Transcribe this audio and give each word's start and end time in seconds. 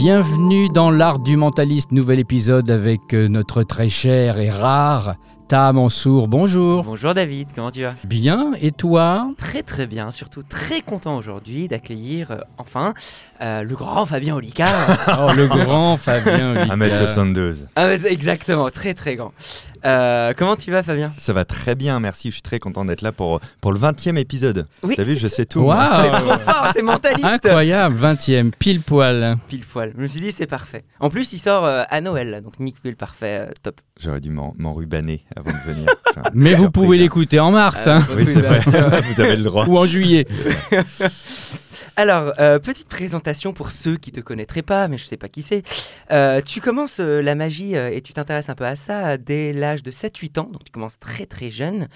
Bienvenue 0.00 0.68
dans 0.68 0.92
l'art 0.92 1.18
du 1.18 1.36
mentaliste, 1.36 1.90
nouvel 1.90 2.20
épisode 2.20 2.70
avec 2.70 3.12
euh, 3.14 3.26
notre 3.26 3.64
très 3.64 3.88
cher 3.88 4.38
et 4.38 4.48
rare 4.48 5.16
Ta 5.48 5.72
Mansour. 5.72 6.28
Bonjour. 6.28 6.84
Bonjour 6.84 7.14
David, 7.14 7.48
comment 7.54 7.70
tu 7.70 7.80
vas? 7.80 7.94
Bien, 8.04 8.52
et 8.60 8.70
toi? 8.70 9.32
Très 9.38 9.62
très 9.62 9.86
bien, 9.86 10.10
surtout 10.10 10.42
très 10.42 10.82
content 10.82 11.16
aujourd'hui 11.16 11.68
d'accueillir 11.68 12.32
euh, 12.32 12.40
enfin 12.58 12.92
euh, 13.40 13.62
le 13.62 13.74
grand 13.74 14.04
Fabien 14.04 14.36
Olicard. 14.36 14.68
Oh, 15.18 15.32
le 15.34 15.46
grand 15.46 15.96
Fabien. 15.96 16.50
Olicard. 16.50 16.76
1m72. 16.76 17.66
ah, 17.76 17.90
exactement, 17.94 18.68
très 18.68 18.92
très 18.92 19.16
grand. 19.16 19.32
Euh, 19.86 20.34
comment 20.36 20.56
tu 20.56 20.70
vas 20.70 20.82
Fabien? 20.82 21.12
Ça 21.18 21.32
va 21.32 21.44
très 21.46 21.74
bien, 21.74 21.98
merci. 21.98 22.28
Je 22.28 22.34
suis 22.34 22.42
très 22.42 22.58
content 22.58 22.84
d'être 22.84 23.00
là 23.02 23.12
pour, 23.12 23.40
pour 23.62 23.72
le 23.72 23.78
20e 23.78 24.16
épisode. 24.18 24.66
Oui, 24.82 24.96
T'as 24.96 25.02
vu, 25.04 25.16
je 25.16 25.28
sais 25.28 25.46
tout. 25.46 25.60
Waouh. 25.60 26.02
T'es 26.02 26.10
trop 26.10 26.38
fort, 26.40 26.72
t'es 26.74 26.82
mentaliste 26.82 27.24
Incroyable, 27.24 27.96
20e, 27.96 28.50
pile 28.50 28.82
poil. 28.82 29.38
Pile 29.48 29.64
poil, 29.64 29.92
je 29.96 30.02
me 30.02 30.08
suis 30.08 30.20
dit 30.20 30.30
c'est 30.30 30.46
parfait. 30.46 30.84
En 31.00 31.08
plus 31.10 31.32
il 31.32 31.38
sort 31.38 31.64
euh, 31.64 31.84
à 31.88 32.00
Noël, 32.02 32.42
donc 32.44 32.58
nickel, 32.60 32.96
parfait, 32.96 33.46
euh, 33.48 33.52
top. 33.62 33.80
J'aurais 33.98 34.20
dû 34.20 34.30
m'en- 34.30 34.54
m'enrubaner 34.58 35.24
avant 35.36 35.50
de 35.52 35.72
venir. 35.72 35.88
Enfin, 36.10 36.22
Mais 36.34 36.54
vous 36.54 36.70
pouvez 36.70 36.96
l'écouter 36.98 37.38
en 37.38 37.50
mars 37.50 37.86
Ah, 37.86 37.96
hein, 37.98 38.06
Oui, 38.16 38.24
c'est 38.24 38.40
vrai. 38.40 38.60
Vous 39.12 39.20
avez 39.20 39.36
le 39.36 39.42
droit. 39.42 39.66
ou 39.66 39.76
en 39.76 39.84
juillet. 39.86 40.26
Alors, 41.96 42.32
euh, 42.38 42.58
petite 42.60 42.88
présentation 42.88 43.52
pour 43.52 43.72
ceux 43.72 43.96
qui 43.96 44.12
te 44.12 44.20
connaîtraient 44.20 44.62
pas, 44.62 44.86
mais 44.86 44.98
je 44.98 45.04
sais 45.04 45.16
pas 45.16 45.28
qui 45.28 45.42
c'est. 45.42 45.62
Euh, 46.12 46.40
tu 46.40 46.60
commences 46.60 47.00
euh, 47.00 47.20
la 47.20 47.34
magie 47.34 47.76
euh, 47.76 47.90
et 47.92 48.00
tu 48.02 48.12
t'intéresses 48.12 48.48
un 48.48 48.54
peu 48.54 48.64
à 48.66 48.76
ça 48.76 49.08
euh, 49.08 49.16
dès 49.20 49.52
l'âge 49.52 49.82
de 49.82 49.90
7-8 49.90 50.38
ans, 50.38 50.48
donc 50.52 50.62
tu 50.64 50.70
commences 50.70 50.98
très 51.00 51.26
très 51.26 51.50
jeune. 51.50 51.88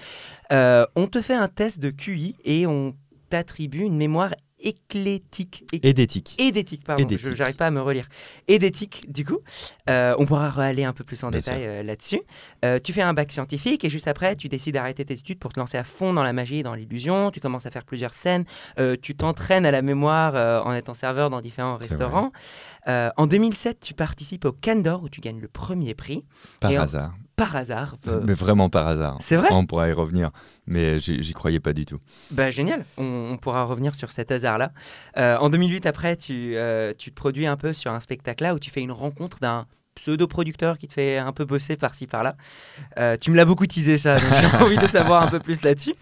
Euh, 0.51 0.85
on 0.97 1.07
te 1.07 1.21
fait 1.21 1.33
un 1.35 1.47
test 1.47 1.79
de 1.79 1.89
QI 1.89 2.35
et 2.43 2.67
on 2.67 2.95
t'attribue 3.29 3.83
une 3.83 3.95
mémoire 3.95 4.35
éclectique. 4.63 5.65
Éc- 5.73 5.79
Et 5.87 5.93
d'éthique. 5.93 6.35
Édétique, 6.39 6.83
pardon, 6.83 7.03
Édétique. 7.03 7.25
je 7.27 7.33
j'arrive 7.33 7.55
pas 7.55 7.67
à 7.67 7.71
me 7.71 7.81
relire. 7.81 8.07
Édétique, 8.47 9.05
du 9.11 9.25
coup. 9.25 9.39
Euh, 9.89 10.15
on 10.17 10.25
pourra 10.25 10.49
aller 10.63 10.83
un 10.83 10.93
peu 10.93 11.03
plus 11.03 11.23
en 11.23 11.29
Bien 11.29 11.39
détail 11.39 11.63
euh, 11.65 11.83
là-dessus. 11.83 12.21
Euh, 12.65 12.79
tu 12.83 12.93
fais 12.93 13.01
un 13.01 13.13
bac 13.13 13.31
scientifique 13.31 13.83
et 13.85 13.89
juste 13.89 14.07
après, 14.07 14.35
tu 14.35 14.49
décides 14.49 14.73
d'arrêter 14.75 15.05
tes 15.05 15.13
études 15.13 15.39
pour 15.39 15.51
te 15.53 15.59
lancer 15.59 15.77
à 15.77 15.83
fond 15.83 16.13
dans 16.13 16.23
la 16.23 16.33
magie 16.33 16.59
et 16.59 16.63
dans 16.63 16.75
l'illusion. 16.75 17.31
Tu 17.31 17.39
commences 17.39 17.65
à 17.65 17.71
faire 17.71 17.85
plusieurs 17.85 18.13
scènes. 18.13 18.45
Tu 19.01 19.15
t'entraînes 19.15 19.65
à 19.65 19.71
la 19.71 19.81
mémoire 19.81 20.65
en 20.65 20.73
étant 20.73 20.93
serveur 20.93 21.29
dans 21.29 21.41
différents 21.41 21.77
restaurants. 21.77 22.31
En 22.87 23.27
2007, 23.27 23.79
tu 23.81 23.93
participes 23.93 24.45
au 24.45 24.51
Candor 24.51 25.03
où 25.03 25.09
tu 25.09 25.21
gagnes 25.21 25.39
le 25.39 25.47
premier 25.47 25.93
prix 25.95 26.23
Par 26.59 26.71
Et 26.71 26.77
en- 26.79 26.83
hasard. 26.83 27.13
Par 27.35 27.55
hasard. 27.55 27.95
Euh, 28.07 28.21
Mais 28.27 28.33
vraiment 28.33 28.69
par 28.69 28.87
hasard. 28.87 29.17
c'est 29.19 29.35
vrai 29.35 29.49
On 29.51 29.65
pourra 29.65 29.89
y 29.89 29.91
revenir. 29.91 30.31
Mais 30.65 30.99
j'y 30.99 31.33
croyais 31.33 31.59
pas 31.59 31.73
du 31.73 31.85
tout. 31.85 31.99
Bah, 32.31 32.51
génial, 32.51 32.85
on, 32.97 33.31
on 33.33 33.37
pourra 33.37 33.63
revenir 33.63 33.95
sur 33.95 34.11
cet 34.11 34.31
hasard-là. 34.31 34.71
Euh, 35.17 35.37
en 35.37 35.49
2008, 35.49 35.85
après, 35.85 36.15
tu, 36.15 36.53
euh, 36.55 36.93
tu 36.97 37.09
te 37.09 37.15
produis 37.15 37.47
un 37.47 37.57
peu 37.57 37.73
sur 37.73 37.91
un 37.91 37.99
spectacle-là 37.99 38.53
où 38.53 38.59
tu 38.59 38.69
fais 38.69 38.81
une 38.81 38.91
rencontre 38.91 39.39
d'un 39.39 39.67
pseudo-producteur 39.95 40.77
qui 40.77 40.87
te 40.87 40.93
fait 40.93 41.17
un 41.17 41.31
peu 41.31 41.45
bosser 41.45 41.75
par-ci 41.75 42.07
par-là. 42.07 42.35
Euh, 42.97 43.17
tu 43.19 43.31
me 43.31 43.35
l'as 43.35 43.45
beaucoup 43.45 43.65
teasé 43.65 43.97
ça, 43.97 44.19
donc 44.19 44.29
j'ai 44.33 44.57
envie 44.63 44.77
de 44.77 44.87
savoir 44.87 45.23
un 45.23 45.27
peu 45.27 45.39
plus 45.39 45.61
là-dessus. 45.61 45.95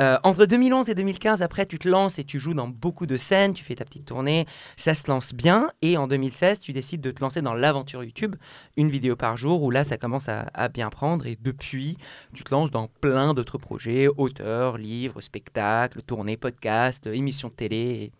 Euh, 0.00 0.18
entre 0.24 0.46
2011 0.46 0.88
et 0.88 0.94
2015, 0.94 1.42
après, 1.42 1.66
tu 1.66 1.78
te 1.78 1.88
lances 1.88 2.18
et 2.18 2.24
tu 2.24 2.38
joues 2.38 2.54
dans 2.54 2.68
beaucoup 2.68 3.06
de 3.06 3.16
scènes, 3.16 3.54
tu 3.54 3.64
fais 3.64 3.74
ta 3.74 3.84
petite 3.84 4.04
tournée, 4.04 4.46
ça 4.76 4.94
se 4.94 5.08
lance 5.08 5.34
bien. 5.34 5.70
Et 5.82 5.96
en 5.96 6.06
2016, 6.06 6.60
tu 6.60 6.72
décides 6.72 7.00
de 7.00 7.10
te 7.10 7.20
lancer 7.20 7.42
dans 7.42 7.54
l'aventure 7.54 8.04
YouTube, 8.04 8.36
une 8.76 8.90
vidéo 8.90 9.16
par 9.16 9.36
jour, 9.36 9.62
où 9.62 9.70
là, 9.70 9.84
ça 9.84 9.96
commence 9.96 10.28
à, 10.28 10.46
à 10.54 10.68
bien 10.68 10.90
prendre. 10.90 11.26
Et 11.26 11.38
depuis, 11.40 11.96
tu 12.34 12.44
te 12.44 12.50
lances 12.52 12.70
dans 12.70 12.88
plein 13.00 13.34
d'autres 13.34 13.58
projets, 13.58 14.08
auteurs, 14.16 14.78
livres, 14.78 15.20
spectacles, 15.20 16.02
tournées, 16.02 16.36
podcasts, 16.36 17.06
émissions 17.06 17.48
de 17.48 17.54
télé, 17.54 17.76
et 17.76 18.12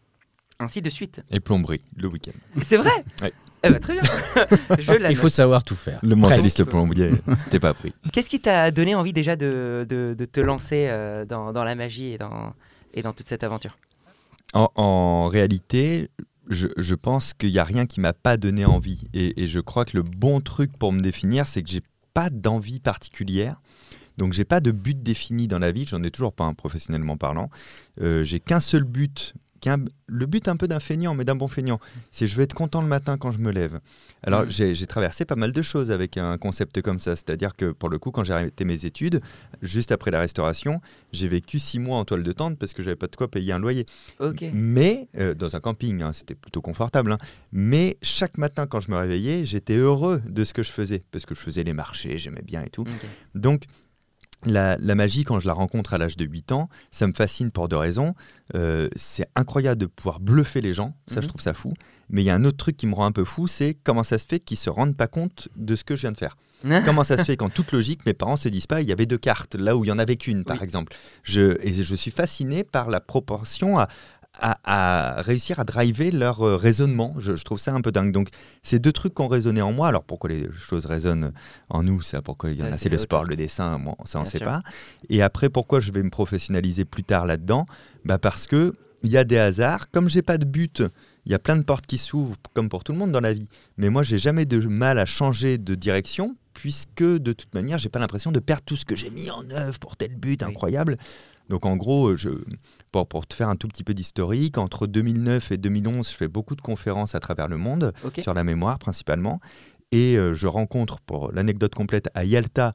ainsi 0.58 0.82
de 0.82 0.90
suite. 0.90 1.22
Et 1.30 1.40
plomberie, 1.40 1.82
le 1.96 2.08
week-end. 2.08 2.60
C'est 2.62 2.76
vrai? 2.76 2.90
Ouais. 3.22 3.32
Eh 3.64 3.70
ben, 3.70 3.78
Très 3.80 3.94
bien. 3.94 4.02
Je 4.78 4.92
la 4.92 5.10
Il 5.10 5.16
faut 5.16 5.24
note. 5.24 5.32
savoir 5.32 5.64
tout 5.64 5.74
faire. 5.74 5.98
Le 6.02 6.14
mentaliste 6.14 6.64
plombier, 6.64 7.10
c'était 7.36 7.58
pas 7.60 7.74
pris. 7.74 7.92
Qu'est-ce 8.12 8.30
qui 8.30 8.40
t'a 8.40 8.70
donné 8.70 8.94
envie 8.94 9.12
déjà 9.12 9.36
de, 9.36 9.86
de- 9.88 10.14
de 10.14 10.24
te 10.24 10.40
lancer 10.40 10.86
euh, 10.88 11.24
dans, 11.24 11.52
dans 11.52 11.64
la 11.64 11.74
magie 11.74 12.12
et 12.12 12.18
dans, 12.18 12.54
et 12.94 13.02
dans 13.02 13.12
toute 13.12 13.26
cette 13.28 13.42
aventure? 13.44 13.76
En, 14.54 14.70
en 14.76 15.26
réalité, 15.26 16.08
je, 16.48 16.68
je 16.76 16.94
pense 16.94 17.34
qu'il 17.34 17.50
n'y 17.50 17.58
a 17.58 17.64
rien 17.64 17.84
qui 17.86 18.00
m'a 18.00 18.12
pas 18.12 18.36
donné 18.36 18.64
envie. 18.64 19.08
Et, 19.12 19.42
et 19.42 19.48
je 19.48 19.60
crois 19.60 19.84
que 19.84 19.96
le 19.96 20.02
bon 20.02 20.40
truc 20.40 20.76
pour 20.78 20.92
me 20.92 21.00
définir, 21.00 21.46
c'est 21.46 21.62
que 21.62 21.68
j'ai 21.70 21.82
pas 22.14 22.30
d'envie 22.30 22.80
particulière. 22.80 23.60
Donc 24.18 24.32
j'ai 24.32 24.44
pas 24.44 24.60
de 24.60 24.72
but 24.72 25.00
défini 25.02 25.46
dans 25.48 25.58
la 25.60 25.70
vie. 25.72 25.84
J'en 25.86 26.02
ai 26.02 26.10
toujours 26.10 26.32
pas, 26.32 26.44
un 26.44 26.54
professionnellement 26.54 27.16
parlant. 27.16 27.50
Euh, 28.00 28.24
j'ai 28.24 28.40
qu'un 28.40 28.60
seul 28.60 28.84
but. 28.84 29.34
Le 30.06 30.26
but 30.26 30.48
un 30.48 30.56
peu 30.56 30.68
d'un 30.68 30.80
feignant, 30.80 31.14
mais 31.14 31.24
d'un 31.24 31.34
bon 31.34 31.48
feignant, 31.48 31.80
c'est 32.10 32.26
je 32.26 32.36
vais 32.36 32.44
être 32.44 32.54
content 32.54 32.80
le 32.80 32.88
matin 32.88 33.18
quand 33.18 33.30
je 33.30 33.38
me 33.38 33.50
lève. 33.50 33.80
Alors 34.22 34.42
Mhm. 34.44 34.50
j'ai 34.50 34.86
traversé 34.86 35.24
pas 35.24 35.36
mal 35.36 35.52
de 35.52 35.62
choses 35.62 35.90
avec 35.90 36.16
un 36.16 36.36
concept 36.38 36.80
comme 36.82 36.98
ça. 36.98 37.16
C'est-à-dire 37.16 37.54
que 37.56 37.72
pour 37.72 37.88
le 37.88 37.98
coup, 37.98 38.10
quand 38.10 38.24
j'ai 38.24 38.32
arrêté 38.32 38.64
mes 38.64 38.84
études, 38.86 39.20
juste 39.62 39.92
après 39.92 40.10
la 40.10 40.20
restauration, 40.20 40.80
j'ai 41.12 41.28
vécu 41.28 41.58
six 41.58 41.78
mois 41.78 41.98
en 41.98 42.04
toile 42.04 42.22
de 42.22 42.32
tente 42.32 42.58
parce 42.58 42.72
que 42.72 42.82
j'avais 42.82 42.96
pas 42.96 43.06
de 43.08 43.16
quoi 43.16 43.28
payer 43.30 43.52
un 43.52 43.58
loyer. 43.58 43.86
Mais, 44.52 45.08
euh, 45.16 45.34
dans 45.34 45.56
un 45.56 45.60
camping, 45.60 46.02
hein, 46.02 46.12
c'était 46.12 46.34
plutôt 46.34 46.60
confortable. 46.62 47.12
hein. 47.12 47.18
mais 47.52 47.96
chaque 48.02 48.38
matin, 48.38 48.66
quand 48.66 48.80
je 48.80 48.90
me 48.90 48.96
réveillais, 48.96 49.44
j'étais 49.44 49.76
heureux 49.76 50.22
de 50.28 50.44
ce 50.44 50.52
que 50.52 50.62
je 50.62 50.70
faisais. 50.70 51.02
Parce 51.10 51.26
que 51.26 51.34
je 51.34 51.40
faisais 51.40 51.62
les 51.64 51.72
marchés, 51.72 52.18
j'aimais 52.18 52.42
bien 52.42 52.62
et 52.62 52.70
tout. 52.70 52.84
Donc, 53.34 53.64
la, 54.46 54.76
la 54.78 54.94
magie, 54.94 55.24
quand 55.24 55.40
je 55.40 55.46
la 55.46 55.52
rencontre 55.52 55.94
à 55.94 55.98
l'âge 55.98 56.16
de 56.16 56.24
8 56.24 56.52
ans, 56.52 56.68
ça 56.92 57.06
me 57.06 57.12
fascine 57.12 57.50
pour 57.50 57.68
deux 57.68 57.76
raisons. 57.76 58.14
Euh, 58.54 58.88
c'est 58.96 59.26
incroyable 59.34 59.80
de 59.80 59.86
pouvoir 59.86 60.20
bluffer 60.20 60.60
les 60.60 60.72
gens, 60.74 60.94
ça 61.08 61.16
Mhm. 61.16 61.22
je 61.22 61.28
trouve 61.28 61.40
ça 61.40 61.54
fou. 61.54 61.72
Mais 62.10 62.22
il 62.22 62.24
y 62.26 62.30
a 62.30 62.34
un 62.34 62.44
autre 62.44 62.56
truc 62.56 62.76
qui 62.76 62.86
me 62.86 62.94
rend 62.94 63.04
un 63.06 63.12
peu 63.12 63.24
fou, 63.24 63.48
c'est 63.48 63.74
comment 63.84 64.02
ça 64.04 64.16
se 64.18 64.26
fait 64.26 64.38
qu'ils 64.40 64.56
se 64.56 64.70
rendent 64.70 64.96
pas 64.96 65.08
compte 65.08 65.48
de 65.56 65.76
ce 65.76 65.84
que 65.84 65.96
je 65.96 66.02
viens 66.02 66.12
de 66.12 66.16
faire. 66.18 66.36
Comment 66.84 67.04
ça 67.04 67.16
se 67.16 67.22
fait 67.22 67.36
qu'en 67.36 67.50
toute 67.50 67.70
logique, 67.70 68.04
mes 68.04 68.14
parents 68.14 68.34
se 68.34 68.48
disent 68.48 68.66
pas 68.66 68.82
il 68.82 68.88
y 68.88 68.92
avait 68.92 69.06
deux 69.06 69.16
cartes, 69.16 69.54
là 69.54 69.76
où 69.76 69.84
il 69.84 69.88
y 69.88 69.92
en 69.92 69.98
avait 70.00 70.16
qu'une, 70.16 70.42
par 70.44 70.56
Oui. 70.56 70.64
exemple. 70.64 70.92
Je, 71.22 71.56
et 71.64 71.72
je 71.72 71.94
suis 71.94 72.10
fasciné 72.10 72.64
par 72.64 72.90
la 72.90 72.98
proportion 73.00 73.78
à, 73.78 73.86
à, 74.40 75.18
à 75.18 75.22
réussir 75.22 75.58
à 75.60 75.64
driver 75.64 76.10
leur 76.10 76.42
euh, 76.42 76.56
raisonnement. 76.56 77.14
Je, 77.18 77.36
je 77.36 77.44
trouve 77.44 77.58
ça 77.58 77.74
un 77.74 77.80
peu 77.80 77.92
dingue. 77.92 78.12
Donc, 78.12 78.28
ces 78.62 78.78
deux 78.78 78.92
trucs 78.92 79.14
qui 79.14 79.22
ont 79.22 79.28
résonné 79.28 79.60
en 79.62 79.72
moi. 79.72 79.88
Alors, 79.88 80.04
pourquoi 80.04 80.30
les 80.30 80.48
choses 80.52 80.86
résonnent 80.86 81.32
en 81.68 81.82
nous 81.82 82.02
Ça, 82.02 82.22
pourquoi 82.22 82.50
il 82.50 82.58
y 82.58 82.62
en 82.62 82.66
Ça, 82.68 82.74
a, 82.74 82.78
c'est 82.78 82.88
le 82.88 82.98
sport, 82.98 83.22
chose. 83.22 83.30
le 83.30 83.36
dessin, 83.36 83.78
bon, 83.78 83.94
ça, 84.04 84.18
on 84.18 84.22
ne 84.22 84.26
sait 84.26 84.38
sûr. 84.38 84.46
pas. 84.46 84.62
Et 85.08 85.22
après, 85.22 85.48
pourquoi 85.48 85.80
je 85.80 85.90
vais 85.92 86.02
me 86.02 86.10
professionnaliser 86.10 86.84
plus 86.84 87.04
tard 87.04 87.26
là-dedans? 87.26 87.66
Bah 88.04 88.18
Parce 88.18 88.46
que 88.46 88.74
il 89.02 89.10
y 89.10 89.16
a 89.16 89.24
des 89.24 89.38
hasards. 89.38 89.90
Comme 89.90 90.08
j'ai 90.08 90.22
pas 90.22 90.38
de 90.38 90.44
but, 90.44 90.82
il 91.24 91.32
y 91.32 91.34
a 91.34 91.38
plein 91.38 91.56
de 91.56 91.62
portes 91.62 91.86
qui 91.86 91.98
s'ouvrent, 91.98 92.36
comme 92.54 92.68
pour 92.68 92.82
tout 92.84 92.92
le 92.92 92.98
monde 92.98 93.12
dans 93.12 93.20
la 93.20 93.32
vie. 93.32 93.48
Mais 93.76 93.90
moi, 93.90 94.02
j'ai 94.02 94.18
jamais 94.18 94.44
de 94.44 94.58
mal 94.66 94.98
à 94.98 95.06
changer 95.06 95.56
de 95.58 95.74
direction, 95.76 96.36
puisque 96.54 97.04
de 97.04 97.32
toute 97.32 97.54
manière, 97.54 97.78
j'ai 97.78 97.88
pas 97.90 98.00
l'impression 98.00 98.32
de 98.32 98.40
perdre 98.40 98.64
tout 98.66 98.76
ce 98.76 98.84
que 98.84 98.96
j'ai 98.96 99.10
mis 99.10 99.30
en 99.30 99.48
œuvre 99.50 99.78
pour 99.78 99.96
tel 99.96 100.16
but 100.16 100.42
Oui. 100.42 100.48
incroyable. 100.50 100.96
Donc 101.48 101.66
en 101.66 101.76
gros, 101.76 102.16
je, 102.16 102.30
pour, 102.92 103.06
pour 103.06 103.26
te 103.26 103.34
faire 103.34 103.48
un 103.48 103.56
tout 103.56 103.68
petit 103.68 103.84
peu 103.84 103.94
d'historique, 103.94 104.58
entre 104.58 104.86
2009 104.86 105.52
et 105.52 105.56
2011, 105.56 106.08
je 106.10 106.14
fais 106.14 106.28
beaucoup 106.28 106.54
de 106.54 106.60
conférences 106.60 107.14
à 107.14 107.20
travers 107.20 107.48
le 107.48 107.56
monde, 107.56 107.92
sur 108.22 108.34
la 108.34 108.44
mémoire 108.44 108.78
principalement. 108.78 109.40
Et 109.90 110.18
euh, 110.18 110.34
je 110.34 110.46
rencontre, 110.46 111.00
pour 111.00 111.32
l'anecdote 111.32 111.74
complète, 111.74 112.10
à 112.14 112.24
Yalta, 112.24 112.74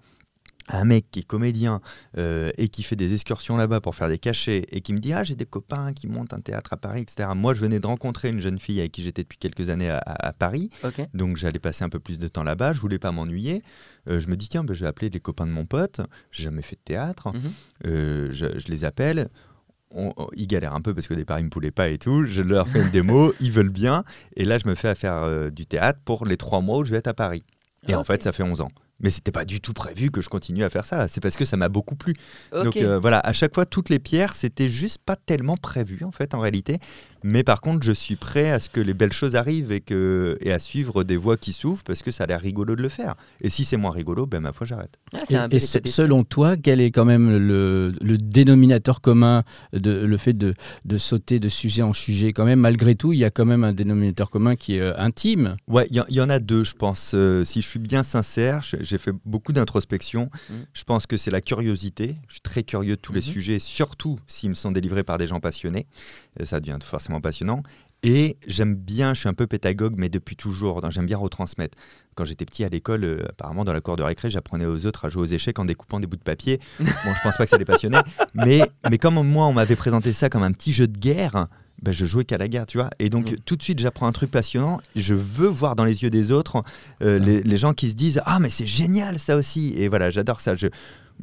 un 0.70 0.86
mec 0.86 1.06
qui 1.12 1.20
est 1.20 1.24
comédien 1.24 1.82
euh, 2.18 2.52
et 2.58 2.70
qui 2.70 2.84
fait 2.84 2.96
des 2.96 3.14
excursions 3.14 3.58
là-bas 3.58 3.82
pour 3.82 3.96
faire 3.96 4.08
des 4.08 4.18
cachets 4.18 4.66
et 4.70 4.82
qui 4.82 4.94
me 4.94 5.00
dit 5.00 5.12
Ah, 5.14 5.24
j'ai 5.24 5.36
des 5.36 5.46
copains 5.46 5.92
qui 5.94 6.08
montent 6.08 6.34
un 6.34 6.40
théâtre 6.40 6.74
à 6.74 6.78
Paris, 6.78 7.02
etc. 7.02 7.30
Moi, 7.36 7.54
je 7.54 7.60
venais 7.62 7.80
de 7.80 7.88
rencontrer 7.88 8.30
une 8.30 8.40
jeune 8.40 8.60
fille 8.60 8.80
avec 8.80 8.92
qui 8.94 9.02
j'étais 9.02 9.24
depuis 9.24 9.38
quelques 9.38 9.70
années 9.70 9.90
à- 9.90 10.32
Paris. 10.40 10.70
Donc 11.14 11.38
j'allais 11.38 11.60
passer 11.60 11.84
un 11.84 11.90
peu 11.90 12.00
plus 12.00 12.18
de 12.20 12.28
temps 12.28 12.44
là-bas, 12.44 12.74
je 12.74 12.80
voulais 12.82 13.00
pas 13.00 13.12
m'ennuyer. 13.12 13.62
Euh, 14.08 14.20
je 14.20 14.28
me 14.28 14.36
dis 14.36 14.48
tiens, 14.50 14.64
ben, 14.64 14.74
je 14.74 14.82
vais 14.82 14.88
appeler 14.88 15.10
les 15.10 15.20
copains 15.20 15.46
de 15.46 15.52
mon 15.52 15.66
pote, 15.66 16.02
j'ai 16.32 16.44
jamais 16.44 16.62
fait 16.62 16.76
de 16.76 16.82
théâtre, 16.84 17.28
Mhm. 17.34 17.52
Euh, 17.86 18.28
je, 18.32 18.58
je 18.60 18.68
les 18.70 18.84
appelle. 18.86 19.30
On- 19.96 20.12
on- 20.18 20.28
ils 20.36 20.48
galèrent 20.48 20.74
un 20.76 20.82
peu 20.82 20.94
parce 20.94 21.08
qu'au 21.08 21.16
départ 21.16 21.40
ils 21.40 21.46
me 21.46 21.50
poulaient 21.50 21.70
pas 21.72 21.90
et 21.90 21.98
tout. 22.00 22.26
Je 22.26 22.42
leur 22.42 22.68
fais 22.68 22.82
une 22.82 22.90
démo, 22.92 23.34
ils 23.40 23.52
veulent 23.52 23.70
bien. 23.70 24.04
Et 24.36 24.44
là 24.46 24.58
je 24.58 24.68
me 24.68 24.76
fais 24.76 24.88
à 24.90 24.96
faire 24.96 25.14
euh, 25.24 25.50
du 25.52 25.66
théâtre 25.66 26.00
pour 26.04 26.26
les 26.26 26.36
trois 26.38 26.62
mois 26.62 26.80
où 26.80 26.86
je 26.86 26.92
vais 26.92 26.98
être 26.98 27.08
à 27.10 27.14
Paris. 27.14 27.44
Et 27.88 27.94
en 27.96 28.00
Ok. 28.02 28.08
fait 28.08 28.24
ça 28.24 28.32
fait 28.32 28.44
11 28.44 28.62
ans. 28.62 28.72
Mais 29.04 29.10
c'était 29.10 29.32
pas 29.32 29.46
du 29.46 29.62
tout 29.62 29.74
prévu 29.74 30.10
que 30.10 30.22
je 30.22 30.30
continue 30.30 30.64
à 30.64 30.70
faire 30.70 30.86
ça. 30.86 31.08
C'est 31.08 31.22
parce 31.22 31.36
que 31.36 31.46
ça 31.46 31.58
m'a 31.58 31.70
beaucoup 31.70 31.96
plu. 31.96 32.16
Donc 32.52 32.78
euh, 32.78 33.00
voilà, 33.00 33.20
à 33.20 33.34
chaque 33.34 33.54
fois, 33.54 33.66
toutes 33.66 33.90
les 33.90 34.00
pierres, 34.00 34.36
c'était 34.36 34.70
juste 34.70 35.00
pas 35.06 35.16
tellement 35.16 35.58
prévu 35.58 36.04
en 36.04 36.12
fait 36.12 36.34
en 36.34 36.40
réalité. 36.40 36.80
Mais 37.24 37.44
par 37.44 37.62
contre, 37.62 37.84
je 37.86 37.92
suis 37.92 38.16
prêt 38.16 38.52
à 38.52 38.60
ce 38.60 38.70
que 38.70 38.82
les 38.82 38.94
belles 38.94 39.14
choses 39.14 39.36
arrivent 39.36 39.72
et, 39.72 39.80
que, 39.80 40.38
et 40.42 40.52
à 40.52 40.60
suivre 40.60 41.04
des 41.04 41.16
voies 41.18 41.38
qui 41.38 41.54
s'ouvrent 41.54 41.84
parce 41.84 42.02
que 42.02 42.12
ça 42.12 42.26
a 42.26 42.28
l'air 42.28 42.42
rigolo 42.42 42.76
de 42.76 42.82
le 42.82 42.90
faire. 42.90 43.16
Et 43.42 43.50
si 43.50 43.64
c'est 43.64 43.78
moins 43.78 43.92
rigolo, 43.92 44.26
ben 44.26 44.42
ma 44.42 44.52
foi, 44.52 44.66
j'arrête. 44.68 45.00
Ah, 45.14 45.48
Et, 45.52 45.60
selon 45.60 46.24
toi, 46.24 46.58
quel 46.58 46.82
est 46.82 46.92
quand 46.92 47.06
même 47.06 47.38
le, 47.38 47.94
le 48.02 48.18
dénominateur 48.18 49.00
commun 49.02 49.44
de 49.72 49.92
le 50.06 50.18
fait 50.18 50.34
de, 50.34 50.54
de 50.86 50.98
sauter 50.98 51.40
de 51.40 51.50
sujet 51.50 51.82
en 51.82 51.94
sujet? 51.94 52.34
Quand 52.34 52.46
même, 52.46 52.60
malgré 52.60 52.96
tout, 52.96 53.14
il 53.14 53.20
y 53.20 53.26
a 53.26 53.30
quand 53.30 53.46
même 53.46 53.64
un 53.64 53.74
dénominateur 53.74 54.30
commun 54.30 54.56
qui 54.56 54.76
est 54.76 54.82
euh, 54.82 54.94
intime. 54.98 55.56
Ouais, 55.68 55.88
il 55.92 55.96
y, 55.98 56.00
en- 56.02 56.06
il 56.10 56.16
y 56.16 56.22
en 56.22 56.30
a 56.30 56.40
deux, 56.40 56.64
je 56.64 56.74
pense. 56.76 57.12
Euh, 57.14 57.46
si 57.46 57.62
je 57.62 57.68
suis 57.68 57.80
bien 57.80 58.04
sincère, 58.04 58.62
j'ai 58.80 58.98
fait 58.98 59.14
beaucoup 59.26 59.54
d'introspection. 59.54 60.30
Mm. 60.50 60.54
Je 60.74 60.84
pense 60.84 61.06
que 61.08 61.18
c'est 61.18 61.32
la 61.32 61.42
curiosité. 61.42 62.16
Je 62.28 62.34
suis 62.34 62.42
très 62.42 62.64
curieux 62.64 62.96
de 62.96 63.02
tous 63.02 63.14
les 63.14 63.20
Mhm. 63.22 63.26
sujets, 63.26 63.60
surtout 63.60 64.20
s'ils 64.28 64.50
me 64.50 64.56
sont 64.56 64.72
délivrés 64.72 65.04
par 65.04 65.18
des 65.18 65.28
gens 65.28 65.40
passionnés. 65.40 65.86
Et 66.40 66.46
ça 66.46 66.60
devient 66.60 66.78
forcément 66.84 67.13
passionnant. 67.22 67.64
Et 68.06 68.36
j'aime 68.48 68.76
bien, 68.76 69.14
je 69.14 69.22
suis 69.22 69.30
un 69.30 69.34
peu 69.34 69.48
pédagogue, 69.48 69.94
mais 69.98 70.10
depuis 70.10 70.36
toujours, 70.36 70.82
j'aime 70.92 71.06
bien 71.06 71.18
retransmettre. 71.18 71.78
Quand 72.16 72.26
j'étais 72.26 72.44
petit 72.46 72.64
à 72.66 72.70
l'école, 72.70 73.04
euh, 73.06 73.26
apparemment 73.30 73.64
dans 73.64 73.72
la 73.74 73.80
cour 73.80 73.96
de 73.96 74.04
récré, 74.04 74.30
j'apprenais 74.30 74.66
aux 74.66 74.86
autres 74.86 75.06
à 75.06 75.10
jouer 75.10 75.22
aux 75.24 75.26
échecs 75.26 75.58
en 75.58 75.66
découpant 75.66 76.00
des 76.02 76.08
bouts 76.08 76.18
de 76.18 76.22
papier. 76.22 76.60
Bon, 76.80 76.86
je 76.86 77.22
pense 77.24 77.38
pas 77.38 77.46
que 77.46 77.50
ça 77.50 77.58
les 77.58 77.64
passionnait, 77.66 78.02
mais, 78.34 78.62
mais 78.90 78.98
comme 78.98 79.26
moi, 79.26 79.48
on 79.48 79.54
m'avait 79.54 79.78
présenté 79.78 80.12
ça 80.12 80.30
comme 80.30 80.44
un 80.44 80.52
petit 80.52 80.74
jeu 80.74 80.88
de 80.88 80.98
guerre, 80.98 81.48
ben, 81.82 81.92
je 81.94 82.06
jouais 82.06 82.24
qu'à 82.26 82.38
la 82.38 82.48
guerre, 82.50 82.66
tu 82.66 82.78
vois. 82.78 82.90
Et 83.00 83.10
donc, 83.10 83.36
tout 83.46 83.56
de 83.56 83.64
suite, 83.64 83.80
j'apprends 83.80 84.06
un 84.08 84.12
truc 84.12 84.32
passionnant. 84.32 84.80
Je 84.98 85.14
veux 85.14 85.48
voir 85.48 85.76
dans 85.76 85.86
les 85.86 86.04
yeux 86.04 86.10
des 86.10 86.32
autres 86.32 86.62
euh, 87.02 87.20
les, 87.20 87.42
les 87.42 87.58
gens 87.58 87.74
qui 87.74 87.90
se 87.90 87.96
disent 87.96 88.22
Ah, 88.26 88.40
mais 88.40 88.50
c'est 88.50 88.68
génial 88.68 89.18
ça 89.18 89.36
aussi. 89.38 89.74
Et 89.78 89.88
voilà, 89.88 90.10
j'adore 90.12 90.40
ça. 90.42 90.56
Je- 90.56 90.68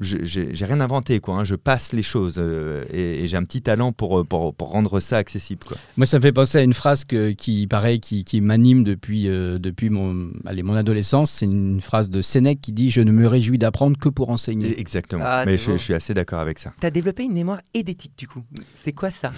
j'ai 0.00 0.64
rien 0.64 0.80
inventé, 0.80 1.20
quoi. 1.20 1.36
hein. 1.36 1.44
Je 1.44 1.54
passe 1.54 1.92
les 1.92 2.02
choses 2.02 2.36
euh, 2.38 2.84
et, 2.92 3.22
et 3.22 3.26
j'ai 3.26 3.36
un 3.36 3.42
petit 3.44 3.62
talent 3.62 3.92
pour, 3.92 4.20
euh, 4.20 4.24
pour, 4.24 4.54
pour 4.54 4.70
rendre 4.70 5.00
ça 5.00 5.16
accessible, 5.18 5.60
quoi. 5.66 5.76
Moi, 5.96 6.06
ça 6.06 6.16
me 6.18 6.22
fait 6.22 6.32
penser 6.32 6.58
à 6.58 6.62
une 6.62 6.72
phrase 6.74 7.04
que- 7.04 7.32
qui, 7.32 7.66
pareil, 7.66 8.00
qui, 8.00 8.24
qui 8.24 8.40
m'anime 8.40 8.84
depuis, 8.84 9.28
euh, 9.28 9.58
depuis 9.58 9.90
mon, 9.90 10.30
allez, 10.46 10.62
mon 10.62 10.74
adolescence. 10.74 11.30
C'est 11.30 11.46
une 11.46 11.80
phrase 11.80 12.10
de 12.10 12.22
Sénèque 12.22 12.60
qui 12.60 12.72
dit 12.72 12.90
Je 12.90 13.00
ne 13.00 13.12
me 13.12 13.26
réjouis 13.26 13.58
d'apprendre 13.58 13.96
que 13.98 14.08
pour 14.08 14.30
enseigner. 14.30 14.78
Exactement. 14.80 15.24
Ah, 15.26 15.44
mais 15.46 15.58
je, 15.58 15.76
suis 15.76 15.94
assez 15.94 16.14
d'accord 16.14 16.40
avec 16.40 16.58
ça. 16.58 16.72
Tu 16.80 16.86
as 16.86 16.90
développé 16.90 17.24
une 17.24 17.32
mémoire 17.34 17.60
édétique 17.74 18.12
du 18.16 18.26
coup. 18.28 18.42
C'est 18.74 18.92
quoi 18.92 19.10
ça? 19.10 19.32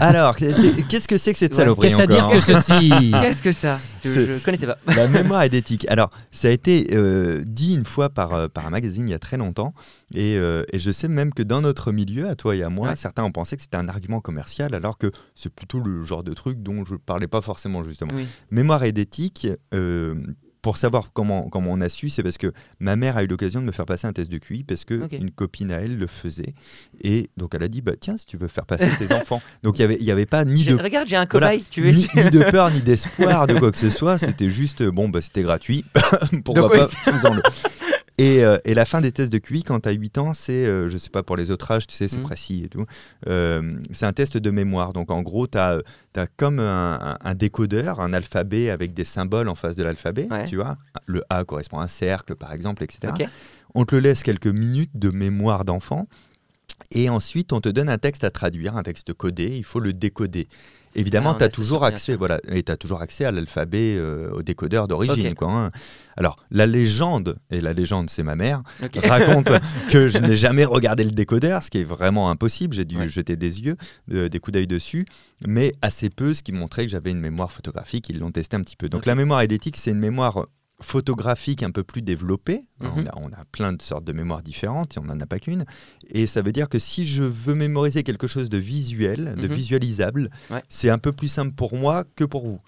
Alors, 0.00 0.36
qu'est-ce 0.36 1.06
que 1.08 1.16
c'est 1.16 1.32
que 1.32 1.38
cette 1.38 1.52
Ouais, 1.52 1.56
saloperie 1.58 1.88
Qu'est-ce 1.88 2.02
à 2.02 2.06
dire 2.06 2.28
que 2.28 2.40
ceci? 2.40 2.90
Qu'est-ce 3.22 3.42
que 3.42 3.52
ça? 3.52 3.78
Je 4.02 4.38
connaissais 4.44 4.66
pas. 4.66 4.78
La 4.86 5.06
mémoire 5.08 5.42
est 5.42 5.54
éthique. 5.54 5.86
Alors, 5.88 6.10
ça 6.30 6.48
a 6.48 6.50
été 6.50 6.88
euh, 6.92 7.42
dit 7.46 7.74
une 7.76 7.84
fois 7.84 8.08
par, 8.10 8.32
euh, 8.34 8.48
par 8.48 8.66
un 8.66 8.70
magazine 8.70 9.08
il 9.08 9.10
y 9.10 9.14
a 9.14 9.18
très 9.18 9.36
longtemps. 9.36 9.74
Et, 10.14 10.36
euh, 10.38 10.64
et 10.72 10.78
je 10.78 10.90
sais 10.90 11.08
même 11.08 11.34
que 11.34 11.42
dans 11.42 11.60
notre 11.60 11.92
milieu, 11.92 12.28
à 12.28 12.34
toi 12.34 12.56
et 12.56 12.62
à 12.62 12.68
moi, 12.70 12.88
Ouais. 12.90 12.96
certains 12.96 13.24
ont 13.24 13.32
pensé 13.32 13.56
que 13.56 13.62
c'était 13.62 13.76
un 13.76 13.88
argument 13.88 14.20
commercial, 14.20 14.74
alors 14.74 14.96
que 14.98 15.10
c'est 15.34 15.52
plutôt 15.52 15.80
le 15.80 16.02
genre 16.04 16.22
de 16.24 16.32
truc 16.32 16.62
dont 16.62 16.84
je 16.84 16.94
parlais 16.94 17.28
pas 17.28 17.40
forcément, 17.42 17.84
justement. 17.84 18.12
Oui. 18.14 18.26
Mémoire 18.50 18.84
et 18.84 18.92
d'éthique, 18.92 19.46
euh, 19.74 20.14
pour 20.60 20.76
savoir 20.76 21.12
comment, 21.12 21.48
comment 21.48 21.70
on 21.72 21.80
a 21.80 21.88
su, 21.88 22.08
c'est 22.10 22.22
parce 22.24 22.36
que 22.36 22.52
ma 22.80 22.96
mère 22.96 23.16
a 23.16 23.22
eu 23.22 23.26
l'occasion 23.28 23.60
de 23.60 23.66
me 23.66 23.70
faire 23.70 23.86
passer 23.86 24.06
un 24.08 24.12
test 24.12 24.30
de 24.30 24.38
QI 24.38 24.64
parce 24.64 24.84
que 24.84 25.04
Ok. 25.04 25.12
une 25.12 25.30
copine 25.30 25.70
à 25.70 25.76
elle 25.80 25.96
le 25.96 26.06
faisait. 26.08 26.52
Et 27.00 27.30
donc 27.36 27.54
elle 27.54 27.62
a 27.62 27.68
dit 27.68 27.80
bah, 27.80 27.92
Tiens, 27.98 28.18
si 28.18 28.26
tu 28.26 28.36
veux 28.36 28.48
faire 28.48 28.66
passer 28.66 28.88
tes 28.98 29.12
enfants. 29.14 29.40
Donc 29.62 29.78
il 29.78 29.82
n'y 29.82 29.84
avait, 29.94 30.02
y 30.02 30.10
avait 30.10 30.26
pas 30.26 30.44
ni 30.44 30.64
de 30.64 30.74
Regarde, 30.74 31.06
j'ai 31.08 31.14
un 31.16 31.26
voilà, 31.30 31.50
cobaye. 31.50 31.64
Tu 31.70 31.80
veux 31.80 31.92
ni, 31.92 32.06
ni 32.16 32.30
de 32.30 32.50
peur 32.50 32.70
ni 32.72 32.80
d'espoir 32.82 33.46
de 33.46 33.54
quoi 33.54 33.70
que 33.70 33.78
ce 33.78 33.88
soit. 33.88 34.18
C'était 34.18 34.50
juste, 34.50 34.82
bon, 34.82 35.08
bah, 35.08 35.20
c'était 35.22 35.42
gratuit. 35.42 35.84
Pourquoi 36.44 36.62
Donc, 36.62 36.72
pas, 36.72 36.88
faisons-le. 36.88 37.42
Et, 38.18 38.42
euh, 38.44 38.58
et 38.64 38.74
la 38.74 38.84
fin 38.84 39.00
des 39.00 39.12
tests 39.12 39.32
de 39.32 39.38
QI, 39.38 39.62
quand 39.62 39.78
tu 39.80 39.88
as 39.88 39.92
8 39.92 40.18
ans, 40.18 40.34
c'est, 40.34 40.66
euh, 40.66 40.88
je 40.88 40.98
sais 40.98 41.08
pas 41.10 41.22
pour 41.22 41.36
les 41.36 41.52
autres 41.52 41.70
âges, 41.70 41.86
tu 41.86 41.94
sais, 41.94 42.08
c'est 42.08 42.16
Mhm. 42.18 42.24
précis 42.24 42.62
et 42.64 42.68
tout. 42.68 42.84
Euh, 43.28 43.78
c'est 43.92 44.06
un 44.06 44.12
test 44.12 44.36
de 44.36 44.50
mémoire. 44.50 44.92
Donc 44.92 45.10
en 45.12 45.22
gros, 45.22 45.46
tu 45.46 45.56
as, 45.56 45.82
comme 46.36 46.58
un, 46.58 47.34
décodeur, 47.36 48.00
un 48.00 48.12
alphabet 48.12 48.70
avec 48.70 48.92
des 48.92 49.04
symboles 49.04 49.48
en 49.48 49.54
face 49.54 49.76
de 49.76 49.84
l'alphabet, 49.84 50.26
Ouais. 50.30 50.46
tu 50.46 50.56
vois. 50.56 50.76
Le 51.06 51.22
A 51.30 51.44
correspond 51.44 51.78
à 51.78 51.84
un 51.84 51.88
cercle, 51.88 52.34
par 52.34 52.52
exemple, 52.52 52.82
etc. 52.82 53.12
On 53.74 53.84
te 53.84 53.94
le 53.94 54.00
laisse 54.00 54.24
quelques 54.24 54.48
minutes 54.48 54.90
de 54.94 55.10
mémoire 55.10 55.64
d'enfant. 55.64 56.08
Et 56.92 57.08
ensuite, 57.10 57.52
on 57.52 57.60
te 57.60 57.68
donne 57.68 57.88
un 57.88 57.98
texte 57.98 58.24
à 58.24 58.30
traduire, 58.30 58.76
un 58.76 58.82
texte 58.82 59.12
codé, 59.12 59.56
il 59.56 59.64
faut 59.64 59.80
le 59.80 59.92
décoder. 59.92 60.48
Évidemment, 61.00 61.30
Ah, 61.32 61.38
tu 61.38 61.44
as 61.44 61.48
toujours 61.48 61.84
accès, 61.84 62.16
voilà, 62.16 62.38
et 62.50 62.62
tu 62.62 62.72
as 62.72 62.76
toujours 62.76 63.00
accès 63.00 63.24
à 63.24 63.30
l'alphabet, 63.32 63.94
euh, 63.96 64.30
au 64.32 64.42
décodeur 64.42 64.88
d'origine. 64.88 65.34
Quoi, 65.34 65.50
hein. 65.52 65.70
Alors, 66.16 66.36
la 66.50 66.66
légende, 66.66 67.36
et 67.50 67.60
la 67.60 67.72
légende, 67.72 68.10
c'est 68.10 68.22
ma 68.22 68.34
mère, 68.34 68.62
raconte 69.04 69.50
que 69.90 70.08
je 70.08 70.18
n'ai 70.18 70.36
jamais 70.36 70.64
regardé 70.64 71.04
le 71.04 71.12
décodeur, 71.12 71.62
ce 71.62 71.70
qui 71.70 71.78
est 71.78 71.84
vraiment 71.84 72.30
impossible. 72.30 72.74
J'ai 72.74 72.84
dû 72.84 72.96
Ouais. 72.98 73.08
jeter 73.08 73.36
des 73.36 73.60
yeux, 73.62 73.76
euh, 74.12 74.28
des 74.28 74.40
coups 74.40 74.54
d'œil 74.54 74.66
dessus, 74.66 75.06
mais 75.46 75.72
assez 75.82 76.10
peu, 76.10 76.34
ce 76.34 76.42
qui 76.42 76.52
montrait 76.52 76.84
que 76.84 76.90
j'avais 76.90 77.10
une 77.12 77.20
mémoire 77.20 77.52
photographique. 77.52 78.08
Ils 78.08 78.18
l'ont 78.18 78.32
testé 78.32 78.56
un 78.56 78.60
petit 78.62 78.76
peu. 78.76 78.88
Donc 78.88 79.06
la 79.06 79.14
mémoire 79.14 79.40
édétique, 79.42 79.76
c'est 79.76 79.92
une 79.92 80.00
mémoire 80.00 80.46
photographique 80.80 81.62
un 81.62 81.70
peu 81.70 81.82
plus 81.82 82.02
développée. 82.02 82.68
Mhm. 82.80 82.90
on, 82.94 83.06
a, 83.06 83.12
on 83.16 83.26
a 83.28 83.44
plein 83.52 83.72
de 83.72 83.82
sortes 83.82 84.04
de 84.04 84.12
mémoires 84.12 84.42
différentes, 84.42 84.96
et 84.96 85.00
on 85.00 85.04
n'en 85.04 85.18
a 85.20 85.26
pas 85.26 85.38
qu'une. 85.38 85.64
Et 86.10 86.26
ça 86.26 86.42
veut 86.42 86.52
dire 86.52 86.68
que 86.68 86.78
si 86.78 87.04
je 87.04 87.22
veux 87.22 87.54
mémoriser 87.54 88.02
quelque 88.02 88.26
chose 88.26 88.48
de 88.48 88.58
visuel, 88.58 89.34
de 89.36 89.48
Mhm. 89.48 89.54
visualisable, 89.54 90.30
Ouais. 90.50 90.62
c'est 90.68 90.90
un 90.90 90.98
peu 90.98 91.12
plus 91.12 91.28
simple 91.28 91.52
pour 91.54 91.74
moi 91.76 92.04
que 92.16 92.24
pour 92.24 92.46
vous. 92.46 92.60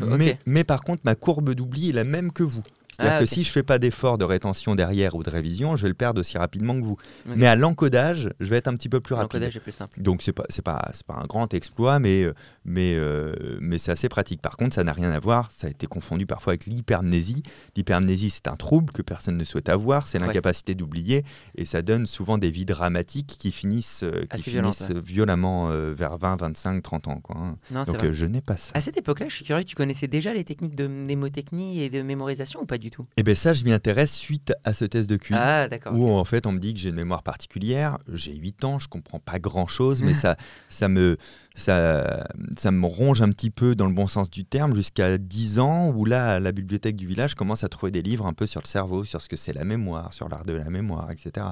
Mais, 0.00 0.38
mais 0.46 0.64
par 0.64 0.82
contre, 0.82 1.02
ma 1.04 1.14
courbe 1.14 1.54
d'oubli 1.54 1.90
est 1.90 1.92
la 1.92 2.02
même 2.04 2.32
que 2.32 2.42
vous. 2.42 2.62
C'est-à-dire 2.92 3.16
Ah, 3.16 3.20
que 3.20 3.26
si 3.26 3.44
je 3.44 3.50
fais 3.50 3.62
pas 3.62 3.78
d'effort 3.78 4.16
de 4.16 4.24
rétention 4.24 4.74
derrière 4.74 5.14
ou 5.16 5.22
de 5.22 5.28
révision, 5.28 5.76
je 5.76 5.82
vais 5.82 5.88
le 5.90 5.94
perdre 5.94 6.18
aussi 6.20 6.38
rapidement 6.38 6.74
que 6.80 6.84
vous. 6.84 6.96
Mais 7.26 7.46
à 7.46 7.54
l'encodage, 7.54 8.30
je 8.40 8.48
vais 8.48 8.56
être 8.56 8.68
un 8.68 8.74
petit 8.74 8.88
peu 8.88 9.00
plus 9.00 9.14
rapide. 9.14 9.34
L'encodage 9.34 9.56
est 9.56 9.60
plus 9.60 9.72
simple. 9.72 10.00
Donc 10.00 10.22
c'est 10.22 10.32
pas 10.32 10.44
c'est 10.48 10.62
pas 10.64 10.88
c'est 10.94 11.04
pas 11.06 11.18
un 11.22 11.26
grand 11.26 11.52
exploit, 11.52 11.98
mais 11.98 12.22
euh, 12.22 12.32
mais 12.66 12.94
euh, 12.96 13.58
mais 13.60 13.78
c'est 13.78 13.92
assez 13.92 14.08
pratique. 14.08 14.42
Par 14.42 14.56
contre, 14.56 14.74
ça 14.74 14.84
n'a 14.84 14.92
rien 14.92 15.10
à 15.10 15.18
voir. 15.18 15.50
Ça 15.56 15.68
a 15.68 15.70
été 15.70 15.86
confondu 15.86 16.26
parfois 16.26 16.52
avec 16.52 16.66
l'hypermnésie. 16.66 17.42
L'hypermnésie, 17.76 18.30
c'est 18.30 18.48
un 18.48 18.56
trouble 18.56 18.92
que 18.92 19.02
personne 19.02 19.36
ne 19.36 19.44
souhaite 19.44 19.68
avoir. 19.68 20.06
C'est 20.06 20.18
Ouais. 20.18 20.26
l'incapacité 20.26 20.74
d'oublier, 20.74 21.24
et 21.56 21.64
ça 21.64 21.82
donne 21.82 22.06
souvent 22.06 22.38
des 22.38 22.50
vies 22.50 22.64
dramatiques 22.64 23.36
qui 23.38 23.52
finissent 23.52 24.02
euh, 24.02 24.24
qui 24.34 24.42
finissent 24.50 24.90
violemment 24.90 25.70
euh, 25.70 25.92
vers 25.94 26.16
20, 26.16 26.36
25, 26.40 26.82
30 26.82 27.08
ans. 27.08 27.20
Quoi, 27.20 27.36
hein. 27.36 27.56
Non, 27.70 27.82
Donc 27.84 28.02
euh, 28.02 28.12
je 28.12 28.26
n'ai 28.26 28.40
pas 28.40 28.56
ça. 28.56 28.72
À 28.74 28.80
cette 28.80 28.96
époque-là, 28.96 29.28
je 29.28 29.34
suis 29.34 29.44
curieux, 29.44 29.64
tu 29.64 29.76
connaissais 29.76 30.08
déjà 30.08 30.32
les 30.34 30.44
techniques 30.44 30.74
de 30.74 30.86
mnémotechnie 30.86 31.82
et 31.82 31.90
de 31.90 32.02
mémorisation 32.02 32.62
ou 32.62 32.66
pas 32.66 32.78
du 32.78 32.90
tout? 32.90 33.06
Et 33.16 33.22
bien 33.22 33.34
ça, 33.34 33.52
je 33.52 33.64
m'y 33.64 33.72
intéresse 33.72 34.14
suite 34.14 34.52
à 34.64 34.72
ce 34.72 34.84
test 34.84 35.08
de 35.08 35.16
QI. 35.16 35.34
Ah. 35.36 35.68
Où 35.92 36.10
en 36.10 36.24
fait 36.24 36.46
on 36.46 36.52
me 36.52 36.58
dit 36.58 36.74
que 36.74 36.80
j'ai 36.80 36.88
une 36.88 36.96
mémoire 36.96 37.22
particulière, 37.22 37.98
j'ai 38.12 38.34
8 38.34 38.64
ans, 38.64 38.78
je 38.78 38.88
comprends 38.88 39.20
pas 39.20 39.38
grand 39.38 39.66
chose, 39.66 40.02
mais 40.02 40.14
ça, 40.26 40.36
ça, 40.68 40.88
me, 40.88 41.16
ça, 41.56 42.28
ça 42.56 42.70
me 42.70 42.86
ronge 42.86 43.22
un 43.22 43.30
petit 43.30 43.50
peu 43.50 43.74
dans 43.74 43.86
le 43.86 43.94
bon 43.94 44.06
sens 44.06 44.30
du 44.30 44.44
terme 44.44 44.76
jusqu'à 44.76 45.18
10 45.18 45.58
ans, 45.58 45.88
où 45.88 46.04
là, 46.04 46.38
la 46.38 46.52
bibliothèque 46.52 46.96
du 46.96 47.06
village, 47.06 47.34
commence 47.34 47.64
à 47.64 47.68
trouver 47.68 47.90
des 47.90 48.02
livres 48.02 48.26
un 48.26 48.34
peu 48.34 48.46
sur 48.46 48.60
le 48.62 48.68
cerveau, 48.68 49.04
sur 49.04 49.22
ce 49.22 49.28
que 49.28 49.36
c'est 49.36 49.54
la 49.54 49.64
mémoire, 49.64 50.12
sur 50.12 50.28
l'art 50.28 50.44
de 50.44 50.52
la 50.52 50.70
mémoire, 50.70 51.10
etc. 51.10 51.46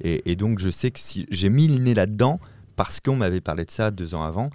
Et, 0.00 0.30
et 0.30 0.34
donc 0.34 0.58
je 0.58 0.70
sais 0.70 0.90
que 0.90 0.98
si 0.98 1.26
j'ai 1.30 1.50
mis 1.50 1.68
le 1.68 1.78
nez 1.78 1.94
là-dedans, 1.94 2.40
parce 2.74 2.98
qu'on 2.98 3.16
m'avait 3.16 3.42
parlé 3.42 3.66
de 3.66 3.70
ça 3.70 3.90
deux 3.90 4.14
ans 4.14 4.22
avant, 4.22 4.48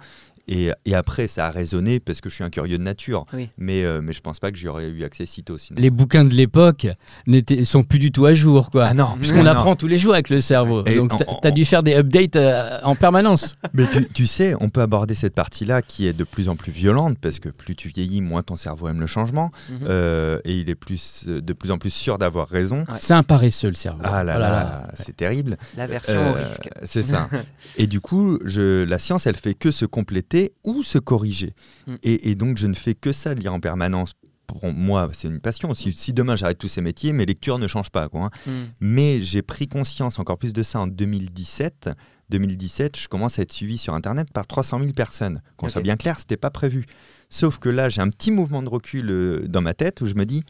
et, 0.48 0.70
et 0.84 0.94
après 0.94 1.26
ça 1.28 1.46
a 1.46 1.50
résonné 1.50 2.00
parce 2.00 2.20
que 2.20 2.28
je 2.30 2.34
suis 2.36 2.44
un 2.44 2.50
curieux 2.50 2.78
de 2.78 2.82
nature, 2.82 3.26
Oui. 3.32 3.50
mais, 3.58 3.84
euh, 3.84 4.00
mais 4.02 4.12
je 4.12 4.20
pense 4.20 4.38
pas 4.38 4.50
que 4.50 4.56
j'y 4.58 4.68
aurais 4.68 4.86
eu 4.88 5.04
accès 5.04 5.26
si 5.26 5.42
tôt 5.42 5.58
sinon. 5.58 5.80
Les 5.80 5.90
bouquins 5.90 6.24
de 6.24 6.34
l'époque 6.34 6.86
n'étaient- 7.26 7.64
sont 7.64 7.82
plus 7.84 7.98
du 7.98 8.12
tout 8.12 8.26
à 8.26 8.34
jour, 8.34 8.70
quoi. 8.70 8.86
Ah 8.86 8.94
non, 8.94 9.16
Puisqu'on 9.18 9.42
non. 9.42 9.50
apprend 9.50 9.76
tous 9.76 9.86
les 9.88 9.98
jours 9.98 10.12
avec 10.14 10.28
le 10.30 10.40
cerveau. 10.40 10.84
Et 10.86 10.96
Donc, 10.96 11.12
en- 11.14 11.38
t'as 11.42 11.50
dû 11.50 11.64
faire 11.64 11.82
des 11.82 11.94
updates 11.94 12.36
euh, 12.36 12.78
en 12.84 12.94
permanence. 12.94 13.56
Mais 13.74 13.86
tu, 13.90 14.06
tu 14.08 14.26
sais, 14.26 14.54
on 14.60 14.68
peut 14.68 14.80
aborder 14.82 15.14
cette 15.14 15.34
partie-là 15.34 15.82
qui 15.82 16.06
est 16.06 16.12
de 16.12 16.24
plus 16.24 16.48
en 16.48 16.56
plus 16.56 16.72
violente 16.72 17.18
parce 17.20 17.38
que 17.40 17.48
plus 17.48 17.74
tu 17.74 17.88
vieillis, 17.88 18.20
moins 18.20 18.42
ton 18.42 18.56
cerveau 18.56 18.88
aime 18.88 19.00
le 19.00 19.06
changement 19.06 19.50
Mhm. 19.70 19.78
euh, 19.88 20.38
et 20.44 20.54
il 20.56 20.70
est 20.70 20.74
plus, 20.74 21.24
de 21.26 21.52
plus 21.52 21.70
en 21.70 21.78
plus 21.78 21.90
sûr 21.90 22.18
d'avoir 22.18 22.48
raison. 22.48 22.84
C'est 23.00 23.14
un 23.14 23.22
paresseux, 23.22 23.68
le 23.68 23.74
cerveau. 23.74 24.00
Ah 24.04 24.22
là 24.22 24.34
Oh 24.36 24.40
là, 24.40 24.88
c'est 24.94 25.16
terrible. 25.16 25.56
L'aversion 25.76 26.14
Euh, 26.16 26.30
au 26.30 26.34
risque. 26.34 26.68
C'est 26.84 27.02
ça. 27.02 27.28
et 27.78 27.86
du 27.86 28.00
coup, 28.00 28.38
je, 28.44 28.84
la 28.84 28.98
science, 28.98 29.26
elle 29.26 29.36
fait 29.36 29.54
que 29.54 29.70
se 29.70 29.84
compléter 29.86 30.35
ou 30.64 30.82
se 30.82 30.98
corriger. 30.98 31.54
Mm. 31.86 31.94
Et, 32.02 32.30
et 32.30 32.34
donc, 32.34 32.58
je 32.58 32.66
ne 32.66 32.74
fais 32.74 32.94
que 32.94 33.12
ça, 33.12 33.34
lire 33.34 33.54
en 33.54 33.60
permanence. 33.60 34.12
Pour 34.46 34.72
moi, 34.72 35.08
c'est 35.12 35.28
une 35.28 35.40
passion. 35.40 35.74
Si, 35.74 35.92
si 35.92 36.12
demain 36.12 36.36
j'arrête 36.36 36.58
tous 36.58 36.68
ces 36.68 36.80
métiers, 36.80 37.12
mes 37.12 37.26
lectures 37.26 37.58
ne 37.58 37.66
changent 37.66 37.90
pas. 37.90 38.08
Quoi, 38.08 38.26
hein. 38.26 38.30
Hmm. 38.46 38.66
Mais 38.80 39.20
j'ai 39.20 39.42
pris 39.42 39.66
conscience 39.66 40.18
encore 40.18 40.38
plus 40.38 40.52
de 40.52 40.62
ça 40.62 40.80
en 40.80 40.86
2017. 40.86 41.90
2017, 42.28 42.98
je 42.98 43.08
commence 43.08 43.38
à 43.38 43.42
être 43.42 43.52
suivi 43.52 43.78
sur 43.78 43.94
Internet 43.94 44.32
par 44.32 44.46
300 44.46 44.80
000 44.80 44.92
personnes. 44.92 45.42
Qu'on 45.56 45.68
soit 45.68 45.82
bien 45.82 45.96
clair, 45.96 46.18
c'était 46.18 46.36
pas 46.36 46.50
prévu. 46.50 46.86
Sauf 47.28 47.58
que 47.58 47.68
là, 47.68 47.88
j'ai 47.88 48.00
un 48.00 48.08
petit 48.08 48.30
mouvement 48.30 48.62
de 48.62 48.68
recul 48.68 49.10
euh, 49.10 49.46
dans 49.48 49.60
ma 49.60 49.74
tête 49.74 50.00
où 50.00 50.06
je 50.06 50.14
me 50.14 50.24
dis, 50.24 50.42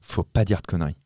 faut 0.00 0.22
pas 0.22 0.44
dire 0.44 0.60
de 0.60 0.66
conneries. 0.66 0.96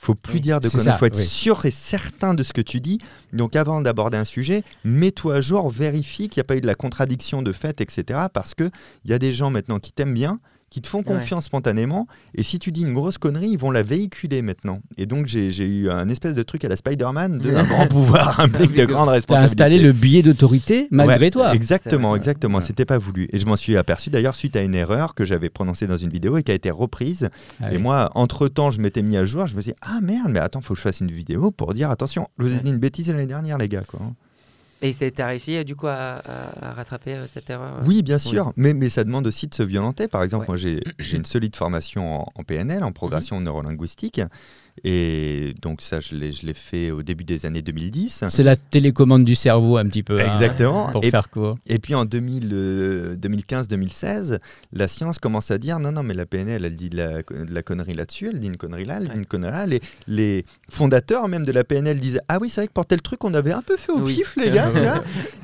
Faut 0.00 0.14
plus 0.14 0.34
Oui. 0.34 0.40
dire 0.40 0.60
de 0.60 0.68
conneries. 0.68 0.84
ça, 0.84 0.94
faut 0.96 1.06
être 1.06 1.18
oui. 1.18 1.24
sûr 1.24 1.66
et 1.66 1.70
certain 1.72 2.32
de 2.32 2.42
ce 2.44 2.52
que 2.52 2.60
tu 2.60 2.80
dis. 2.80 2.98
Donc, 3.32 3.56
avant 3.56 3.80
d'aborder 3.80 4.16
un 4.16 4.24
sujet, 4.24 4.62
mets-toi 4.84 5.34
à 5.36 5.40
jour, 5.40 5.68
vérifie 5.70 6.28
qu'il 6.28 6.40
n'y 6.40 6.42
a 6.42 6.44
pas 6.44 6.56
eu 6.56 6.60
de 6.60 6.66
la 6.68 6.76
contradiction 6.76 7.42
de 7.42 7.52
fait, 7.52 7.80
etc. 7.80 8.26
Parce 8.32 8.54
que 8.54 8.70
il 9.04 9.10
y 9.10 9.14
a 9.14 9.18
des 9.18 9.32
gens 9.32 9.50
maintenant 9.50 9.80
qui 9.80 9.90
t'aiment 9.92 10.14
bien, 10.14 10.38
qui 10.70 10.80
te 10.82 10.88
font 10.88 10.98
Ouais. 10.98 11.04
confiance 11.04 11.44
spontanément. 11.46 12.06
Et 12.34 12.42
si 12.42 12.58
tu 12.58 12.72
dis 12.72 12.82
une 12.82 12.92
grosse 12.94 13.18
connerie, 13.18 13.48
ils 13.50 13.58
vont 13.58 13.70
la 13.70 13.82
véhiculer 13.82 14.42
maintenant. 14.42 14.80
Et 14.96 15.06
donc, 15.06 15.26
j'ai 15.26 15.48
eu 15.64 15.90
un 15.90 16.08
espèce 16.08 16.34
de 16.34 16.42
truc 16.42 16.64
à 16.64 16.68
la 16.68 16.76
Spider-Man 16.76 17.38
de 17.38 17.50
un 17.54 17.64
grand 17.64 17.86
pouvoir 17.86 18.40
implique 18.40 18.74
de 18.74 18.84
grandes 18.84 19.06
T'as 19.06 19.12
responsabilités. 19.12 19.44
installé 19.52 19.78
le 19.78 19.92
billet 19.92 20.22
d'autorité 20.22 20.88
malgré 20.90 21.26
Ouais, 21.26 21.30
toi. 21.30 21.54
Exactement, 21.54 22.10
vrai. 22.10 22.18
exactement. 22.18 22.58
Ouais. 22.58 22.64
C'était 22.64 22.84
pas 22.84 22.98
voulu. 22.98 23.28
Et 23.32 23.38
je 23.38 23.46
m'en 23.46 23.56
suis 23.56 23.76
aperçu 23.76 24.10
d'ailleurs 24.10 24.34
suite 24.34 24.56
à 24.56 24.62
une 24.62 24.74
erreur 24.74 25.14
que 25.14 25.24
j'avais 25.24 25.48
prononcée 25.50 25.86
dans 25.86 25.96
une 25.96 26.10
vidéo 26.10 26.36
et 26.36 26.42
qui 26.42 26.50
a 26.52 26.54
été 26.54 26.70
reprise. 26.70 27.30
Ah 27.62 27.72
et 27.72 27.76
oui. 27.76 27.82
moi, 27.82 28.10
entre-temps, 28.14 28.70
je 28.70 28.80
m'étais 28.80 29.02
mis 29.02 29.16
à 29.16 29.24
jour. 29.24 29.46
Je 29.46 29.56
me 29.56 29.60
suis 29.60 29.72
dit, 29.72 29.78
ah 29.82 30.00
merde, 30.02 30.30
mais 30.30 30.40
attends, 30.40 30.60
faut 30.60 30.74
que 30.74 30.78
je 30.78 30.82
fasse 30.82 31.00
une 31.00 31.10
vidéo 31.10 31.50
pour 31.50 31.72
dire, 31.74 31.90
attention, 31.90 32.26
je 32.38 32.44
vous 32.44 32.54
ai 32.54 32.60
dit 32.60 32.70
une 32.70 32.78
bêtise 32.78 33.08
l'année 33.10 33.26
dernière, 33.26 33.56
les 33.58 33.68
gars. 33.68 33.82
Quoi. 33.86 34.00
Et 34.80 34.94
tu 34.94 35.12
as 35.20 35.26
réussi 35.26 35.56
euh, 35.56 35.64
du 35.64 35.74
coup 35.74 35.88
à, 35.88 35.92
à- 36.24 36.68
à 36.68 36.72
rattraper 36.72 37.14
euh, 37.14 37.26
cette 37.26 37.50
erreur 37.50 37.78
euh 37.78 37.82
Oui, 37.84 38.02
bien 38.02 38.18
sûr, 38.18 38.52
mais, 38.56 38.74
mais 38.74 38.88
ça 38.88 39.02
demande 39.04 39.26
aussi 39.26 39.46
de 39.48 39.54
se 39.54 39.62
violenter. 39.64 40.06
Par 40.08 40.22
exemple, 40.22 40.46
moi 40.48 40.56
j'ai 40.56 40.82
une 41.12 41.24
solide 41.24 41.56
formation 41.56 42.22
en, 42.22 42.32
en 42.34 42.42
PNL, 42.44 42.84
en 42.84 42.92
progression 42.92 43.40
neurolinguistique. 43.40 44.20
Et 44.84 45.54
donc 45.62 45.82
ça, 45.82 46.00
je 46.00 46.14
l'ai 46.14 46.32
je 46.32 46.46
l'ai 46.46 46.54
fait 46.54 46.90
au 46.90 47.02
début 47.02 47.24
des 47.24 47.46
années 47.46 47.62
2010. 47.62 48.24
C'est 48.28 48.42
la 48.42 48.56
télécommande 48.56 49.24
du 49.24 49.34
cerveau 49.34 49.76
un 49.76 49.86
petit 49.86 50.02
peu. 50.02 50.20
hein, 50.20 50.28
Exactement. 50.32 50.90
pour 50.92 51.04
Et, 51.04 51.10
faire 51.10 51.28
court. 51.30 51.56
et 51.66 51.78
puis 51.78 51.94
en 51.94 52.04
2000, 52.04 52.50
euh, 52.52 53.16
2015-2016, 53.16 54.38
la 54.72 54.88
science 54.88 55.18
commence 55.18 55.50
à 55.50 55.58
dire 55.58 55.78
non, 55.78 55.92
non, 55.92 56.02
mais 56.02 56.14
la 56.14 56.26
PNL, 56.26 56.64
elle 56.64 56.76
dit 56.76 56.88
de 56.90 56.96
la, 56.96 57.18
de 57.22 57.52
la 57.52 57.62
connerie 57.62 57.94
là-dessus, 57.94 58.28
elle 58.32 58.38
dit 58.40 58.46
une 58.48 58.56
connerie 58.56 58.84
là, 58.84 58.96
elle 58.98 59.04
dit 59.04 59.08
Ouais. 59.10 59.16
une 59.16 59.26
connerie 59.26 59.52
là. 59.52 59.66
Les, 59.66 59.80
les 60.06 60.44
fondateurs 60.68 61.28
même 61.28 61.44
de 61.44 61.52
la 61.52 61.64
PNL 61.64 61.98
disent 61.98 62.20
ah 62.28 62.38
oui, 62.40 62.48
c'est 62.48 62.60
vrai 62.62 62.68
que 62.68 62.72
pour 62.72 62.86
tel 62.86 63.00
truc, 63.02 63.24
on 63.24 63.34
avait 63.34 63.52
un 63.52 63.62
peu 63.62 63.76
fait 63.76 63.92
au 63.92 64.00
Oui. 64.00 64.16
pif, 64.16 64.36
les 64.36 64.50
gars. 64.50 64.70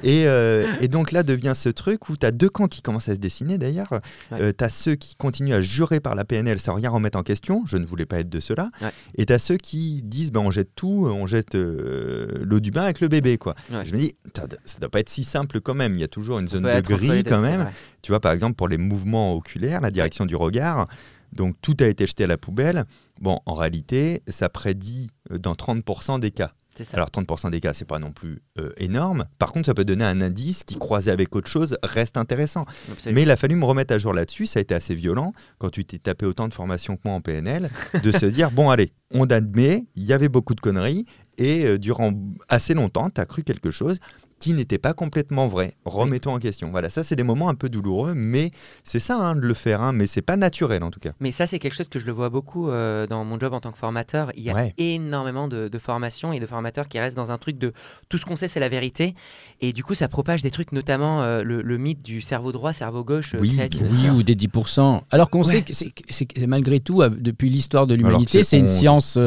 et, 0.02 0.26
euh, 0.26 0.66
et 0.80 0.88
donc 0.88 1.12
là 1.12 1.22
devient 1.22 1.52
ce 1.54 1.68
truc 1.68 2.08
où 2.08 2.16
tu 2.16 2.26
as 2.26 2.30
deux 2.30 2.48
camps 2.48 2.68
qui 2.68 2.82
commencent 2.82 3.08
à 3.08 3.14
se 3.14 3.20
dessiner 3.20 3.58
d'ailleurs. 3.58 3.88
Ouais. 4.30 4.52
tu 4.52 4.64
as 4.64 4.68
ceux 4.68 4.94
qui 4.94 5.14
continuent 5.16 5.54
à 5.54 5.60
jurer 5.60 6.00
par 6.00 6.14
la 6.14 6.24
PNL 6.24 6.60
sans 6.60 6.74
rien 6.74 6.90
remettre 6.90 7.18
en 7.18 7.22
question, 7.22 7.62
je 7.66 7.76
ne 7.76 7.84
voulais 7.86 8.06
pas 8.06 8.20
être 8.20 8.28
de 8.28 8.40
ceux-là. 8.40 8.70
Ouais. 8.82 8.88
Et 9.16 9.23
tu 9.26 9.32
as 9.32 9.38
ceux 9.38 9.56
qui 9.56 10.02
disent 10.02 10.30
ben, 10.32 10.40
on 10.40 10.50
jette 10.50 10.74
tout, 10.74 11.08
on 11.10 11.26
jette 11.26 11.54
euh, 11.54 12.26
l'eau 12.42 12.60
du 12.60 12.70
bain 12.70 12.82
avec 12.82 13.00
le 13.00 13.08
bébé. 13.08 13.38
quoi. 13.38 13.54
Ouais. 13.70 13.84
Je 13.84 13.92
me 13.92 13.98
dis, 13.98 14.14
ça 14.34 14.78
doit 14.80 14.90
pas 14.90 15.00
être 15.00 15.08
si 15.08 15.24
simple 15.24 15.60
quand 15.60 15.74
même. 15.74 15.94
Il 15.94 16.00
y 16.00 16.04
a 16.04 16.08
toujours 16.08 16.38
une 16.38 16.46
On 16.46 16.48
zone 16.48 16.62
de 16.62 16.80
gris 16.80 17.24
quand 17.24 17.40
même. 17.40 17.68
Tu 18.02 18.12
vois, 18.12 18.20
par 18.20 18.32
exemple, 18.32 18.54
pour 18.56 18.68
les 18.68 18.78
mouvements 18.78 19.34
oculaires, 19.34 19.80
la 19.80 19.90
direction 19.90 20.26
du 20.26 20.36
regard. 20.36 20.86
Donc, 21.32 21.56
tout 21.62 21.76
a 21.80 21.86
été 21.86 22.06
jeté 22.06 22.24
à 22.24 22.26
la 22.28 22.38
poubelle. 22.38 22.84
Bon, 23.20 23.40
en 23.46 23.54
réalité, 23.54 24.22
ça 24.28 24.48
prédit 24.48 25.10
euh, 25.32 25.38
dans 25.38 25.54
30% 25.54 26.20
des 26.20 26.30
cas. 26.30 26.52
Ça. 26.82 26.96
Alors, 26.96 27.08
30% 27.08 27.50
des 27.50 27.60
cas, 27.60 27.72
c'est 27.72 27.84
pas 27.84 27.98
non 27.98 28.12
plus 28.12 28.42
euh, 28.58 28.72
énorme. 28.78 29.24
Par 29.38 29.52
contre, 29.52 29.66
ça 29.66 29.74
peut 29.74 29.84
donner 29.84 30.04
un 30.04 30.20
indice 30.20 30.64
qui, 30.64 30.76
croisé 30.76 31.10
avec 31.10 31.36
autre 31.36 31.48
chose, 31.48 31.76
reste 31.82 32.16
intéressant. 32.16 32.64
Absolument. 32.90 33.14
Mais 33.14 33.22
il 33.22 33.30
a 33.30 33.36
fallu 33.36 33.54
me 33.54 33.64
remettre 33.64 33.94
à 33.94 33.98
jour 33.98 34.12
là-dessus. 34.12 34.46
Ça 34.46 34.58
a 34.58 34.62
été 34.62 34.74
assez 34.74 34.94
violent 34.94 35.32
quand 35.58 35.70
tu 35.70 35.84
t'es 35.84 35.98
tapé 35.98 36.26
autant 36.26 36.48
de 36.48 36.54
formations 36.54 36.96
que 36.96 37.02
moi 37.04 37.14
en 37.14 37.20
PNL, 37.20 37.70
de 38.02 38.10
se 38.10 38.26
dire 38.26 38.50
bon, 38.50 38.70
allez, 38.70 38.92
on 39.12 39.26
admet, 39.26 39.86
il 39.94 40.04
y 40.04 40.12
avait 40.12 40.28
beaucoup 40.28 40.54
de 40.54 40.60
conneries. 40.60 41.06
Et 41.36 41.66
euh, 41.66 41.78
durant 41.78 42.12
assez 42.48 42.74
longtemps, 42.74 43.10
tu 43.10 43.20
as 43.20 43.26
cru 43.26 43.42
quelque 43.42 43.70
chose 43.70 43.98
qui 44.44 44.52
n'était 44.52 44.76
pas 44.76 44.92
complètement 44.92 45.48
vrai. 45.48 45.72
Remettons 45.86 46.34
en 46.34 46.38
question. 46.38 46.70
Voilà, 46.70 46.90
ça, 46.90 47.02
c'est 47.02 47.16
des 47.16 47.22
moments 47.22 47.48
un 47.48 47.54
peu 47.54 47.70
douloureux, 47.70 48.12
mais 48.14 48.50
c'est 48.82 48.98
ça 48.98 49.16
hein, 49.16 49.34
de 49.36 49.40
le 49.40 49.54
faire. 49.54 49.80
hein, 49.80 49.92
mais 49.94 50.04
c'est 50.06 50.20
pas 50.20 50.36
naturel 50.36 50.82
en 50.82 50.90
tout 50.90 51.00
cas. 51.00 51.12
Mais 51.18 51.32
ça, 51.32 51.46
c'est 51.46 51.58
quelque 51.58 51.74
chose 51.74 51.88
que 51.88 51.98
je 51.98 52.04
le 52.04 52.12
vois 52.12 52.28
beaucoup 52.28 52.68
euh, 52.68 53.06
dans 53.06 53.24
mon 53.24 53.40
job 53.40 53.54
en 53.54 53.60
tant 53.60 53.72
que 53.72 53.78
formateur. 53.78 54.30
Il 54.36 54.42
y 54.42 54.50
a 54.50 54.54
Ouais. 54.54 54.74
énormément 54.76 55.48
de, 55.48 55.68
de 55.68 55.78
formations 55.78 56.34
et 56.34 56.40
de 56.40 56.46
formateurs 56.46 56.88
qui 56.88 56.98
restent 57.00 57.16
dans 57.16 57.32
un 57.32 57.38
truc 57.38 57.56
de 57.56 57.72
tout 58.10 58.18
ce 58.18 58.26
qu'on 58.26 58.36
sait, 58.36 58.46
c'est 58.46 58.60
la 58.60 58.68
vérité. 58.68 59.14
Et 59.62 59.72
du 59.72 59.82
coup, 59.82 59.94
ça 59.94 60.08
propage 60.08 60.42
des 60.42 60.50
trucs, 60.50 60.72
notamment 60.72 61.22
euh, 61.22 61.42
le, 61.42 61.62
le 61.62 61.78
mythe 61.78 62.02
du 62.02 62.20
cerveau 62.20 62.52
droit, 62.52 62.74
cerveau 62.74 63.02
gauche. 63.02 63.34
euh, 63.34 63.38
Oui. 63.40 63.58
Oui, 63.80 64.10
ou 64.10 64.22
des 64.22 64.34
10%. 64.36 65.00
Alors 65.10 65.30
qu'on 65.30 65.42
Ouais. 65.42 65.52
sait 65.52 65.62
que 65.62 65.72
c'est- 65.74 66.46
malgré 66.46 66.80
tout, 66.80 67.02
depuis 67.18 67.48
l'histoire 67.48 67.86
de 67.86 67.94
l'humanité, 67.94 68.42
c'est 68.42 68.58
une 68.58 68.64
11. 68.66 68.70
science. 68.70 69.18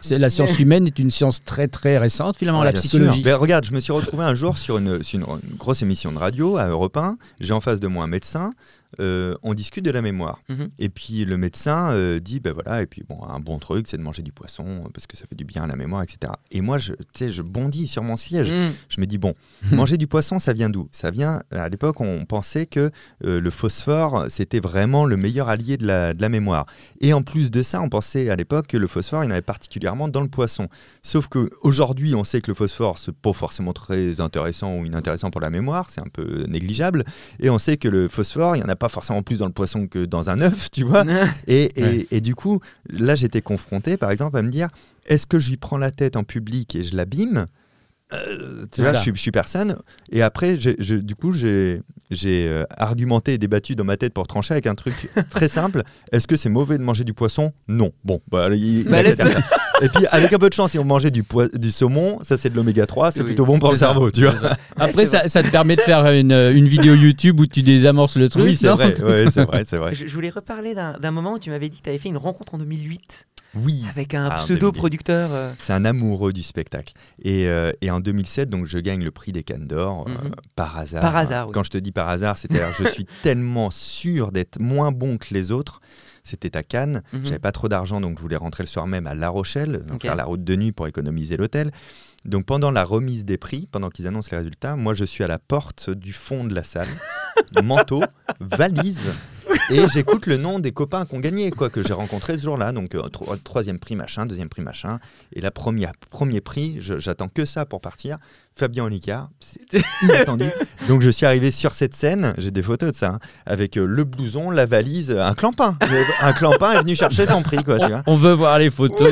c'est- 0.00 0.18
la 0.18 0.30
science 0.30 0.58
humaine 0.60 0.86
est 0.86 0.98
une 0.98 1.10
science 1.10 1.44
très 1.44 1.68
très 1.68 1.98
récente, 1.98 2.38
finalement, 2.38 2.60
Ouais, 2.60 2.64
la 2.66 2.72
psychologie. 2.72 3.22
Ben, 3.22 3.34
regarde, 3.36 3.66
je 3.66 3.72
me 3.72 3.80
suis 3.80 3.92
retrouvé 3.92 4.24
un 4.24 4.34
jour 4.34 4.56
sur 4.62 4.78
une, 4.78 5.00
grosse 5.58 5.82
émission 5.82 6.12
de 6.12 6.18
radio 6.18 6.56
à 6.56 6.66
Europe 6.68 6.96
1. 6.96 7.16
J'ai 7.40 7.52
en 7.52 7.60
face 7.60 7.80
de 7.80 7.88
moi 7.88 8.04
un 8.04 8.06
médecin. 8.06 8.52
Euh, 9.00 9.34
on 9.42 9.54
discute 9.54 9.84
de 9.84 9.90
la 9.90 10.02
mémoire. 10.02 10.40
Mhm. 10.48 10.70
Et 10.78 10.88
puis 10.88 11.24
le 11.24 11.36
médecin 11.36 11.92
euh, 11.92 12.20
dit, 12.20 12.40
ben 12.40 12.52
voilà, 12.52 12.82
et 12.82 12.86
puis 12.86 13.02
bon, 13.08 13.22
un 13.24 13.40
bon 13.40 13.58
truc, 13.58 13.86
c'est 13.88 13.96
de 13.96 14.02
manger 14.02 14.22
du 14.22 14.32
poisson 14.32 14.64
euh, 14.66 14.88
parce 14.92 15.06
que 15.06 15.16
ça 15.16 15.24
fait 15.28 15.34
du 15.34 15.44
bien 15.44 15.64
à 15.64 15.66
la 15.66 15.76
mémoire, 15.76 16.02
etc. 16.02 16.32
Et 16.50 16.60
moi, 16.60 16.78
je, 16.78 16.92
je 17.18 17.42
bondis 17.42 17.86
sur 17.86 18.02
mon 18.02 18.16
siège. 18.16 18.52
Mmh. 18.52 18.72
Je 18.88 19.00
me 19.00 19.06
dis, 19.06 19.18
bon, 19.18 19.34
manger 19.72 19.96
du 19.96 20.06
poisson, 20.06 20.38
ça 20.38 20.52
vient 20.52 20.70
d'où? 20.70 20.88
Ça 20.92 21.10
vient, 21.10 21.42
à 21.50 21.68
l'époque, 21.68 22.00
on 22.00 22.24
pensait 22.24 22.66
que 22.66 22.90
euh, 23.24 23.40
le 23.40 23.50
phosphore, 23.50 24.26
c'était 24.28 24.60
vraiment 24.60 25.04
le 25.04 25.16
meilleur 25.16 25.48
allié 25.48 25.76
de 25.76 25.86
la, 25.86 26.14
de 26.14 26.20
la 26.20 26.28
mémoire. 26.28 26.66
Et 27.00 27.12
en 27.12 27.22
plus 27.22 27.50
de 27.50 27.62
ça, 27.62 27.80
on 27.80 27.88
pensait 27.88 28.30
à 28.30 28.36
l'époque 28.36 28.68
que 28.68 28.76
le 28.76 28.86
phosphore, 28.86 29.24
il 29.24 29.26
y 29.26 29.28
en 29.28 29.32
avait 29.32 29.42
particulièrement 29.42 30.08
dans 30.08 30.20
le 30.20 30.28
poisson. 30.28 30.68
Sauf 31.02 31.28
qu'aujourd'hui, 31.28 32.14
on 32.14 32.24
sait 32.24 32.40
que 32.40 32.50
le 32.50 32.54
phosphore, 32.54 32.98
c'est 32.98 33.14
pas 33.14 33.32
forcément 33.32 33.72
très 33.72 34.20
intéressant 34.20 34.76
ou 34.76 34.84
inintéressant 34.84 35.30
pour 35.30 35.40
la 35.40 35.50
mémoire, 35.50 35.90
c'est 35.90 36.00
un 36.00 36.08
peu 36.12 36.44
négligeable. 36.46 37.04
Et 37.40 37.50
on 37.50 37.58
sait 37.58 37.76
que 37.76 37.88
le 37.88 38.08
phosphore, 38.08 38.56
il 38.56 38.60
n'y 38.60 38.64
en 38.64 38.68
a 38.68 38.76
pas 38.82 38.88
forcément 38.88 39.22
plus 39.22 39.38
dans 39.38 39.46
le 39.46 39.52
poisson 39.52 39.86
que 39.86 40.04
dans 40.04 40.28
un 40.28 40.40
œuf, 40.40 40.70
tu 40.72 40.82
vois. 40.82 41.04
Et, 41.46 41.68
et- 41.76 41.82
Ouais. 41.84 42.06
et 42.10 42.20
du 42.20 42.34
coup, 42.34 42.60
là, 42.90 43.14
j'étais 43.14 43.40
confronté, 43.42 43.96
par 43.96 44.10
exemple, 44.10 44.36
à 44.36 44.42
me 44.42 44.50
dire 44.50 44.68
est-ce 45.06 45.24
que 45.26 45.38
je 45.38 45.50
lui 45.50 45.56
prends 45.56 45.78
la 45.78 45.90
tête 45.92 46.16
en 46.16 46.24
public 46.24 46.74
et 46.74 46.82
je 46.82 46.96
l'abîme 46.96 47.46
Euh, 48.12 48.64
tu 48.70 48.82
vois, 48.82 48.94
je 48.94 49.00
suis, 49.00 49.12
je 49.14 49.20
suis 49.20 49.30
personne. 49.30 49.76
Et 50.10 50.22
après, 50.22 50.56
j'ai- 50.58 50.76
je- 50.78 50.96
du 50.96 51.14
coup, 51.14 51.32
j'ai 51.32 51.80
j'ai, 52.10 52.46
euh, 52.46 52.64
argumenté 52.76 53.32
et 53.32 53.38
débattu 53.38 53.74
dans 53.74 53.84
ma 53.84 53.96
tête 53.96 54.12
pour 54.12 54.26
trancher 54.26 54.52
avec 54.52 54.66
un 54.66 54.74
truc 54.74 54.94
très 55.30 55.48
simple. 55.48 55.82
Est-ce 56.12 56.26
que 56.26 56.36
c'est 56.36 56.50
mauvais 56.50 56.76
de 56.76 56.82
manger 56.82 57.04
du 57.04 57.14
poisson? 57.14 57.52
Non. 57.68 57.90
Bon, 58.04 58.20
bah, 58.30 58.48
il- 58.52 58.80
il 58.80 58.84
Bah, 58.84 59.02
faire. 59.02 59.40
Et 59.80 59.88
puis, 59.88 60.04
avec 60.10 60.30
un 60.32 60.38
peu 60.38 60.50
de 60.50 60.54
chance, 60.54 60.72
si 60.72 60.78
on 60.78 60.84
mangeait 60.84 61.10
du, 61.10 61.24
saumon, 61.70 62.18
ça 62.22 62.36
c'est 62.36 62.50
de 62.50 62.54
l'oméga 62.56 62.84
3, 62.86 63.12
c'est 63.12 63.20
Oui, 63.20 63.26
plutôt 63.28 63.46
bon 63.46 63.58
pour 63.58 63.70
le 63.70 63.76
ça. 63.76 63.86
cerveau, 63.86 64.10
tu 64.10 64.26
vois. 64.26 64.34
Après, 64.76 65.06
ça, 65.06 65.26
ça 65.28 65.42
te 65.42 65.48
permet 65.48 65.74
de 65.76 65.80
faire 65.80 66.04
une, 66.10 66.32
une 66.32 66.68
vidéo 66.68 66.94
YouTube 66.94 67.40
où 67.40 67.46
tu 67.46 67.62
désamorces 67.62 68.16
le 68.18 68.28
truc. 68.28 68.44
Oui, 68.44 68.56
c'est 68.56 68.68
non? 68.68 68.74
vrai, 68.74 69.00
ouais, 69.02 69.30
c'est 69.30 69.44
vrai, 69.44 69.64
c'est 69.66 69.78
vrai. 69.78 69.94
Je, 69.94 70.06
je 70.06 70.14
voulais 70.14 70.30
reparler 70.30 70.74
d'un 70.74 70.98
d'un 71.00 71.10
moment 71.10 71.32
où 71.34 71.38
tu 71.38 71.48
m'avais 71.50 71.68
dit 71.70 71.78
que 71.78 71.84
tu 71.84 71.88
avais 71.88 71.98
fait 71.98 72.10
une 72.10 72.18
rencontre 72.18 72.54
en 72.54 72.58
2008 72.58 73.26
Oui. 73.54 73.84
avec 73.90 74.14
un 74.14 74.28
Ah, 74.30 74.38
pseudo-producteur. 74.38 75.28
euh, 75.32 75.52
C'est 75.58 75.72
un 75.72 75.84
amoureux 75.84 76.32
du 76.32 76.42
spectacle. 76.42 76.94
Et, 77.22 77.46
euh, 77.48 77.72
et 77.80 77.90
en 77.90 78.00
2007, 78.00 78.48
donc, 78.48 78.66
je 78.66 78.78
gagne 78.78 79.02
le 79.04 79.10
prix 79.10 79.32
des 79.32 79.42
Cannes 79.42 79.66
d'Or 79.66 80.06
euh, 80.08 80.12
Mhm. 80.28 80.34
par 80.56 80.78
hasard. 80.78 81.00
Par 81.02 81.16
hasard, 81.16 81.46
oui. 81.48 81.52
Quand 81.52 81.62
je 81.62 81.70
te 81.70 81.78
dis 81.78 81.92
par 81.92 82.08
hasard, 82.08 82.38
c'est-à-dire 82.38 82.72
je 82.72 82.84
suis 82.88 83.06
tellement 83.22 83.70
sûr 83.70 84.32
d'être 84.32 84.58
moins 84.58 84.92
bon 84.92 85.18
que 85.18 85.32
les 85.34 85.50
autres. 85.52 85.80
C'était 86.24 86.56
à 86.56 86.62
Cannes. 86.62 87.02
Mhm. 87.12 87.24
J'avais 87.26 87.38
pas 87.40 87.50
trop 87.52 87.68
d'argent, 87.68 88.00
donc 88.00 88.16
je 88.18 88.22
voulais 88.22 88.36
rentrer 88.36 88.62
le 88.62 88.68
soir 88.68 88.86
même 88.86 89.06
à 89.08 89.14
La 89.14 89.28
Rochelle, 89.28 89.82
donc 89.86 90.02
faire 90.02 90.14
la 90.14 90.24
route 90.24 90.44
de 90.44 90.54
nuit 90.56 90.70
pour 90.70 90.86
économiser 90.86 91.36
l'hôtel. 91.36 91.72
Donc 92.24 92.46
pendant 92.46 92.70
la 92.70 92.84
remise 92.84 93.24
des 93.24 93.36
prix, 93.38 93.68
pendant 93.72 93.90
qu'ils 93.90 94.06
annoncent 94.06 94.28
les 94.30 94.38
résultats, 94.38 94.76
moi 94.76 94.94
je 94.94 95.04
suis 95.04 95.24
à 95.24 95.26
la 95.26 95.40
porte 95.40 95.90
du 95.90 96.12
fond 96.12 96.44
de 96.44 96.54
la 96.54 96.62
salle, 96.62 96.86
manteau, 97.64 98.04
valise, 98.38 99.00
et 99.70 99.86
j'écoute 99.88 100.26
le 100.26 100.36
nom 100.36 100.58
des 100.58 100.72
copains 100.72 101.04
qui 101.06 101.14
ont 101.14 101.20
gagné, 101.20 101.50
quoi, 101.50 101.70
que 101.70 101.82
j'ai 101.82 101.92
rencontrés 101.92 102.36
ce 102.38 102.42
jour-là. 102.42 102.72
Donc 102.72 102.94
euh, 102.94 103.02
tro- 103.08 103.36
troisième 103.42 103.78
prix 103.78 103.96
machin, 103.96 104.26
deuxième 104.26 104.48
prix 104.48 104.62
machin, 104.62 104.98
et 105.32 105.40
la 105.40 105.50
première 105.50 105.92
premier 106.10 106.40
prix, 106.40 106.76
j'attends 106.80 107.28
que 107.28 107.44
ça 107.44 107.64
pour 107.66 107.80
partir. 107.80 108.18
Fabien 108.54 108.84
Olicard, 108.84 109.30
c'est 109.40 109.82
inattendu. 110.02 110.44
Donc 110.88 111.00
je 111.00 111.08
suis 111.08 111.24
arrivé 111.24 111.50
sur 111.50 111.72
cette 111.72 111.94
scène, 111.94 112.34
j'ai 112.36 112.50
des 112.50 112.62
photos 112.62 112.90
de 112.92 112.96
ça, 112.96 113.08
hein, 113.14 113.18
avec 113.46 113.78
euh, 113.78 113.86
le 113.86 114.04
blouson, 114.04 114.50
la 114.50 114.66
valise, 114.66 115.10
un 115.10 115.34
clampin. 115.34 115.76
un 116.20 116.32
clampin 116.34 116.72
est 116.72 116.80
venu 116.82 116.94
chercher 116.94 117.26
son 117.26 117.42
prix, 117.42 117.64
quoi, 117.64 117.78
tu 117.78 117.88
vois. 117.88 118.02
On 118.06 118.16
veut 118.16 118.32
voir 118.34 118.58
les 118.58 118.68
photos. 118.68 119.10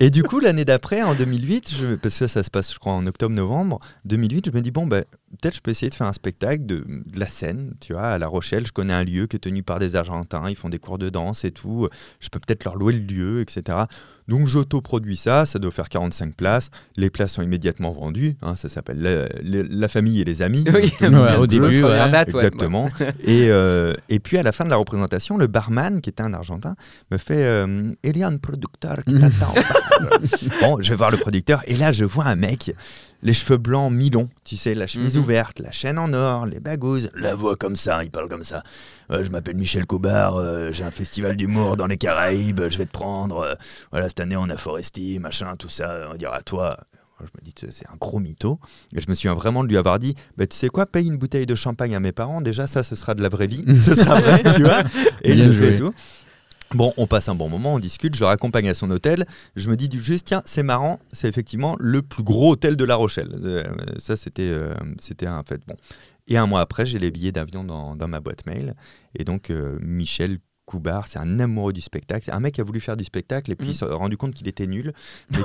Et 0.00 0.08
du 0.08 0.22
coup, 0.22 0.40
l'année 0.40 0.64
d'après, 0.64 1.02
en 1.02 1.14
2008, 1.14 1.70
je- 1.78 1.94
parce 1.96 2.14
que 2.18 2.26
ça, 2.26 2.28
ça 2.28 2.42
se 2.42 2.50
passe, 2.50 2.72
je 2.72 2.78
crois, 2.78 2.94
en 2.94 3.06
octobre-novembre, 3.06 3.78
2008, 4.06 4.46
je 4.46 4.50
me 4.52 4.62
dis, 4.62 4.70
bon, 4.70 4.86
bah, 4.86 5.02
peut-être 5.40 5.56
je 5.56 5.60
peux 5.60 5.70
essayer 5.70 5.90
de 5.90 5.94
faire 5.94 6.06
un 6.06 6.12
spectacle 6.12 6.66
de, 6.66 6.84
de 6.86 7.18
la 7.18 7.26
scène, 7.26 7.72
tu 7.80 7.92
vois, 7.94 8.02
à 8.08 8.18
La 8.18 8.26
Rochelle. 8.28 8.66
Je 8.66 8.72
connais 8.72 8.92
un 8.92 9.04
lieu 9.04 9.26
qui 9.26 9.36
est 9.36 9.40
tenu 9.40 9.62
par 9.62 9.78
des 9.78 9.96
Argentins, 9.96 10.48
ils 10.48 10.56
font 10.56 10.68
des 10.68 10.78
cours 10.78 10.98
de 10.98 11.08
danse 11.10 11.44
et 11.44 11.50
tout. 11.50 11.88
Je 12.20 12.28
peux 12.28 12.38
peut-être 12.38 12.64
leur 12.64 12.76
louer 12.76 12.92
le 12.92 13.00
lieu, 13.00 13.40
etc. 13.40 13.78
Donc, 14.28 14.46
j'auto-produis 14.46 15.16
ça, 15.16 15.46
ça 15.46 15.58
doit 15.58 15.72
faire 15.72 15.88
45 15.88 16.36
places. 16.36 16.70
Les 16.96 17.10
places 17.10 17.32
sont 17.34 17.42
immédiatement 17.42 17.90
vendues. 17.90 18.36
hein, 18.42 18.54
ça 18.56 18.68
s'appelle 18.68 18.98
la, 19.00 19.26
la- 19.42 19.64
la 19.68 19.88
famille 19.88 20.20
et 20.20 20.24
les 20.24 20.42
amis. 20.42 20.64
Oui. 20.72 20.92
Ouais, 21.12 21.36
au 21.36 21.46
début, 21.46 21.82
ouais. 21.82 22.10
date, 22.10 22.28
ouais. 22.28 22.34
Exactement. 22.44 22.88
et, 23.24 23.50
euh, 23.50 23.92
et 24.08 24.20
puis 24.20 24.38
à 24.38 24.42
la 24.42 24.52
fin 24.52 24.64
de 24.64 24.70
la 24.70 24.76
représentation, 24.76 25.36
le 25.36 25.46
barman, 25.48 26.00
qui 26.00 26.08
était 26.10 26.22
un 26.22 26.32
Argentin, 26.34 26.74
me 27.10 27.18
fait 27.18 27.44
euh, 27.44 27.92
Il 28.04 28.16
y 28.16 28.22
a 28.22 28.28
un 28.28 28.36
producteur 28.38 29.02
qui 29.06 29.18
t'attend. 29.18 29.54
bon, 30.60 30.80
je 30.80 30.90
vais 30.90 30.96
voir 30.96 31.10
le 31.10 31.16
producteur. 31.18 31.62
Et 31.66 31.76
là, 31.76 31.92
je 31.92 32.04
vois 32.04 32.24
un 32.26 32.36
mec, 32.36 32.74
les 33.22 33.32
cheveux 33.32 33.56
blancs 33.56 33.92
mi-longs, 33.92 34.28
tu 34.44 34.56
sais, 34.56 34.74
la 34.74 34.86
chemise 34.86 35.16
Mhm. 35.16 35.22
ouverte, 35.22 35.58
la 35.60 35.70
chaîne 35.70 35.98
en 35.98 36.12
or, 36.12 36.46
les 36.46 36.60
bagouses, 36.60 37.10
la 37.14 37.34
voix 37.34 37.56
comme 37.56 37.76
ça, 37.76 38.02
il 38.04 38.10
parle 38.10 38.28
comme 38.28 38.44
ça. 38.44 38.62
Euh, 39.10 39.22
je 39.24 39.30
m'appelle 39.30 39.56
Michel 39.56 39.86
Cobard, 39.86 40.36
euh, 40.36 40.72
j'ai 40.72 40.84
un 40.84 40.90
festival 40.90 41.36
d'humour 41.36 41.76
dans 41.76 41.86
les 41.86 41.96
Caraïbes, 41.98 42.62
je 42.68 42.78
vais 42.78 42.86
te 42.86 42.92
prendre. 42.92 43.38
euh, 43.40 43.54
voilà, 43.92 44.08
cette 44.08 44.20
année, 44.20 44.36
on 44.36 44.48
a 44.50 44.56
Foresti, 44.56 45.18
machin, 45.18 45.54
tout 45.58 45.68
ça, 45.68 46.08
on 46.12 46.16
dira 46.16 46.36
à 46.36 46.42
toi. 46.42 46.78
Je 47.20 47.26
me 47.38 47.44
dis, 47.44 47.54
c'est 47.70 47.86
un 47.86 47.94
gros 48.00 48.18
mytho. 48.18 48.58
Et 48.96 49.00
je 49.00 49.08
me 49.08 49.14
souviens 49.14 49.34
vraiment 49.34 49.62
de 49.62 49.68
lui 49.68 49.76
avoir 49.76 50.00
dit, 50.00 50.16
bah, 50.36 50.44
tu 50.48 50.56
sais 50.56 50.68
quoi, 50.68 50.86
paye 50.86 51.06
une 51.06 51.18
bouteille 51.18 51.46
de 51.46 51.54
champagne 51.54 51.94
à 51.94 52.00
mes 52.00 52.10
parents, 52.10 52.40
déjà 52.40 52.66
ça, 52.66 52.82
ce 52.82 52.96
sera 52.96 53.14
de 53.14 53.22
la 53.22 53.28
vraie 53.28 53.46
vie, 53.46 53.62
ce 53.80 53.94
sera 53.94 54.18
vrai, 54.20 54.42
tu 54.52 54.64
vois. 54.64 54.80
Et 55.22 55.34
Bien 55.34 55.44
il 55.44 55.46
le 55.46 55.52
fait 55.52 55.58
joué. 55.68 55.72
et 55.74 55.74
tout. 55.76 55.94
Bon, 56.74 56.94
on 56.96 57.06
passe 57.06 57.28
un 57.28 57.34
bon 57.34 57.48
moment, 57.48 57.74
on 57.74 57.78
discute, 57.78 58.14
je 58.14 58.20
le 58.20 58.26
raccompagne 58.26 58.68
à 58.68 58.74
son 58.74 58.90
hôtel. 58.90 59.26
Je 59.56 59.68
me 59.68 59.76
dis 59.76 59.88
juste, 59.98 60.26
tiens, 60.26 60.42
c'est 60.46 60.62
marrant, 60.62 61.00
c'est 61.12 61.28
effectivement 61.28 61.76
le 61.78 62.02
plus 62.02 62.22
gros 62.22 62.52
hôtel 62.52 62.76
de 62.76 62.84
La 62.84 62.96
Rochelle. 62.96 63.32
Euh, 63.44 63.64
ça, 63.98 64.16
c'était 64.16 64.48
euh, 64.48 64.74
c'était 64.98 65.26
un 65.26 65.42
fait. 65.42 65.60
Bon. 65.66 65.76
Et 66.28 66.36
un 66.36 66.46
mois 66.46 66.60
après, 66.60 66.86
j'ai 66.86 66.98
les 66.98 67.10
billets 67.10 67.32
d'avion 67.32 67.64
dans, 67.64 67.96
dans 67.96 68.08
ma 68.08 68.20
boîte 68.20 68.46
mail. 68.46 68.74
Et 69.18 69.24
donc, 69.24 69.50
euh, 69.50 69.78
Michel 69.82 70.38
Koubar, 70.64 71.08
c'est 71.08 71.18
un 71.18 71.40
amoureux 71.40 71.72
du 71.72 71.80
spectacle. 71.80 72.24
C'est 72.26 72.32
un 72.32 72.38
mec 72.40 72.54
qui 72.54 72.60
a 72.60 72.64
voulu 72.64 72.78
faire 72.80 72.96
du 72.96 73.04
spectacle 73.04 73.50
et 73.50 73.56
puis 73.56 73.66
Mhm. 73.66 73.72
il 73.72 73.76
s'est 73.76 73.84
rendu 73.86 74.16
compte 74.16 74.32
qu'il 74.34 74.46
était 74.48 74.66
nul, 74.68 74.92
mais 75.30 75.38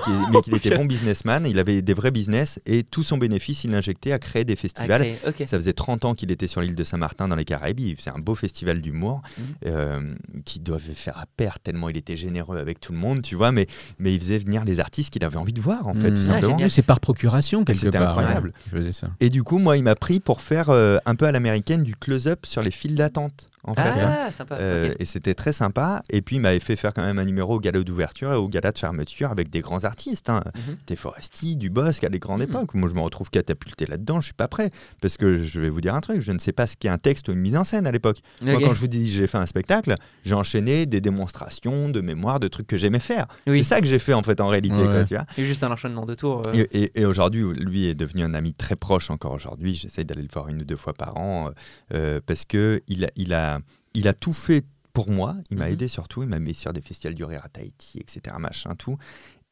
qu'il 0.44 0.56
était 0.72 0.78
bon 0.78 0.86
businessman. 0.86 1.46
Il 1.48 1.58
avait 1.60 1.82
des 1.82 1.94
vrais 1.94 2.12
business 2.12 2.60
et 2.66 2.84
tout 2.84 3.04
son 3.04 3.18
bénéfice, 3.18 3.64
il 3.64 3.72
l'injectait 3.72 4.12
à 4.12 4.20
créer 4.20 4.46
des 4.46 4.56
festivals. 4.56 5.02
créer. 5.24 5.48
Ça 5.48 5.58
faisait 5.58 5.74
30 5.74 6.06
ans 6.06 6.14
qu'il 6.14 6.32
était 6.32 6.46
sur 6.48 6.62
l'île 6.62 6.76
de 6.76 6.84
Saint-Martin 6.84 7.28
dans 7.28 7.36
les 7.36 7.46
Caraïbes. 7.46 7.98
C'est 8.00 8.12
un 8.12 8.20
beau 8.20 8.36
festival 8.36 8.80
d'humour 8.80 9.22
Mhm. 9.38 9.44
euh, 9.66 10.14
qui 10.46 10.60
devait 10.60 10.94
faire 10.94 11.18
à 11.18 11.26
perte 11.36 11.64
tellement 11.64 11.90
il 11.90 11.98
était 11.98 12.16
généreux 12.16 12.58
avec 12.58 12.80
tout 12.80 12.92
le 12.92 13.00
monde, 13.00 13.22
tu 13.24 13.36
vois. 13.36 13.52
Mais, 13.52 13.66
mais 14.00 14.14
il 14.14 14.20
faisait 14.20 14.38
venir 14.38 14.66
les 14.66 14.80
artistes 14.80 15.12
qu'il 15.12 15.26
avait 15.26 15.38
envie 15.38 15.54
de 15.54 15.62
voir, 15.62 15.88
en 15.88 15.94
fait, 15.96 16.12
Mmh. 16.12 16.14
tout 16.14 16.22
Ah, 16.30 16.42
simplement. 16.42 16.70
C'est 16.70 16.82
par 16.84 17.00
procuration 17.00 17.64
quelque 17.66 17.80
C'était 17.80 17.98
part. 17.98 18.10
incroyable. 18.18 18.50
ouais, 18.50 18.62
qu'il 18.64 18.72
faisait 18.72 18.92
ça. 18.92 19.08
Et 19.20 19.30
du 19.30 19.44
coup, 19.44 19.58
moi, 19.58 19.78
il 19.78 19.84
m'a 19.84 19.96
pris 19.96 20.20
pour 20.20 20.42
faire 20.42 20.70
euh, 20.70 20.98
un 21.06 21.16
peu 21.16 21.26
à 21.26 21.32
l'américaine 21.32 21.84
du 21.84 21.96
close-up 21.96 22.46
sur 22.46 22.62
les 22.62 22.72
files 22.72 22.96
d'attente, 22.96 23.50
en 23.68 23.74
fait. 23.74 23.82
hein. 23.82 24.16
Ah, 24.28 24.32
sympa. 24.32 24.56
Euh. 24.56 24.94
Et 25.00 25.06
c'était 25.06 25.34
très 25.36 25.54
sympa. 25.54 26.02
Et 26.10 26.22
puis, 26.22 26.38
il 26.38 26.40
m'avait 26.40 26.60
fait 26.60 26.76
faire 26.76 26.94
quand 26.94 27.04
même 27.04 27.20
un 27.20 27.26
numéro 27.26 27.56
au 27.56 27.60
gala 27.60 27.82
d'ouverture 27.84 28.32
et 28.34 28.36
au 28.36 28.48
gala 28.48 28.72
de 28.72 28.78
fermeture 28.78 29.30
avec 29.32 29.50
des 29.50 29.60
grands 29.62 29.84
artistes. 29.84 30.30
Hein. 30.30 30.44
Mhm. 30.56 30.78
Des 30.88 30.96
Foresti, 30.96 31.56
du 31.56 31.70
Bosque 31.70 32.04
à 32.04 32.10
des 32.10 32.20
grandes 32.20 32.42
Mhm. 32.42 32.50
époques. 32.50 32.74
Moi, 32.74 32.90
je 32.90 32.96
me 32.96 33.02
retrouve 33.02 33.30
catapulté 33.30 33.86
là-dedans. 33.86 34.20
Je 34.22 34.26
suis 34.26 34.34
pas 34.34 34.48
prêt. 34.48 34.72
Parce 35.02 35.18
que 35.18 35.44
je 35.44 35.60
vais 35.60 35.70
vous 35.70 35.82
dire 35.82 35.94
un 35.96 36.02
truc. 36.02 36.22
Je 36.22 36.32
ne 36.32 36.40
sais 36.40 36.52
pas 36.54 36.66
ce 36.68 36.76
qu'est 36.78 36.90
un 36.90 36.98
texte 36.98 37.28
ou 37.30 37.34
une 37.34 37.40
mise 37.40 37.56
en 37.56 37.64
scène 37.64 37.86
à 37.88 37.92
l'époque. 37.92 38.18
Moi, 38.42 38.60
quand 38.62 38.74
je 38.74 38.80
vous 38.82 38.88
dis 38.88 39.10
j'ai 39.12 39.28
fait 39.28 39.38
un 39.38 39.46
spectacle, 39.46 39.96
j'ai 40.24 40.34
enchaîné 40.36 40.86
des 40.86 41.02
démonstrations 41.02 41.90
de 41.90 42.02
mémoire, 42.02 42.40
de 42.40 42.48
trucs 42.48 42.68
que 42.68 42.78
j'aimais 42.78 43.00
faire. 43.00 43.28
Oui. 43.48 43.60
C'est 43.64 43.76
ça 43.76 43.82
que 43.82 43.88
j'ai 43.88 44.00
fait 44.00 44.14
en 44.14 44.24
fait 44.24 44.40
en 44.42 44.48
réalité. 44.48 44.76
Ouais. 44.76 44.86
quoi, 44.86 45.04
tu 45.04 45.16
vois 45.16 45.26
C'est 45.36 45.46
juste 45.46 45.64
un 45.64 45.72
enchaînement 45.72 46.06
de 46.06 46.14
tours. 46.16 46.42
euh. 46.48 46.52
et, 46.72 46.84
et- 46.84 47.02
et 47.02 47.06
aujourd'hui, 47.06 47.44
lui 47.56 47.88
est 47.88 47.96
devenu 47.96 48.24
un 48.24 48.34
ami 48.34 48.54
très 48.54 48.76
proche 48.76 49.10
encore 49.10 49.34
aujourd'hui. 49.34 49.76
J'essaye 49.76 50.06
d'aller 50.06 50.22
le 50.24 50.28
voir 50.32 50.48
une 50.48 50.62
ou 50.62 50.66
deux 50.66 50.76
fois 50.76 50.94
par 50.94 51.18
an 51.18 51.50
euh, 51.94 52.20
parce 52.26 52.46
que 52.46 52.82
il 52.88 53.06
a, 53.06 53.10
il, 53.16 53.34
a, 53.34 53.57
il 53.94 54.08
a 54.08 54.14
tout 54.14 54.34
fait 54.34 54.64
pour 54.94 55.10
moi. 55.12 55.36
Il 55.52 55.58
m'a 55.58 55.68
Mhm. 55.68 55.74
aidé 55.74 55.88
surtout. 55.88 56.24
Il 56.24 56.30
m'a 56.30 56.40
mis 56.40 56.54
sur 56.54 56.74
des 56.74 56.82
festivals 56.82 57.16
du 57.16 57.24
rire 57.24 57.42
à 57.44 57.50
Tahiti, 57.50 58.00
etc. 58.00 58.36
Machin, 58.40 58.76
tout. 58.76 58.98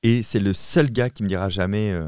Et 0.03 0.23
c'est 0.23 0.39
le 0.39 0.53
seul 0.53 0.91
gars 0.91 1.09
qui 1.09 1.23
me 1.23 1.27
dira 1.27 1.49
jamais 1.49 1.91
euh, 1.91 2.07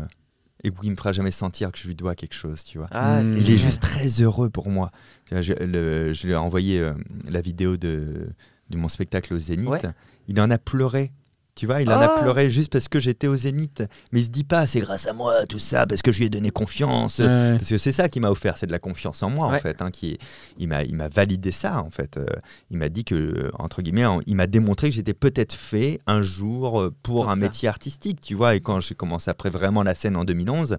et 0.64 0.72
qui 0.72 0.90
me 0.90 0.96
fera 0.96 1.12
jamais 1.14 1.32
sentir 1.32 1.72
que 1.72 1.78
je 1.78 1.88
lui 1.88 1.96
dois 1.96 2.16
quelque 2.16 2.34
chose, 2.36 2.64
tu 2.64 2.78
vois. 2.80 2.88
Ah, 2.92 3.22
Il 3.24 3.50
est 3.50 3.58
juste 3.58 3.82
très 3.82 4.08
heureux 4.22 4.50
pour 4.50 4.70
moi. 4.70 4.92
Je, 5.32 5.54
le- 5.54 6.14
je 6.14 6.26
lui 6.28 6.34
ai 6.34 6.36
envoyé 6.36 6.80
euh, 6.80 6.94
la 7.28 7.42
vidéo 7.42 7.78
de, 7.78 8.30
de 8.70 8.78
mon 8.78 8.88
spectacle 8.90 9.34
au 9.34 9.40
Zénith. 9.40 9.70
Ouais. 9.70 9.82
Il 10.28 10.40
en 10.42 10.50
a 10.50 10.58
pleuré. 10.58 11.12
Tu 11.58 11.66
vois, 11.66 11.82
il 11.82 11.90
en 11.90 12.00
Oh 12.00 12.04
a 12.04 12.20
pleuré 12.22 12.52
juste 12.52 12.72
parce 12.72 12.88
que 12.88 13.00
j'étais 13.00 13.26
au 13.26 13.36
Zénith. 13.36 13.84
Mais 14.12 14.20
il 14.20 14.26
se 14.26 14.30
dit 14.30 14.44
pas, 14.44 14.68
c'est 14.68 14.80
grâce 14.80 15.08
à 15.08 15.14
moi, 15.14 15.48
tout 15.48 15.58
ça, 15.58 15.88
parce 15.88 16.04
que 16.04 16.12
je 16.12 16.20
lui 16.20 16.28
ai 16.28 16.30
donné 16.30 16.52
confiance. 16.52 17.18
Ouais. 17.18 17.58
Parce 17.58 17.70
que 17.70 17.80
c'est 17.80 17.92
ça 17.92 18.10
qui 18.10 18.20
m'a 18.20 18.30
offert, 18.30 18.60
c'est 18.60 18.68
de 18.68 18.72
la 18.72 18.78
confiance 18.78 19.24
en 19.24 19.32
moi, 19.32 19.48
en 19.48 19.58
fait. 19.58 19.82
hein, 19.82 19.90
qui, 19.90 20.20
il 20.60 20.68
m'a 20.68 20.84
il 20.84 20.94
m'a 20.96 21.10
validé 21.10 21.52
ça, 21.52 21.82
en 21.82 21.90
fait. 21.90 22.18
Euh, 22.18 22.28
il 22.70 22.78
m'a 22.78 22.90
dit 22.90 23.04
que, 23.04 23.16
euh, 23.16 23.52
entre 23.58 23.82
guillemets, 23.82 24.06
il 24.28 24.36
m'a 24.36 24.46
démontré 24.46 24.90
que 24.90 24.96
j'étais 24.96 25.16
peut-être 25.16 25.54
fait 25.56 26.00
un 26.06 26.22
jour 26.22 26.80
euh, 26.80 26.94
pour, 27.02 27.28
un 27.28 27.34
ça. 27.34 27.42
métier 27.42 27.68
artistique, 27.68 28.22
tu 28.22 28.36
vois. 28.36 28.54
Et 28.54 28.60
quand 28.60 28.80
j'ai 28.80 28.94
commencé 28.94 29.32
après 29.32 29.50
vraiment 29.50 29.82
la 29.82 29.96
scène 29.96 30.16
en 30.16 30.26
2011, 30.26 30.78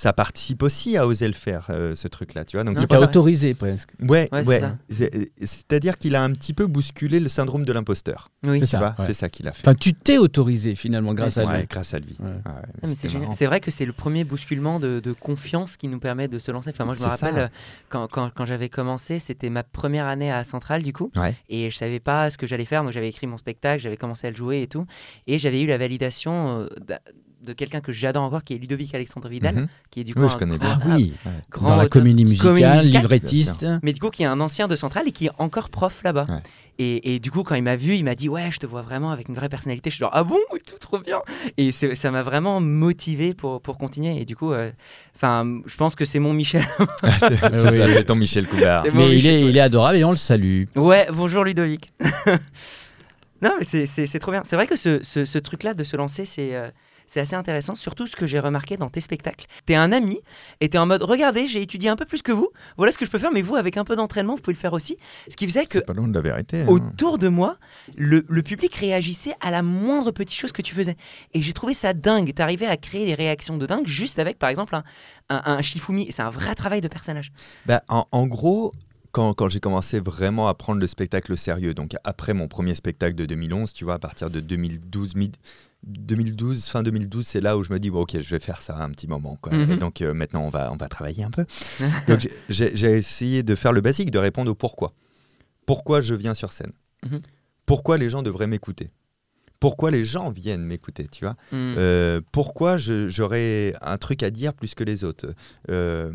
ça 0.00 0.12
participe 0.12 0.62
aussi 0.62 0.96
à 0.96 1.08
oser 1.08 1.26
le 1.26 1.32
faire, 1.34 1.66
euh, 1.70 1.96
ce 1.96 2.06
truc-là, 2.06 2.44
tu 2.44 2.56
vois. 2.56 2.62
Donc 2.62 2.76
Non, 2.78 2.84
c'est 2.88 2.96
autorisé 2.96 3.54
presque. 3.54 3.90
Ouais, 4.00 4.28
Ouais, 4.30 4.44
c'est 4.44 4.48
ouais. 4.48 4.60
ça. 4.60 4.76
C'est- 4.88 5.32
C'est-à-dire 5.44 5.98
qu'il 5.98 6.14
a 6.14 6.22
un 6.22 6.30
petit 6.30 6.52
peu 6.54 6.68
bousculé 6.68 7.18
le 7.18 7.28
syndrome 7.28 7.64
de 7.64 7.72
l'imposteur. 7.72 8.28
Oui. 8.44 8.60
C'est 8.60 8.66
ça, 8.66 8.94
ouais. 8.96 9.04
c'est 9.06 9.12
ça 9.12 9.28
qu'il 9.28 9.48
a 9.48 9.52
fait. 9.52 9.62
Enfin, 9.66 9.74
tu 9.74 9.94
t'es 9.94 10.16
autorisé 10.16 10.76
finalement 10.76 11.14
grâce 11.14 11.34
Ouais, 11.34 11.42
à 11.42 11.46
Ouais, 11.48 11.58
lui. 11.62 11.66
grâce 11.68 11.94
à 11.94 11.98
lui. 11.98 12.16
Ouais. 12.20 12.26
Ouais, 12.26 12.32
ouais, 12.32 12.42
Ah, 12.44 12.86
c'est 12.86 13.08
génial. 13.08 13.22
marrant. 13.22 13.32
C'est 13.34 13.46
vrai 13.46 13.58
que 13.60 13.72
c'est 13.72 13.86
le 13.86 13.92
premier 13.92 14.22
bousculement 14.22 14.78
de, 14.78 15.00
de 15.00 15.12
confiance 15.12 15.76
qui 15.76 15.88
nous 15.88 15.98
permet 15.98 16.28
de 16.28 16.38
se 16.38 16.52
lancer. 16.52 16.70
Enfin, 16.70 16.84
moi, 16.84 16.94
je 16.96 17.02
me 17.02 17.08
rappelle 17.08 17.36
euh, 17.38 17.48
quand, 17.88 18.06
quand, 18.06 18.30
quand 18.32 18.46
j'avais 18.46 18.68
commencé, 18.68 19.18
c'était 19.18 19.50
ma 19.50 19.64
première 19.64 20.06
année 20.06 20.30
à 20.30 20.44
Centrale, 20.44 20.84
du 20.84 20.92
coup, 20.92 21.10
Ouais. 21.16 21.34
et 21.48 21.72
je 21.72 21.76
savais 21.76 21.98
pas 21.98 22.30
ce 22.30 22.38
que 22.38 22.46
j'allais 22.46 22.66
faire. 22.66 22.84
Donc, 22.84 22.92
j'avais 22.92 23.08
écrit 23.08 23.26
mon 23.26 23.36
spectacle, 23.36 23.82
j'avais 23.82 23.96
commencé 23.96 24.28
à 24.28 24.30
le 24.30 24.36
jouer 24.36 24.62
et 24.62 24.68
tout, 24.68 24.86
et 25.26 25.40
j'avais 25.40 25.60
eu 25.60 25.66
la 25.66 25.76
validation 25.76 26.60
euh, 26.60 26.68
d'a- 26.86 27.00
de 27.42 27.52
quelqu'un 27.52 27.80
que 27.80 27.92
j'adore 27.92 28.22
encore, 28.24 28.42
qui 28.44 28.54
est 28.54 28.58
Ludovic 28.58 28.94
Alexandre 28.94 29.28
Vidal, 29.28 29.54
Mhm. 29.54 29.68
qui 29.90 30.00
est 30.00 30.04
du 30.04 30.12
coup 30.14 30.22
Oui, 30.22 30.28
je 30.30 30.36
connais 30.36 30.58
grand- 30.58 30.78
Ah 30.84 30.96
oui, 30.96 31.14
grand 31.50 31.68
dans 31.70 31.76
la 31.76 31.88
comédie 31.88 32.24
musicale, 32.24 32.52
musicale. 32.52 32.86
librettiste. 32.86 33.66
mais 33.82 33.92
du 33.92 34.00
coup 34.00 34.10
qui 34.10 34.24
est 34.24 34.26
un 34.26 34.40
ancien 34.40 34.66
de 34.68 34.74
Centrale 34.76 35.06
et 35.06 35.12
qui 35.12 35.26
est 35.26 35.30
encore 35.38 35.70
prof 35.70 36.02
là-bas. 36.02 36.26
Ouais. 36.28 36.42
Et, 36.80 37.14
et 37.14 37.18
du 37.18 37.32
coup, 37.32 37.42
quand 37.42 37.56
il 37.56 37.62
m'a 37.62 37.74
vu, 37.74 37.96
il 37.96 38.04
m'a 38.04 38.14
dit 38.14 38.28
Ouais, 38.28 38.50
je 38.52 38.58
te 38.60 38.66
vois 38.66 38.82
vraiment 38.82 39.10
avec 39.10 39.28
une 39.28 39.34
vraie 39.34 39.48
personnalité. 39.48 39.90
Je 39.90 39.96
suis 39.96 40.00
genre 40.02 40.12
Ah 40.14 40.22
bon 40.22 40.38
Et 40.56 40.60
tout, 40.60 40.78
trop 40.80 40.98
bien. 41.00 41.20
Et 41.56 41.72
ça 41.72 42.10
m'a 42.12 42.22
vraiment 42.22 42.60
motivé 42.60 43.34
pour, 43.34 43.60
pour 43.60 43.78
continuer. 43.78 44.20
Et 44.20 44.24
du 44.24 44.36
coup, 44.36 44.52
euh, 44.52 44.70
enfin, 45.16 45.60
je 45.66 45.76
pense 45.76 45.96
que 45.96 46.04
c'est 46.04 46.20
mon 46.20 46.32
Michel. 46.32 46.62
c'est 47.18 47.36
c'est 47.36 47.70
oui. 47.70 47.78
ça, 47.78 47.88
c'est 47.88 48.04
ton 48.04 48.14
Michel 48.14 48.46
bon, 48.46 48.90
Mais 48.94 49.16
il 49.16 49.26
est, 49.26 49.42
ouais. 49.42 49.48
il 49.50 49.56
est 49.56 49.60
adorable 49.60 49.98
et 49.98 50.04
on 50.04 50.10
le 50.10 50.16
salue. 50.16 50.64
Ouais, 50.76 51.08
bonjour 51.12 51.42
Ludovic. 51.42 51.90
non, 53.42 53.52
mais 53.58 53.64
c'est- 53.64 53.86
c'est 53.86 54.06
c'est 54.06 54.18
trop 54.18 54.32
bien. 54.32 54.42
C'est 54.44 54.56
vrai 54.56 54.66
que 54.66 54.76
ce, 54.76 55.00
ce- 55.02 55.24
ce 55.24 55.38
truc-là 55.38 55.74
de 55.74 55.84
se 55.84 55.96
lancer, 55.96 56.24
c'est. 56.24 56.54
euh, 56.54 56.70
c'est 57.08 57.18
assez 57.18 57.34
intéressant, 57.34 57.74
surtout 57.74 58.06
ce 58.06 58.14
que 58.14 58.26
j'ai 58.26 58.38
remarqué 58.38 58.76
dans 58.76 58.88
tes 58.88 59.00
spectacles. 59.00 59.46
T'es 59.66 59.74
un 59.74 59.90
ami 59.90 60.20
et 60.60 60.68
t'es 60.68 60.78
en 60.78 60.86
mode 60.86 61.02
regardez, 61.02 61.48
j'ai 61.48 61.60
étudié 61.62 61.88
un 61.88 61.96
peu 61.96 62.04
plus 62.04 62.22
que 62.22 62.30
vous, 62.30 62.48
voilà 62.76 62.92
ce 62.92 62.98
que 62.98 63.04
je 63.04 63.10
peux 63.10 63.18
faire, 63.18 63.32
mais 63.32 63.42
vous, 63.42 63.56
avec 63.56 63.76
un 63.76 63.84
peu 63.84 63.96
d'entraînement, 63.96 64.36
vous 64.36 64.40
pouvez 64.40 64.54
le 64.54 64.60
faire 64.60 64.74
aussi. 64.74 64.96
Ce 65.28 65.36
qui 65.36 65.46
faisait 65.46 65.64
que 65.64 65.72
C'est 65.72 65.80
pas 65.86 65.92
loin 65.94 66.06
de 66.06 66.14
la 66.14 66.20
vérité. 66.20 66.60
hein. 66.62 66.66
autour 66.68 67.18
de 67.18 67.26
moi, 67.28 67.56
le, 67.96 68.24
le 68.28 68.42
public 68.42 68.74
réagissait 68.76 69.34
à 69.40 69.50
la 69.50 69.62
moindre 69.62 70.12
petite 70.12 70.38
chose 70.38 70.52
que 70.52 70.62
tu 70.62 70.74
faisais. 70.74 70.96
Et 71.34 71.42
j'ai 71.42 71.52
trouvé 71.52 71.74
ça 71.74 71.94
dingue. 71.94 72.32
T'arrivais 72.34 72.66
à 72.66 72.76
créer 72.76 73.06
des 73.06 73.14
réactions 73.14 73.56
de 73.56 73.66
dingue 73.66 73.86
juste 73.86 74.18
avec, 74.18 74.38
par 74.38 74.50
exemple, 74.50 74.74
un, 74.76 74.84
un, 75.30 75.42
un 75.44 75.62
Shifumi. 75.62 76.08
C'est 76.12 76.22
un 76.22 76.30
vrai 76.30 76.54
travail 76.54 76.80
de 76.80 76.88
personnage. 76.88 77.32
Bah, 77.66 77.82
en, 77.88 78.06
en 78.12 78.26
gros, 78.26 78.72
quand, 79.12 79.32
quand 79.32 79.48
j'ai 79.48 79.60
commencé 79.60 79.98
vraiment 80.00 80.48
à 80.48 80.54
prendre 80.54 80.80
le 80.80 80.86
spectacle 80.86 81.32
au 81.32 81.36
sérieux, 81.36 81.72
donc 81.72 81.92
après 82.04 82.34
mon 82.34 82.46
premier 82.48 82.74
spectacle 82.74 83.14
de 83.14 83.24
2011, 83.24 83.72
tu 83.72 83.84
vois, 83.84 83.94
à 83.94 83.98
partir 83.98 84.28
de 84.28 84.40
2012, 84.40 85.14
mid- 85.14 85.36
2012 85.86 86.66
fin 86.66 86.82
2012, 86.82 87.26
c'est 87.26 87.40
là 87.40 87.56
où 87.56 87.64
je 87.64 87.72
me 87.72 87.78
dis, 87.78 87.90
bon, 87.90 88.02
ok, 88.02 88.20
je 88.20 88.30
vais 88.30 88.40
faire 88.40 88.60
ça 88.62 88.76
un 88.76 88.90
petit 88.90 89.06
moment. 89.06 89.36
Quoi. 89.40 89.52
Mhm. 89.52 89.72
Et 89.72 89.76
donc 89.76 90.02
euh, 90.02 90.12
maintenant, 90.12 90.42
on 90.42 90.50
va, 90.50 90.72
on 90.72 90.76
va 90.76 90.88
travailler 90.88 91.24
un 91.24 91.30
peu. 91.30 91.44
donc 92.08 92.28
j'ai 92.48 92.90
essayé 92.90 93.42
de 93.42 93.54
faire 93.54 93.72
le 93.72 93.80
basique, 93.80 94.10
de 94.10 94.18
répondre 94.18 94.50
au 94.50 94.54
pourquoi. 94.54 94.92
Pourquoi 95.66 96.00
je 96.00 96.14
viens 96.14 96.34
sur 96.34 96.52
scène? 96.52 96.72
Mhm. 97.08 97.20
Pourquoi 97.66 97.98
les 97.98 98.08
gens 98.08 98.22
devraient 98.22 98.46
m'écouter? 98.46 98.90
Pourquoi 99.60 99.90
les 99.90 100.04
gens 100.04 100.30
viennent 100.30 100.62
m'écouter, 100.64 101.08
tu 101.10 101.24
vois? 101.24 101.34
Hmm. 101.50 101.74
euh, 101.78 102.20
pourquoi 102.30 102.76
j'aurais 102.78 103.74
un 103.82 103.98
truc 103.98 104.22
à 104.22 104.30
dire 104.30 104.54
plus 104.54 104.74
que 104.74 104.84
les 104.84 105.02
autres? 105.02 105.34
Euh, 105.68 106.12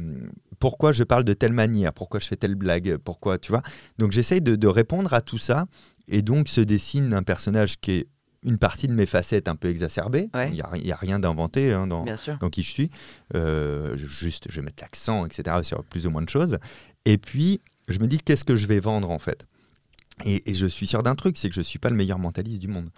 Pourquoi 0.59 0.93
je 0.93 1.03
parle 1.03 1.25
de 1.25 1.33
telle 1.33 1.51
manière? 1.51 1.91
Pourquoi 1.91 2.21
je 2.21 2.27
fais 2.27 2.37
telle 2.37 2.55
blague? 2.55 2.95
Pourquoi, 2.97 3.37
tu 3.37 3.51
vois? 3.51 3.61
Donc 3.99 4.13
j'essaye 4.13 4.39
de, 4.41 4.55
de 4.55 4.67
répondre 4.67 5.13
à 5.13 5.19
tout 5.19 5.37
ça. 5.37 5.65
Et 6.07 6.21
donc 6.21 6.47
se 6.47 6.61
dessine 6.61 7.13
un 7.13 7.23
personnage 7.23 7.79
qui 7.79 7.91
est 7.91 8.07
une 8.45 8.57
partie 8.57 8.87
de 8.87 8.93
mes 8.93 9.05
facettes 9.05 9.47
un 9.47 9.55
peu 9.55 9.69
exacerbées. 9.69 10.29
Il 10.33 10.37
Ouais. 10.37 10.51
n'y 10.51 10.61
a, 10.61 10.69
il 10.75 10.85
y 10.87 10.91
a 10.91 10.95
rien 10.95 11.19
d'inventé 11.19 11.71
hein, 11.73 11.87
dans, 11.87 12.05
dans 12.39 12.49
qui 12.49 12.63
je 12.63 12.69
suis. 12.71 12.89
Euh, 13.35 13.95
juste, 13.95 14.47
je 14.49 14.55
vais 14.59 14.65
mettre 14.65 14.83
l'accent, 14.83 15.25
etc., 15.25 15.57
sur 15.63 15.83
plus 15.83 16.05
ou 16.07 16.09
moins 16.09 16.21
de 16.21 16.29
choses. 16.29 16.57
Et 17.05 17.17
puis, 17.17 17.61
je 17.87 17.99
me 17.99 18.07
dis, 18.07 18.19
qu'est-ce 18.19 18.43
que 18.45 18.55
je 18.55 18.67
vais 18.67 18.79
vendre, 18.79 19.09
en 19.09 19.19
fait? 19.19 19.45
Et, 20.25 20.51
et 20.51 20.53
je 20.53 20.67
suis 20.67 20.85
sûr 20.85 21.01
d'un 21.01 21.15
truc, 21.15 21.37
c'est 21.37 21.49
que 21.49 21.55
je 21.55 21.61
ne 21.61 21.63
suis 21.65 21.79
pas 21.79 21.89
le 21.89 21.95
meilleur 21.95 22.19
mentaliste 22.19 22.59
du 22.61 22.67
monde. 22.67 22.89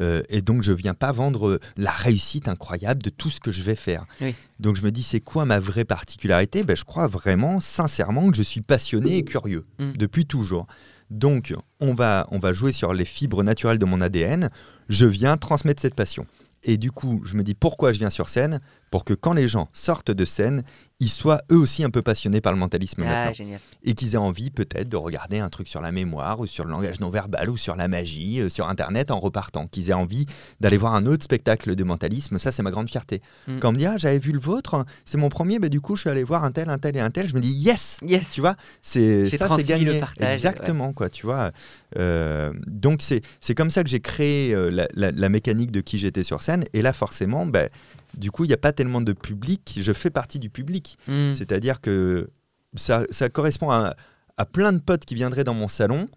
Euh, 0.00 0.22
et 0.30 0.40
donc, 0.40 0.62
je 0.62 0.72
viens 0.72 0.94
pas 0.94 1.12
vendre 1.12 1.60
la 1.76 1.90
réussite 1.90 2.48
incroyable 2.48 3.02
de 3.02 3.10
tout 3.10 3.28
ce 3.30 3.38
que 3.38 3.50
je 3.50 3.62
vais 3.62 3.74
faire. 3.74 4.06
Oui. 4.22 4.34
Donc, 4.60 4.74
je 4.76 4.82
me 4.82 4.90
dis, 4.90 5.02
c'est 5.02 5.20
quoi 5.20 5.44
ma 5.44 5.60
vraie 5.60 5.84
particularité? 5.84 6.62
Ben, 6.64 6.74
Je 6.74 6.84
crois 6.84 7.06
vraiment, 7.06 7.60
sincèrement, 7.60 8.30
que 8.30 8.36
je 8.36 8.42
suis 8.42 8.62
passionné 8.62 9.18
et 9.18 9.24
curieux, 9.24 9.66
Mm. 9.78 9.92
depuis 9.98 10.24
toujours. 10.24 10.66
Donc, 11.10 11.54
on 11.80 11.94
va, 11.94 12.26
jouer 12.52 12.72
sur 12.72 12.94
les 12.94 13.04
fibres 13.04 13.42
naturelles 13.42 13.78
de 13.78 13.84
mon 13.84 14.00
ADN. 14.00 14.50
Je 14.88 15.06
viens 15.06 15.36
transmettre 15.36 15.80
cette 15.80 15.94
passion. 15.94 16.26
Et 16.62 16.76
du 16.76 16.90
coup, 16.90 17.20
je 17.24 17.36
me 17.36 17.42
dis 17.42 17.54
pourquoi 17.54 17.92
je 17.92 17.98
viens 17.98 18.10
sur 18.10 18.28
scène? 18.30 18.60
Pour 18.94 19.04
que 19.04 19.12
quand 19.12 19.32
les 19.32 19.48
gens 19.48 19.66
sortent 19.72 20.12
de 20.12 20.24
scène, 20.24 20.62
ils 21.00 21.08
soient 21.08 21.40
eux 21.50 21.56
aussi 21.56 21.82
un 21.82 21.90
peu 21.90 22.00
passionnés 22.00 22.40
par 22.40 22.52
le 22.52 22.58
mentalisme 22.60 23.02
Ah, 23.02 23.06
maintenant. 23.10 23.32
génial. 23.32 23.60
Et 23.82 23.94
qu'ils 23.94 24.14
aient 24.14 24.18
envie 24.18 24.52
peut-être 24.52 24.88
de 24.88 24.96
regarder 24.96 25.40
un 25.40 25.48
truc 25.48 25.66
sur 25.66 25.80
la 25.80 25.90
mémoire 25.90 26.38
ou 26.38 26.46
sur 26.46 26.64
le 26.64 26.70
langage 26.70 27.00
non 27.00 27.10
verbal 27.10 27.50
ou 27.50 27.56
sur 27.56 27.74
la 27.74 27.88
magie, 27.88 28.40
euh, 28.40 28.48
sur 28.48 28.68
Internet 28.68 29.10
en 29.10 29.18
repartant. 29.18 29.66
Qu'ils 29.66 29.90
aient 29.90 29.94
envie 29.94 30.26
d'aller 30.60 30.76
voir 30.76 30.94
un 30.94 31.06
autre 31.06 31.24
spectacle 31.24 31.74
de 31.74 31.82
mentalisme. 31.82 32.38
Ça, 32.38 32.52
c'est 32.52 32.62
ma 32.62 32.70
grande 32.70 32.88
fierté. 32.88 33.20
Mm. 33.48 33.58
Quand 33.58 33.70
on 33.70 33.72
me 33.72 33.78
dit, 33.78 33.86
ah, 33.86 33.96
j'avais 33.98 34.20
vu 34.20 34.30
le 34.30 34.38
vôtre, 34.38 34.86
c'est 35.04 35.18
mon 35.18 35.28
premier, 35.28 35.58
bah, 35.58 35.68
du 35.68 35.80
coup, 35.80 35.96
je 35.96 36.02
suis 36.02 36.10
allé 36.10 36.22
voir 36.22 36.44
un 36.44 36.52
tel, 36.52 36.70
un 36.70 36.78
tel 36.78 36.96
et 36.96 37.00
un 37.00 37.10
tel. 37.10 37.28
Je 37.28 37.34
me 37.34 37.40
dis, 37.40 37.50
yes 37.52 37.98
Yes. 38.06 38.30
tu 38.30 38.42
vois, 38.42 38.54
c'est 38.80 39.28
ça, 39.36 39.48
c'est 39.56 39.66
gagné. 39.66 39.98
partage, 39.98 40.32
Exactement, 40.36 40.92
quoi, 40.92 41.10
tu 41.10 41.26
vois. 41.26 41.50
Euh, 41.98 42.52
donc 42.68 43.02
c'est 43.02 43.22
c'est 43.40 43.56
comme 43.56 43.70
ça 43.70 43.82
que 43.82 43.88
j'ai 43.90 44.00
créé 44.00 44.54
euh, 44.54 44.70
la, 44.70 44.86
la- 44.94 45.10
la 45.10 45.28
mécanique 45.28 45.72
de 45.72 45.80
qui 45.80 45.98
j'étais 45.98 46.22
sur 46.22 46.42
scène. 46.42 46.62
Et 46.72 46.80
là, 46.80 46.92
forcément, 46.92 47.44
ben, 47.44 47.68
du 48.16 48.30
coup, 48.30 48.44
il 48.44 48.48
n'y 48.48 48.54
a 48.54 48.58
pas 48.58 48.72
tellement 48.72 49.00
de 49.00 49.12
public. 49.12 49.78
Je 49.80 49.92
fais 49.92 50.10
partie 50.10 50.38
du 50.38 50.50
public. 50.50 50.98
Hmm. 51.08 51.32
C'est-à-dire 51.32 51.80
que 51.80 52.28
ça, 52.74 53.04
ça 53.10 53.28
correspond 53.28 53.70
à, 53.70 53.94
à 54.36 54.46
plein 54.46 54.72
de 54.72 54.78
potes 54.80 55.04
qui 55.04 55.14
viendraient 55.14 55.44
dans 55.44 55.54
mon 55.54 55.68
salon 55.68 56.08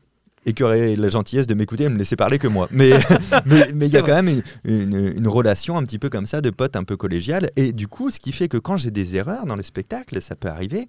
et 0.46 0.54
qui 0.54 0.64
auraient 0.64 0.96
la 0.96 1.10
gentillesse 1.10 1.46
de 1.48 1.54
m'écouter 1.54 1.84
et 1.86 1.90
me 1.90 1.98
laisser 1.98 2.16
parler 2.16 2.40
que 2.40 2.48
moi. 2.48 2.68
Mais 2.72 2.92
mais 3.46 3.88
il 3.88 3.94
y 3.94 3.98
a 3.98 4.02
vrai. 4.02 4.10
quand 4.12 4.24
même 4.24 4.42
une, 4.64 4.94
une- 4.94 5.14
une 5.18 5.28
relation 5.28 5.78
un 5.78 5.84
petit 5.84 6.00
peu 6.00 6.10
comme 6.10 6.26
ça 6.26 6.42
de 6.42 6.50
potes 6.50 6.76
un 6.76 6.84
peu 6.84 6.96
collégiales. 6.98 7.50
Et 7.56 7.74
du 7.74 7.88
coup, 7.88 8.10
ce 8.12 8.20
qui 8.20 8.32
fait 8.32 8.48
que 8.48 8.58
quand 8.58 8.78
j'ai 8.78 8.92
des 8.92 9.16
erreurs 9.16 9.46
dans 9.46 9.56
le 9.56 9.64
spectacle, 9.64 10.22
ça 10.22 10.36
peut 10.36 10.48
arriver. 10.48 10.88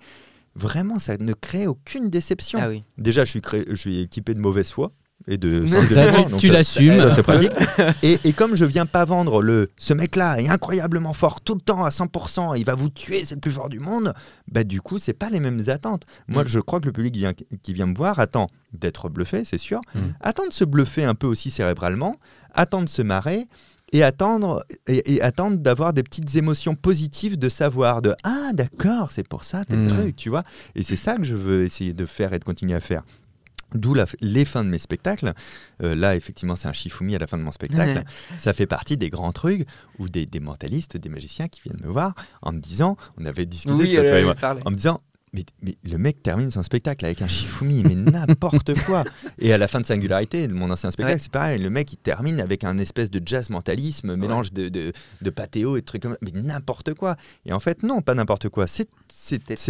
Vraiment, 0.55 0.99
ça 0.99 1.17
ne 1.19 1.33
crée 1.35 1.67
aucune 1.67 2.11
déception. 2.11 2.59
Ah 2.63 2.69
oui. 2.69 2.83
Déjà, 2.97 3.25
je 3.25 3.31
suis, 3.31 3.41
cré- 3.41 3.65
je 3.69 3.75
suis 3.75 4.01
équipé 4.01 4.35
de 4.35 4.41
mauvaise 4.41 4.71
foi. 4.71 4.91
Et 5.31 5.37
de 5.39 5.65
Ça, 5.67 6.11
tu, 6.11 6.37
tu 6.39 6.49
l'assumes. 6.49 6.97
ça, 6.97 7.15
c'est 7.15 7.23
pratique. 7.23 7.53
Et, 8.03 8.19
et 8.25 8.33
comme 8.33 8.57
je 8.57 8.65
viens 8.65 8.87
pas 8.87 9.05
vendre 9.05 9.43
le 9.43 9.69
ce 9.77 9.93
mec-là 9.95 10.41
est 10.41 10.49
incroyablement 10.49 11.13
fort 11.13 11.41
tout 11.41 11.55
le 11.55 11.61
temps 11.61 11.85
à 11.85 11.91
100%, 11.91 12.59
il 12.59 12.65
va 12.65 12.75
vous 12.75 12.89
tuer, 12.89 13.25
c'est 13.25 13.35
le 13.35 13.41
plus 13.41 13.53
fort 13.53 13.69
du 13.69 13.79
monde, 13.79 14.15
bah 14.51 14.65
du 14.65 14.81
coup, 14.81 14.99
c'est 14.99 15.13
pas 15.13 15.29
les 15.29 15.41
mêmes 15.41 15.63
attentes. 15.69 16.05
Moi, 16.29 16.45
Mm. 16.45 16.49
je 16.49 16.61
crois 16.61 16.81
que 16.81 16.87
le 16.87 16.93
public 16.93 17.15
vient- 17.17 17.33
qui 17.63 17.73
vient 17.75 17.87
me 17.87 17.95
voir 17.95 18.19
attend 18.19 18.49
d'être 18.73 19.09
bluffé, 19.09 19.45
c'est 19.45 19.59
sûr, 19.59 19.81
Mm. 19.95 19.99
attend 20.21 20.47
de 20.47 20.53
se 20.53 20.65
bluffer 20.65 21.05
un 21.05 21.15
peu 21.15 21.27
aussi 21.27 21.51
cérébralement, 21.51 22.17
attend 22.55 22.83
de 22.83 22.89
se 22.89 23.03
marrer 23.03 23.47
et 23.93 24.03
attendre 24.03 24.65
et, 24.87 25.15
et 25.15 25.23
attendre 25.23 25.57
d'avoir 25.59 25.93
des 25.95 26.03
petites 26.03 26.37
émotions 26.37 26.75
positives 26.75 27.39
de 27.39 27.49
savoir 27.49 28.03
de 28.03 28.15
ah 28.23 28.51
d'accord 28.53 29.11
c'est 29.11 29.27
pour 29.27 29.45
ça 29.45 29.65
tel 29.65 29.79
Mm. 29.79 29.89
truc 29.89 30.17
tu 30.17 30.29
vois 30.29 30.45
et 30.75 30.83
c'est 30.83 30.97
ça 30.97 31.17
que 31.17 31.25
je 31.25 31.35
veux 31.35 31.65
essayer 31.65 31.95
de 31.95 32.05
faire 32.05 32.35
et 32.35 32.39
de 32.39 32.45
continuer 32.45 32.75
à 32.75 32.81
faire 32.81 33.03
D'où 33.75 33.95
les 34.21 34.45
fins 34.45 34.65
de 34.65 34.71
mes 34.71 34.79
spectacles. 34.79 35.35
Euh, 35.83 35.95
là, 35.95 36.17
effectivement, 36.17 36.57
c'est 36.57 36.69
un 36.69 36.73
chifoumi 36.73 37.15
à 37.15 37.19
la 37.19 37.27
fin 37.27 37.37
de 37.37 37.43
mon 37.43 37.51
spectacle. 37.51 38.03
ça 38.39 38.53
fait 38.55 38.67
partie 38.67 38.97
des 38.97 39.11
grands 39.11 39.33
trucs 39.33 39.67
où 39.99 40.09
des, 40.09 40.25
des 40.25 40.41
mentalistes, 40.41 40.97
des 40.97 41.09
magiciens 41.11 41.49
qui 41.49 41.61
viennent 41.61 41.81
me 41.83 41.91
voir 41.91 42.15
en 42.41 42.53
me 42.53 42.61
disant, 42.61 42.97
on 43.19 43.25
avait 43.27 43.45
discuté 43.47 43.75
de 43.75 43.79
Oui, 43.79 43.95
ça, 43.95 44.03
toi 44.03 44.11
et 44.11 44.19
elle 44.21 44.25
moi, 44.25 44.35
parlait. 44.35 44.63
en 44.65 44.71
me 44.71 44.77
disant, 44.77 45.03
mais, 45.63 45.77
mais 45.85 45.91
le 45.91 45.99
mec 45.99 46.23
termine 46.23 46.51
son 46.51 46.63
spectacle 46.63 47.05
avec 47.05 47.23
un 47.23 47.29
chifoumi, 47.29 47.83
mais 47.85 47.95
n'importe 48.27 48.75
quoi. 48.85 49.05
Et 49.39 49.53
à 49.53 49.59
la 49.59 49.69
fin 49.69 49.81
de 49.81 49.87
Singularité, 49.87 50.49
de 50.49 50.53
mon 50.55 50.71
ancien 50.71 50.91
spectacle, 50.91 51.17
Ouais. 51.17 51.21
c'est 51.23 51.31
pareil. 51.33 51.59
Le 51.61 51.71
mec, 51.71 51.93
il 51.93 51.97
termine 51.99 52.41
avec 52.41 52.65
un 52.65 52.77
espèce 52.79 53.11
de 53.11 53.21
jazz 53.25 53.51
mentalisme, 53.51 54.17
mélange 54.17 54.53
de, 54.53 54.69
de, 54.69 54.93
de 55.23 55.31
patéo 55.31 55.77
et 55.77 55.81
de 55.81 55.87
trucs 55.87 56.03
comme 56.03 56.13
ça. 56.13 56.19
Mais 56.23 56.33
n'importe 56.41 56.95
quoi. 56.95 57.17
Et 57.47 57.53
en 57.53 57.61
fait, 57.61 57.83
non, 57.83 58.03
pas 58.03 58.15
n'importe 58.15 58.49
quoi. 58.49 58.67
C'est 58.67 58.89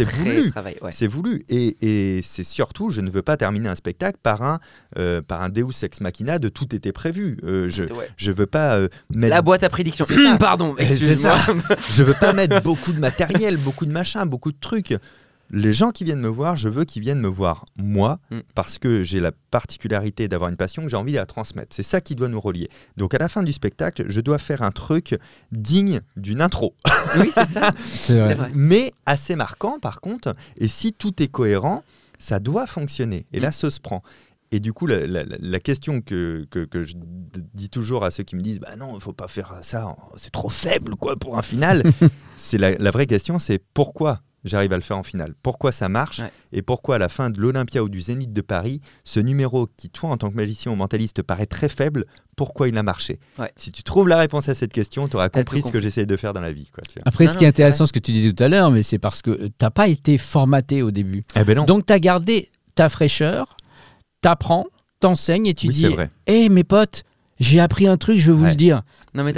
voulu. 0.03 0.51
ouais. 0.81 0.91
C'est 0.91 1.07
voulu. 1.07 1.43
Et, 1.49 1.77
et 2.17 2.21
c'est 2.21 2.43
surtout, 2.43 2.89
je 2.89 3.01
ne 3.01 3.09
veux 3.09 3.21
pas 3.21 3.37
terminer 3.37 3.69
un 3.69 3.75
spectacle 3.75 4.17
par 4.21 4.41
un, 4.43 4.59
euh, 4.97 5.21
par 5.21 5.41
un 5.41 5.49
Deus 5.49 5.83
ex 5.83 6.01
machina 6.01 6.39
de 6.39 6.49
tout 6.49 6.75
était 6.75 6.91
prévu. 6.91 7.37
Euh, 7.43 7.67
je 7.67 7.83
je 8.17 8.31
veux 8.31 8.45
pas 8.45 8.77
euh, 8.77 8.87
mettre 9.09 9.29
La 9.31 9.41
boîte 9.41 9.63
à 9.63 9.69
prédiction. 9.69 10.05
Pardon, 10.39 10.75
excuse-moi. 10.77 11.37
je 11.91 12.03
veux 12.03 12.13
pas 12.13 12.33
mettre 12.33 12.61
beaucoup 12.61 12.91
de 12.91 12.99
matériel, 12.99 13.57
beaucoup 13.57 13.85
de 13.85 13.91
machins, 13.91 14.25
beaucoup 14.25 14.51
de 14.51 14.57
trucs. 14.59 14.95
Les 15.51 15.73
gens 15.73 15.89
qui 15.91 16.03
viennent 16.03 16.19
me 16.21 16.27
voir, 16.27 16.57
je 16.57 16.69
veux 16.69 16.85
qu'ils 16.85 17.01
viennent 17.01 17.19
me 17.21 17.27
voir 17.27 17.65
moi, 17.75 18.19
Mm. 18.31 18.39
parce 18.55 18.77
que 18.77 19.03
j'ai 19.03 19.19
la 19.19 19.31
particularité 19.51 20.27
d'avoir 20.27 20.49
une 20.49 20.57
passion 20.57 20.83
que 20.83 20.89
j'ai 20.89 20.97
envie 20.97 21.13
de 21.13 21.17
la 21.17 21.25
transmettre. 21.25 21.75
C'est 21.75 21.83
ça 21.83 22.01
qui 22.01 22.15
doit 22.15 22.29
nous 22.29 22.39
relier. 22.41 22.69
Donc 22.97 23.13
à 23.13 23.17
la 23.17 23.27
fin 23.29 23.41
du 23.43 23.51
spectacle, 23.53 24.05
je 24.07 24.21
dois 24.21 24.37
faire 24.37 24.61
un 24.61 24.71
truc 24.71 25.17
digne 25.51 26.01
d'une 26.17 26.41
intro, 26.41 26.75
Oui, 27.17 27.31
c'est 27.31 27.45
ça. 27.45 27.71
Vrai. 28.09 28.35
Vrai. 28.35 28.49
mais 28.53 28.93
assez 29.05 29.35
marquant 29.35 29.79
par 29.79 30.01
contre. 30.01 30.33
Et 30.57 30.67
si 30.67 30.93
tout 30.93 31.21
est 31.23 31.27
cohérent, 31.29 31.83
ça 32.19 32.39
doit 32.39 32.67
fonctionner. 32.67 33.25
Et 33.33 33.39
la 33.39 33.51
sauce 33.51 33.79
prend. 33.79 34.03
Et 34.51 34.59
du 34.59 34.73
coup, 34.73 34.87
la, 34.87 35.05
la- 35.05 35.23
la- 35.23 35.37
la 35.39 35.59
question 35.59 36.01
que, 36.01 36.47
que, 36.49 36.65
que 36.65 36.81
je 36.83 36.95
dis 37.53 37.69
toujours 37.69 38.03
à 38.03 38.09
ceux 38.11 38.23
qui 38.23 38.35
me 38.35 38.41
disent 38.41 38.59
Bah 38.59 38.75
non, 38.77 38.95
il 38.95 39.01
faut 39.01 39.13
pas 39.13 39.27
faire 39.27 39.53
ça, 39.61 39.95
c'est 40.15 40.31
trop 40.31 40.49
faible 40.49 40.95
quoi 40.95 41.15
pour 41.15 41.37
un 41.37 41.41
final. 41.43 41.83
c'est 42.37 42.57
la, 42.57 42.71
la 42.71 42.91
vraie 42.91 43.05
question, 43.07 43.37
c'est 43.39 43.61
pourquoi 43.73 44.21
j'arrive 44.43 44.73
à 44.73 44.75
le 44.75 44.81
faire 44.81 44.97
en 44.97 45.03
finale 45.03 45.33
Pourquoi 45.43 45.71
ça 45.71 45.89
marche 45.89 46.19
Ouais. 46.19 46.31
Et 46.51 46.61
pourquoi 46.61 46.95
à 46.95 46.97
la 46.97 47.09
fin 47.09 47.29
de 47.29 47.39
l'Olympia 47.39 47.83
ou 47.83 47.89
du 47.89 48.01
Zénith 48.01 48.33
de 48.33 48.41
Paris, 48.41 48.81
ce 49.03 49.19
numéro 49.19 49.67
qui, 49.77 49.89
toi, 49.89 50.09
en 50.09 50.17
tant 50.17 50.29
que 50.29 50.35
magicien 50.35 50.71
ou 50.71 50.75
mentaliste, 50.75 51.21
paraît 51.21 51.45
très 51.45 51.69
faible, 51.69 52.05
pourquoi 52.35 52.67
il 52.69 52.77
a 52.77 52.83
marché? 52.83 53.19
Ouais. 53.37 53.51
Si 53.55 53.71
tu 53.71 53.83
trouves 53.83 54.07
la 54.07 54.17
réponse 54.17 54.49
à 54.49 54.55
cette 54.55 54.71
question, 54.73 55.07
tu 55.07 55.15
auras 55.15 55.29
T'as 55.29 55.41
compris 55.43 55.61
ce 55.61 55.71
que 55.71 55.79
j'essaye 55.81 56.05
de 56.07 56.15
faire 56.17 56.33
dans 56.33 56.41
la 56.41 56.51
vie. 56.51 56.69
Quoi, 56.73 56.83
tu 56.87 56.93
vois. 56.95 57.03
Après, 57.05 57.25
Non, 57.25 57.31
ce 57.31 57.37
qui 57.37 57.43
est 57.43 57.47
non, 57.47 57.51
intéressant, 57.51 57.85
ce 57.85 57.93
que 57.93 57.99
tu 57.99 58.11
disais 58.11 58.31
tout 58.33 58.43
à 58.43 58.47
l'heure, 58.47 58.71
mais 58.71 58.81
c'est 58.83 58.99
parce 58.99 59.21
que 59.21 59.47
tu 59.47 59.51
n'as 59.61 59.69
pas 59.71 59.87
été 59.87 60.17
formaté 60.17 60.81
au 60.81 60.91
début. 60.91 61.23
Eh 61.35 61.43
ben 61.43 61.55
non, 61.57 61.65
Donc, 61.65 61.85
tu 61.85 61.93
as 61.93 61.99
gardé 61.99 62.49
ta 62.75 62.87
fraîcheur, 62.89 63.57
t'apprends, 64.21 64.65
t'enseignes 64.99 65.47
et 65.47 65.53
tu 65.53 65.67
oui, 65.67 65.73
dis 65.73 65.81
c'est 65.81 65.89
vrai. 65.89 66.09
Hé, 66.27 66.49
mes 66.49 66.63
potes, 66.63 67.03
j'ai 67.39 67.59
appris 67.59 67.87
un 67.87 67.97
truc, 67.97 68.17
je 68.17 68.31
vais 68.31 68.37
vous 68.37 68.43
Ouais. 68.43 68.49
le 68.51 68.55
dire. 68.55 68.81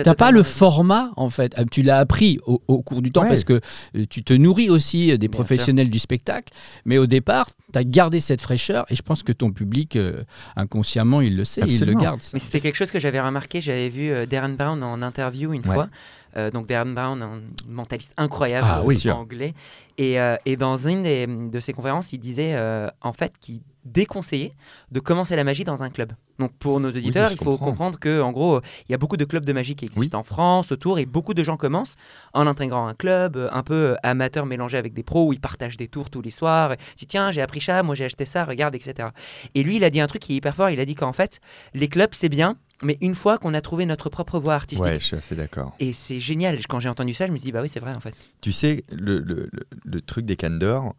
T'as 0.03 0.15
pas 0.15 0.31
le 0.31 0.43
format, 0.43 1.11
en 1.15 1.29
fait. 1.29 1.57
Euh, 1.57 1.65
Tu 1.71 1.81
l'as 1.83 1.99
appris 1.99 2.39
au, 2.45 2.61
au 2.67 2.81
cours 2.81 3.01
du 3.01 3.11
temps 3.11 3.21
Ouais. 3.21 3.29
parce 3.29 3.43
que 3.43 3.61
euh, 3.95 4.05
tu 4.09 4.23
te 4.23 4.33
nourris 4.33 4.69
aussi 4.69 5.11
euh, 5.11 5.17
des 5.17 5.27
Bien 5.27 5.35
professionnels 5.37 5.89
du 5.89 5.99
spectacle. 5.99 6.53
Mais 6.85 6.97
au 6.97 7.05
départ, 7.05 7.47
tu 7.71 7.79
as 7.79 7.83
gardé 7.83 8.19
cette 8.19 8.41
fraîcheur 8.41 8.85
et 8.89 8.95
je 8.95 9.01
pense 9.01 9.23
que 9.23 9.31
ton 9.31 9.51
public, 9.51 9.95
euh, 9.95 10.23
inconsciemment, 10.55 11.21
il 11.21 11.35
le 11.37 11.43
sait, 11.45 11.61
il 11.67 11.79
le 11.85 11.93
garde. 11.93 12.19
Mais 12.33 12.39
c'était 12.39 12.59
quelque 12.59 12.75
chose 12.75 12.91
que 12.91 12.99
j'avais 12.99 13.21
remarqué. 13.21 13.61
J'avais 13.61 13.89
vu 13.89 14.11
euh, 14.11 14.25
Darren 14.25 14.49
Brown 14.55 14.81
en 14.83 15.01
interview 15.01 15.53
une 15.53 15.61
Ouais. 15.67 15.73
fois. 15.73 15.89
Euh, 16.37 16.49
donc 16.49 16.67
Darren 16.67 16.93
Brown, 16.93 17.21
un 17.21 17.41
mentaliste 17.69 18.13
incroyable 18.17 18.67
Ah 18.69 18.81
oui. 18.85 19.01
anglais. 19.11 19.53
Et, 19.97 20.15
et 20.45 20.55
dans 20.55 20.77
une 20.77 21.03
des- 21.03 21.27
de 21.27 21.59
ses 21.59 21.73
conférences, 21.73 22.11
il 22.13 22.17
disait 22.19 22.55
en 23.01 23.13
fait 23.13 23.33
qu'il 23.39 23.59
déconseillait 23.85 24.53
de 24.91 24.99
commencer 24.99 25.35
la 25.35 25.43
magie 25.43 25.63
dans 25.63 25.83
un 25.83 25.89
club. 25.89 26.13
Donc 26.39 26.53
pour 26.57 26.79
nos 26.79 26.89
auditeurs, 26.89 27.31
il 27.31 27.37
faut 27.37 27.45
comprends. 27.51 27.65
comprendre 27.67 27.99
que 27.99 28.21
en 28.21 28.31
gros, 28.31 28.61
il 28.87 28.91
y 28.91 28.95
a 28.95 28.97
beaucoup 28.97 29.17
de 29.17 29.25
clubs 29.25 29.45
de 29.45 29.53
magie 29.53 29.75
qui 29.75 29.85
existent 29.85 30.19
en 30.19 30.23
France, 30.23 30.71
autour, 30.71 30.97
et 30.99 31.05
beaucoup 31.05 31.33
de 31.33 31.43
gens 31.43 31.57
commencent 31.57 31.95
en 32.33 32.47
intégrant 32.47 32.87
un 32.87 32.93
club 32.95 33.37
euh, 33.37 33.49
un 33.51 33.63
peu 33.63 33.73
euh, 33.91 33.95
amateur 34.03 34.45
mélangé 34.45 34.77
avec 34.77 34.93
des 34.93 35.03
pros 35.03 35.27
où 35.27 35.33
ils 35.33 35.39
partagent 35.41 35.77
des 35.77 35.87
tours 35.87 36.09
tous 36.09 36.21
les 36.21 36.31
soirs. 36.31 36.75
Dit 36.97 37.05
tiens, 37.07 37.31
j'ai 37.31 37.41
appris 37.41 37.61
ça, 37.61 37.83
moi 37.83 37.93
j'ai 37.95 38.05
acheté 38.05 38.25
ça, 38.25 38.43
regarde, 38.43 38.73
etc. 38.75 39.09
Et 39.55 39.63
lui, 39.63 39.75
il 39.77 39.83
a 39.83 39.89
dit 39.89 39.99
un 40.01 40.07
truc 40.07 40.21
qui 40.23 40.33
est 40.33 40.35
hyper 40.37 40.55
fort. 40.55 40.69
Il 40.69 40.79
a 40.79 40.85
dit 40.85 40.95
qu'en 40.95 41.13
fait, 41.13 41.39
les 41.73 41.87
clubs 41.87 42.13
c'est 42.13 42.29
bien, 42.29 42.57
mais 42.81 42.97
une 43.01 43.13
fois 43.13 43.37
qu'on 43.37 43.53
a 43.53 43.61
trouvé 43.61 43.85
notre 43.85 44.09
propre 44.09 44.39
voie 44.39 44.55
artistique. 44.55 44.85
Ouais, 44.85 44.99
je 44.99 45.05
suis 45.05 45.15
assez 45.17 45.35
d'accord. 45.35 45.75
Et 45.79 45.93
c'est 45.93 46.19
génial. 46.19 46.57
Quand 46.67 46.79
j'ai 46.79 46.89
entendu 46.89 47.13
ça, 47.13 47.27
je 47.27 47.31
me 47.31 47.37
suis 47.37 47.45
dit, 47.45 47.51
bah 47.51 47.61
oui, 47.61 47.69
c'est 47.69 47.79
vrai 47.79 47.95
en 47.95 47.99
fait. 47.99 48.15
Tu 48.41 48.51
sais, 48.51 48.83
le, 48.91 49.19
le- 49.19 49.49
le- 49.51 49.67
le 49.85 50.01
truc 50.01 50.25
des 50.25 50.35
cannes 50.35 50.57
d'or, 50.57 50.95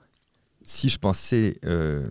si 0.64 0.88
je 0.88 0.98
pensais 0.98 1.56
euh, 1.64 2.06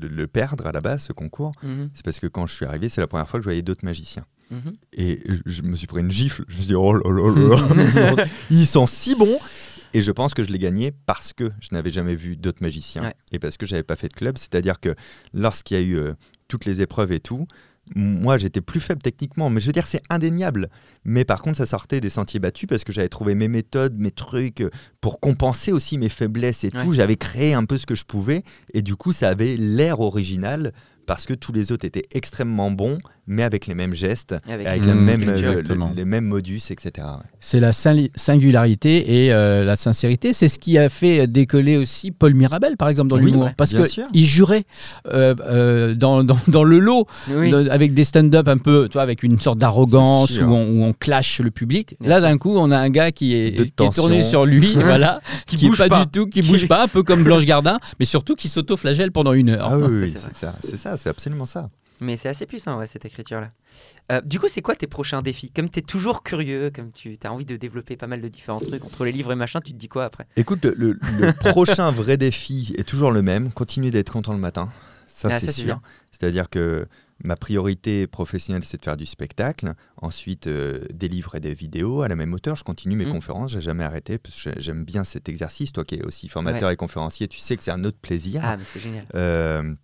le, 0.00 0.08
le 0.08 0.26
perdre 0.26 0.66
à 0.66 0.72
la 0.72 0.80
base, 0.80 1.04
ce 1.04 1.12
concours, 1.12 1.52
Mhm, 1.62 1.90
c'est 1.94 2.04
parce 2.04 2.20
que 2.20 2.26
quand 2.26 2.46
je 2.46 2.54
suis 2.54 2.64
arrivé, 2.66 2.88
c'est 2.88 3.00
la 3.00 3.06
première 3.06 3.28
fois 3.28 3.38
que 3.40 3.44
je 3.44 3.48
voyais 3.48 3.62
d'autres 3.62 3.84
magiciens. 3.84 4.24
mhm. 4.50 4.72
Et 4.92 5.22
je 5.46 5.62
me 5.62 5.76
suis 5.76 5.86
pris 5.86 6.00
une 6.00 6.10
gifle. 6.10 6.44
Je 6.48 6.54
me 6.54 6.58
suis 6.60 6.68
dit, 6.68 6.74
oh 6.74 6.92
là 6.94 7.00
là 7.10 7.30
là 7.34 7.74
là, 7.74 7.82
ils 7.84 7.90
sont, 7.90 8.16
ils 8.50 8.66
sont 8.66 8.86
si 8.86 9.14
bons. 9.14 9.38
Et 9.94 10.00
je 10.00 10.10
pense 10.10 10.32
que 10.32 10.42
je 10.42 10.50
l'ai 10.50 10.58
gagné 10.58 10.90
parce 11.04 11.34
que 11.34 11.50
je 11.60 11.68
n'avais 11.72 11.90
jamais 11.90 12.14
vu 12.14 12.36
d'autres 12.36 12.62
magiciens 12.62 13.02
Ouais. 13.02 13.14
et 13.30 13.38
parce 13.38 13.58
que 13.58 13.66
j'avais 13.66 13.82
pas 13.82 13.96
fait 13.96 14.08
de 14.08 14.14
club. 14.14 14.38
C'est-à-dire 14.38 14.80
que 14.80 14.94
lorsqu'il 15.34 15.76
y 15.76 15.80
a 15.80 15.82
eu 15.82 15.96
euh, 15.98 16.14
toutes 16.48 16.64
les 16.64 16.80
épreuves 16.80 17.12
et 17.12 17.20
tout, 17.20 17.46
moi 17.94 18.38
j'étais 18.38 18.60
plus 18.60 18.80
faible 18.80 19.02
techniquement, 19.02 19.50
mais 19.50 19.60
je 19.60 19.66
veux 19.66 19.72
dire 19.72 19.86
c'est 19.86 20.02
indéniable. 20.10 20.68
Mais 21.04 21.24
par 21.24 21.42
contre 21.42 21.56
ça 21.58 21.66
sortait 21.66 22.00
des 22.00 22.10
sentiers 22.10 22.40
battus 22.40 22.68
parce 22.68 22.84
que 22.84 22.92
j'avais 22.92 23.08
trouvé 23.08 23.34
mes 23.34 23.48
méthodes, 23.48 23.94
mes 23.98 24.10
trucs 24.10 24.60
euh, 24.60 24.70
pour 25.00 25.20
compenser 25.20 25.72
aussi 25.72 25.98
mes 25.98 26.08
faiblesses 26.08 26.64
et 26.64 26.70
Ouais. 26.74 26.84
tout. 26.84 26.92
J'avais 26.92 27.16
créé 27.16 27.54
un 27.54 27.64
peu 27.64 27.78
ce 27.78 27.86
que 27.86 27.94
je 27.94 28.04
pouvais 28.04 28.42
et 28.74 28.82
du 28.82 28.96
coup 28.96 29.12
ça 29.12 29.28
avait 29.28 29.56
l'air 29.56 30.00
original 30.00 30.72
parce 31.06 31.26
que 31.26 31.34
tous 31.34 31.52
les 31.52 31.72
autres 31.72 31.84
étaient 31.84 32.02
extrêmement 32.12 32.70
bons, 32.70 32.98
mais 33.26 33.42
avec 33.42 33.66
les 33.66 33.74
mêmes 33.74 33.94
gestes, 33.94 34.34
Avec, 34.48 34.66
euh, 34.86 34.94
le- 34.94 35.94
les 35.96 36.04
mêmes 36.04 36.24
modus, 36.24 36.60
etc. 36.70 36.90
ouais. 36.98 37.24
C'est 37.40 37.60
la 37.60 37.72
singularité 37.72 39.24
et 39.24 39.32
euh, 39.32 39.64
la 39.64 39.76
sincérité. 39.76 40.32
C'est 40.32 40.48
ce 40.48 40.58
qui 40.58 40.78
a 40.78 40.88
fait 40.88 41.26
décoller 41.26 41.76
aussi 41.76 42.10
Paul 42.10 42.34
Mirabel, 42.34 42.76
par 42.76 42.88
exemple, 42.88 43.10
dans 43.10 43.16
Oui, 43.18 43.26
l'humour. 43.26 43.44
ouais, 43.46 43.54
Parce 43.56 43.72
qu'il 43.72 44.24
jurait 44.24 44.64
euh, 45.06 45.34
euh, 45.40 45.94
dans, 45.94 46.24
dans- 46.24 46.38
dans 46.48 46.64
le 46.64 46.78
lot, 46.78 47.06
Oui. 47.30 47.50
de- 47.50 47.68
avec 47.68 47.94
des 47.94 48.04
stand-up 48.04 48.48
un 48.48 48.58
peu, 48.58 48.88
tu 48.88 48.94
vois, 48.94 49.02
avec 49.02 49.22
une 49.22 49.38
sorte 49.40 49.58
d'arrogance 49.58 50.40
où 50.40 50.44
on, 50.44 50.66
où 50.68 50.84
on 50.84 50.92
clash 50.92 51.40
le 51.40 51.50
public. 51.50 51.96
Bien 52.00 52.10
Là, 52.10 52.20
d'un 52.20 52.38
coup, 52.38 52.56
on 52.56 52.70
a 52.70 52.78
un 52.78 52.90
gars 52.90 53.12
qui 53.12 53.34
est, 53.34 53.50
De 53.52 53.64
qui 53.64 53.84
est 53.84 53.94
tourné 53.94 54.20
sur 54.20 54.44
lui, 54.46 54.72
voilà, 54.76 55.20
Qui 55.46 55.56
qui, 55.56 55.66
bouge 55.68 55.78
pas, 55.78 55.88
pas. 55.88 56.04
du 56.04 56.10
tout, 56.10 56.26
qui 56.26 56.40
Qui- 56.40 56.48
bouge 56.48 56.66
pas, 56.68 56.82
un 56.84 56.88
peu 56.88 57.02
comme 57.02 57.22
Blanche 57.24 57.44
Gardin, 57.44 57.78
mais 57.98 58.04
surtout 58.04 58.34
qui 58.34 58.48
s'auto-flagelle 58.48 59.12
pendant 59.12 59.32
une 59.32 59.50
heure. 59.50 59.68
Ah 59.70 59.78
oui, 59.78 60.12
c'est 60.62 60.76
ça, 60.76 60.91
ça, 60.96 61.02
c'est 61.02 61.08
absolument 61.10 61.46
ça. 61.46 61.70
Mais 62.00 62.16
c'est 62.16 62.28
assez 62.28 62.46
puissant, 62.46 62.78
ouais, 62.78 62.86
cette 62.88 63.04
écriture-là. 63.04 63.52
Euh, 64.10 64.20
du 64.22 64.40
coup, 64.40 64.48
c'est 64.48 64.60
quoi 64.62 64.74
tes 64.74 64.88
prochains 64.88 65.22
défis? 65.22 65.50
Comme 65.52 65.70
tu 65.70 65.78
es 65.78 65.82
toujours 65.82 66.24
curieux, 66.24 66.70
comme 66.74 66.90
tu 66.90 67.16
as 67.22 67.32
envie 67.32 67.44
de 67.44 67.56
développer 67.56 67.96
pas 67.96 68.08
mal 68.08 68.20
de 68.20 68.26
différents 68.28 68.60
trucs, 68.60 68.84
entre 68.84 69.04
les 69.04 69.12
livres 69.12 69.30
et 69.32 69.36
machin, 69.36 69.60
tu 69.60 69.72
te 69.72 69.76
dis 69.78 69.88
quoi 69.88 70.04
après? 70.06 70.26
Écoute, 70.36 70.64
le, 70.64 70.74
le- 70.76 70.98
le 71.18 71.32
prochain 71.38 71.90
vrai 71.92 72.16
défi 72.16 72.74
est 72.76 72.82
toujours 72.88 73.12
le 73.12 73.22
même, 73.22 73.52
continuer 73.52 73.90
d'être 73.92 74.10
content 74.12 74.32
le 74.32 74.40
matin. 74.40 74.68
Ça, 75.06 75.28
Ah, 75.30 75.38
c'est 75.38 75.52
sûr. 75.52 75.80
C'est-à-dire 76.10 76.50
que 76.50 76.86
ma 77.22 77.36
priorité 77.36 78.08
professionnelle, 78.08 78.64
c'est 78.64 78.78
de 78.78 78.84
faire 78.84 78.96
du 78.96 79.06
spectacle. 79.06 79.74
Ensuite, 79.98 80.48
euh, 80.48 80.84
des 80.92 81.06
livres 81.06 81.36
et 81.36 81.40
des 81.40 81.54
vidéos 81.54 82.02
à 82.02 82.08
la 82.08 82.16
même 82.16 82.32
hauteur. 82.32 82.56
Je 82.56 82.64
continue 82.64 82.96
mes 82.96 83.06
Mm. 83.06 83.12
conférences, 83.12 83.52
j'ai 83.52 83.60
jamais 83.60 83.84
arrêté, 83.84 84.18
parce 84.18 84.34
que 84.34 84.40
j'ai- 84.40 84.60
j'aime 84.60 84.84
bien 84.84 85.04
cet 85.04 85.28
exercice. 85.28 85.70
Toi 85.72 85.84
qui 85.84 85.96
es 85.96 86.02
aussi 86.02 86.28
formateur 86.28 86.70
et 86.70 86.76
conférencier, 86.76 87.28
tu 87.28 87.38
sais 87.38 87.56
que 87.56 87.62
c'est 87.62 87.70
un 87.70 87.84
autre 87.84 87.98
plaisir. 87.98 88.40
Ah, 88.44 88.56
mais 88.56 88.64
c'est 88.64 88.80
génial. 88.80 89.06
Euh, 89.14 89.74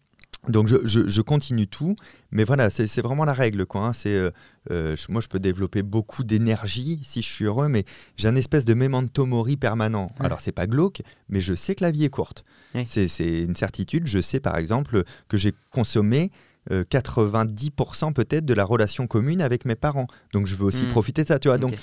donc 0.48 0.68
je, 0.68 0.76
je- 0.84 1.08
je 1.08 1.20
continue 1.20 1.66
tout, 1.66 1.96
mais 2.30 2.44
voilà, 2.44 2.70
c'est 2.70 3.00
vraiment 3.02 3.24
la 3.24 3.32
règle. 3.32 3.66
Quoi, 3.66 3.88
hein. 3.88 3.92
Euh, 4.06 4.30
euh, 4.70 4.94
je- 4.96 5.10
moi, 5.10 5.20
je 5.20 5.28
peux 5.28 5.40
développer 5.40 5.82
beaucoup 5.82 6.22
d'énergie 6.24 7.00
si 7.02 7.22
je 7.22 7.26
suis 7.28 7.44
heureux, 7.44 7.68
mais 7.68 7.84
j'ai 8.16 8.28
un 8.28 8.36
espèce 8.36 8.64
de 8.64 8.74
memento 8.74 9.26
mori 9.26 9.56
permanent. 9.56 10.12
Ouais. 10.20 10.26
Alors 10.26 10.40
c'est 10.40 10.52
pas 10.52 10.66
glauque, 10.66 11.02
mais 11.28 11.40
je 11.40 11.54
sais 11.54 11.74
que 11.74 11.82
la 11.84 11.90
vie 11.90 12.04
est 12.04 12.10
courte. 12.10 12.44
Oui. 12.74 12.84
C'est 12.86 13.08
une 13.42 13.56
certitude. 13.56 14.06
Je 14.06 14.20
sais 14.20 14.40
par 14.40 14.56
exemple 14.56 15.02
que 15.28 15.36
j'ai 15.36 15.52
consommé 15.70 16.30
euh, 16.70 16.84
90% 17.32 18.12
peut-être 18.12 18.44
de 18.44 18.52
la 18.54 18.64
relation 18.64 19.06
commune 19.06 19.40
avec 19.40 19.64
mes 19.64 19.74
parents. 19.74 20.06
Donc 20.34 20.46
je 20.46 20.54
veux 20.54 20.64
aussi 20.66 20.84
Mm. 20.84 20.88
profiter 20.88 21.22
de 21.22 21.28
ça. 21.28 21.38
Tu 21.38 21.48
vois, 21.48 21.56
donc 21.58 21.74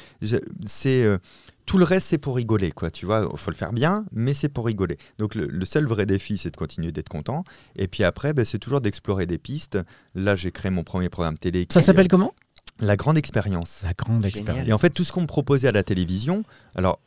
c'est 0.65 1.03
euh, 1.03 1.17
tout 1.65 1.77
le 1.77 1.83
reste, 1.85 2.07
c'est 2.07 2.17
pour 2.17 2.35
rigoler, 2.35 2.71
quoi. 2.71 2.91
Tu 2.91 3.05
vois, 3.05 3.29
faut 3.35 3.51
le 3.51 3.55
faire 3.55 3.73
bien, 3.73 4.05
mais 4.11 4.33
c'est 4.33 4.49
pour 4.49 4.65
rigoler. 4.65 4.97
Donc, 5.17 5.35
le, 5.35 5.47
le 5.47 5.65
seul 5.65 5.85
vrai 5.85 6.05
défi, 6.05 6.37
c'est 6.37 6.51
de 6.51 6.57
continuer 6.57 6.91
d'être 6.91 7.09
content. 7.09 7.43
Et 7.75 7.87
puis 7.87 8.03
après, 8.03 8.33
ben, 8.33 8.45
c'est 8.45 8.59
toujours 8.59 8.81
d'explorer 8.81 9.25
des 9.25 9.37
pistes. 9.37 9.77
Là, 10.13 10.35
j'ai 10.35 10.51
créé 10.51 10.69
mon 10.71 10.83
premier 10.83 11.09
programme 11.09 11.37
télé. 11.37 11.65
Ça 11.71 11.81
s'appelle 11.81 12.07
comment? 12.07 12.33
La 12.79 12.95
Grande 12.97 13.17
Expérience. 13.17 13.81
La 13.83 13.93
grande 13.93 14.25
expérience. 14.25 14.67
Et 14.67 14.73
en 14.73 14.77
fait, 14.77 14.89
tout 14.89 15.03
ce 15.03 15.11
qu'on 15.11 15.21
me 15.21 15.27
proposait 15.27 15.67
à 15.67 15.71
la 15.71 15.83
télévision, 15.83 16.43
alors. 16.75 16.99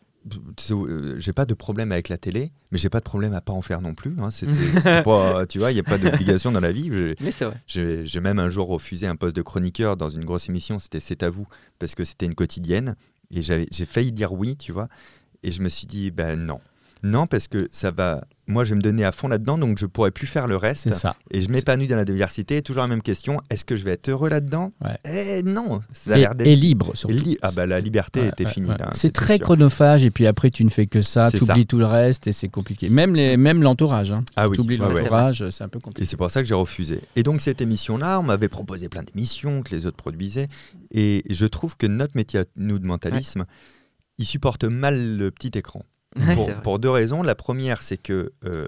euh, 0.70 1.14
J'ai 1.18 1.32
pas 1.32 1.46
de 1.46 1.54
problème 1.54 1.92
avec 1.92 2.08
la 2.08 2.18
télé, 2.18 2.52
mais 2.70 2.78
j'ai 2.78 2.88
pas 2.88 2.98
de 3.00 3.04
problème 3.04 3.34
à 3.34 3.40
pas 3.40 3.52
en 3.52 3.62
faire 3.62 3.80
non 3.80 3.94
plus. 3.94 4.14
hein. 4.18 4.30
Pas- 5.04 5.46
tu 5.46 5.58
vois, 5.58 5.70
il 5.70 5.74
n'y 5.74 5.80
a 5.80 5.84
pas 5.84 5.98
d'obligation 5.98 6.52
dans 6.52 6.60
la 6.60 6.72
vie. 6.72 6.90
Mais 7.20 7.30
c'est 7.30 7.44
vrai. 7.44 7.56
j'ai 7.66 8.04
j'ai 8.06 8.20
même 8.20 8.38
un 8.38 8.48
jour 8.50 8.68
refusé 8.68 9.06
un 9.06 9.16
poste 9.16 9.36
de 9.36 9.42
chroniqueur 9.42 9.96
dans 9.96 10.08
une 10.08 10.24
grosse 10.24 10.48
émission, 10.48 10.78
c'était 10.80 11.00
C'est 11.00 11.22
à 11.22 11.30
vous, 11.30 11.46
parce 11.78 11.94
que 11.94 12.04
c'était 12.04 12.26
une 12.26 12.34
quotidienne. 12.34 12.96
Et 13.30 13.42
j'ai 13.42 13.86
failli 13.86 14.12
dire 14.12 14.32
oui, 14.32 14.56
tu 14.56 14.72
vois. 14.72 14.88
Et 15.42 15.50
je 15.50 15.62
me 15.62 15.68
suis 15.68 15.86
dit, 15.86 16.10
ben 16.10 16.36
non. 16.36 16.60
Non, 17.02 17.26
parce 17.26 17.48
que 17.48 17.68
ça 17.72 17.90
va. 17.90 18.24
Moi, 18.50 18.64
je 18.64 18.70
vais 18.70 18.76
me 18.76 18.80
donner 18.80 19.04
à 19.04 19.12
fond 19.12 19.28
là-dedans, 19.28 19.58
donc 19.58 19.76
je 19.78 19.84
pourrais 19.84 20.10
plus 20.10 20.26
faire 20.26 20.46
le 20.46 20.56
reste. 20.56 20.90
Ça. 20.94 21.14
Et 21.30 21.42
je 21.42 21.50
m'épanouis 21.50 21.86
dans 21.86 21.96
la 21.96 22.06
diversité. 22.06 22.62
Toujours 22.62 22.82
la 22.82 22.88
même 22.88 23.02
question 23.02 23.36
est-ce 23.50 23.62
que 23.64 23.76
je 23.76 23.84
vais 23.84 23.90
être 23.92 24.08
heureux 24.08 24.30
là-dedans 24.30 24.72
Ouais. 24.82 24.96
Eh 25.04 25.42
non, 25.42 25.80
ça 25.92 26.14
a 26.14 26.16
Et, 26.16 26.20
l'air 26.20 26.34
d'être. 26.34 26.46
et 26.48 26.56
libre 26.56 26.92
surtout. 26.96 27.14
li- 27.14 27.36
Ah 27.42 27.50
bah 27.54 27.66
la 27.66 27.78
liberté 27.78 28.22
Ouais, 28.22 28.28
était 28.28 28.46
ouais, 28.46 28.50
finie. 28.50 28.68
là, 28.68 28.88
C'est 28.94 29.12
très 29.12 29.36
sûr. 29.36 29.44
chronophage 29.44 30.02
et 30.02 30.10
puis 30.10 30.26
après 30.26 30.50
tu 30.50 30.64
ne 30.64 30.70
fais 30.70 30.86
que 30.86 31.02
ça, 31.02 31.30
tu 31.30 31.36
ça. 31.44 31.52
oublies 31.52 31.66
tout 31.66 31.76
le 31.78 31.84
reste 31.84 32.26
et 32.26 32.32
c'est 32.32 32.48
compliqué. 32.48 32.88
Même 32.88 33.14
les, 33.14 33.36
même 33.36 33.62
l'entourage. 33.62 34.12
Hein. 34.12 34.24
Ah 34.34 34.48
oui, 34.48 34.54
tu 34.56 34.62
oublies 34.62 34.78
l'entourage, 34.78 35.50
c'est 35.50 35.62
un 35.64 35.68
peu 35.68 35.78
Et 35.78 35.82
compliqué. 35.82 36.08
c'est 36.08 36.16
pour 36.16 36.30
ça 36.30 36.40
que 36.40 36.48
j'ai 36.48 36.54
refusé. 36.54 37.00
Et 37.16 37.22
donc 37.22 37.42
cette 37.42 37.60
émission-là, 37.60 38.18
on 38.18 38.22
m'avait 38.22 38.48
proposé 38.48 38.88
plein 38.88 39.02
d'émissions 39.02 39.62
que 39.62 39.74
les 39.74 39.84
autres 39.84 39.98
produisaient. 39.98 40.48
Et 40.90 41.22
je 41.28 41.44
trouve 41.44 41.76
que 41.76 41.86
notre 41.86 42.16
métier, 42.16 42.40
à 42.40 42.44
nous 42.56 42.78
de 42.78 42.86
mentalisme, 42.86 43.44
il 44.16 44.24
supporte 44.24 44.64
mal 44.64 45.18
le 45.18 45.30
petit 45.30 45.50
écran. 45.58 45.82
Ouais, 46.18 46.54
pour, 46.62 46.78
deux 46.78 46.90
raisons. 46.90 47.22
La 47.22 47.34
première, 47.34 47.82
c'est 47.82 47.96
que 47.96 48.32
euh, 48.44 48.66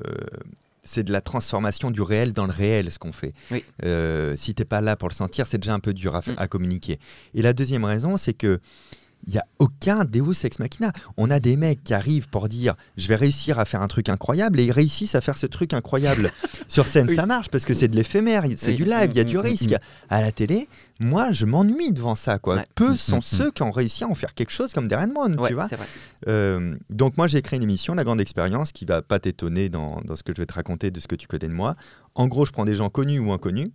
c'est 0.83 1.03
de 1.03 1.13
la 1.13 1.21
transformation 1.21 1.91
du 1.91 2.01
réel 2.01 2.33
dans 2.33 2.47
le 2.47 2.53
réel, 2.53 2.91
ce 2.91 2.99
qu'on 2.99 3.13
fait. 3.13 3.35
Oui. 3.51 3.65
Euh, 3.85 4.35
si 4.37 4.55
t'es 4.55 4.65
pas 4.65 4.81
là 4.81 4.97
pour 4.97 5.09
le 5.09 5.15
sentir, 5.15 5.47
c'est 5.47 5.59
déjà 5.59 5.75
un 5.75 5.81
peu 5.81 5.93
dur 5.93 6.15
à, 6.15 6.21
Mm. 6.21 6.35
à 6.37 6.49
communiquer. 6.49 6.99
Et 7.35 7.43
la 7.43 7.53
deuxième 7.53 7.85
raison, 7.85 8.17
c'est 8.17 8.33
que 8.35 8.61
il 9.27 9.33
n'y 9.35 9.39
a 9.39 9.45
aucun 9.59 10.05
Deus 10.05 10.45
ex 10.45 10.59
machina. 10.59 10.93
On 11.17 11.31
a 11.31 11.41
des 11.41 11.57
mecs 11.57 11.85
qui 11.85 11.95
arrivent 11.95 12.29
pour 12.29 12.49
dire 12.49 12.75
je 12.97 13.07
vais 13.09 13.17
réussir 13.17 13.59
à 13.59 13.65
faire 13.65 13.83
un 13.83 13.89
truc 13.89 14.09
incroyable 14.09 14.61
et 14.61 14.65
ils 14.65 14.73
réussissent 14.73 15.15
à 15.15 15.21
faire 15.21 15.37
ce 15.37 15.47
truc 15.47 15.73
incroyable. 15.75 16.31
Sur 16.69 16.87
scène, 16.87 17.07
Oui. 17.09 17.17
ça 17.17 17.27
marche 17.27 17.49
parce 17.49 17.65
que 17.65 17.75
c'est 17.75 17.89
de 17.89 17.97
l'éphémère, 17.97 18.45
c'est 18.57 18.71
Oui. 18.71 18.77
du 18.77 18.85
live, 18.85 19.11
il 19.13 19.17
y 19.17 19.21
a 19.21 19.25
Mm, 19.25 19.27
du 19.27 19.37
mm, 19.37 19.41
risque. 19.41 19.75
À 20.09 20.21
la 20.23 20.33
télé, 20.33 20.69
moi, 21.01 21.33
je 21.33 21.47
m'ennuie 21.47 21.93
devant 21.93 22.15
ça. 22.15 22.39
Quoi. 22.39 22.57
Ouais. 22.57 22.65
Peu 22.75 22.93
Mm, 22.93 22.97
sont 22.97 23.19
mm, 23.19 23.23
ceux 23.23 23.51
qui 23.51 23.63
ont 23.63 23.71
réussi 23.71 24.05
à 24.05 24.09
en 24.09 24.15
faire 24.15 24.35
quelque 24.35 24.51
chose 24.53 24.73
comme 24.73 24.89
Ouais, 25.41 25.49
tu 25.49 25.55
vois. 25.55 25.69
Euh, 26.29 26.77
donc 26.91 27.17
moi 27.17 27.27
j'ai 27.27 27.41
créé 27.43 27.57
une 27.57 27.63
émission, 27.63 27.95
La 27.95 28.05
Grande 28.05 28.21
Expérience, 28.21 28.73
qui 28.73 28.85
va 28.85 29.03
pas 29.03 29.19
t'étonner 29.19 29.69
dans, 29.69 30.01
dans 30.05 30.17
ce 30.17 30.23
que 30.23 30.33
je 30.35 30.41
vais 30.41 30.47
te 30.47 30.55
raconter 30.55 30.91
de 30.91 31.01
ce 31.01 31.09
que 31.09 31.15
tu 31.17 31.27
connais 31.27 31.49
de 31.49 31.53
moi. 31.53 31.75
En 32.15 32.27
gros, 32.27 32.45
je 32.45 32.53
prends 32.53 32.65
des 32.65 32.75
gens 32.75 32.89
connus 32.91 33.19
ou 33.19 33.33
inconnus 33.33 33.69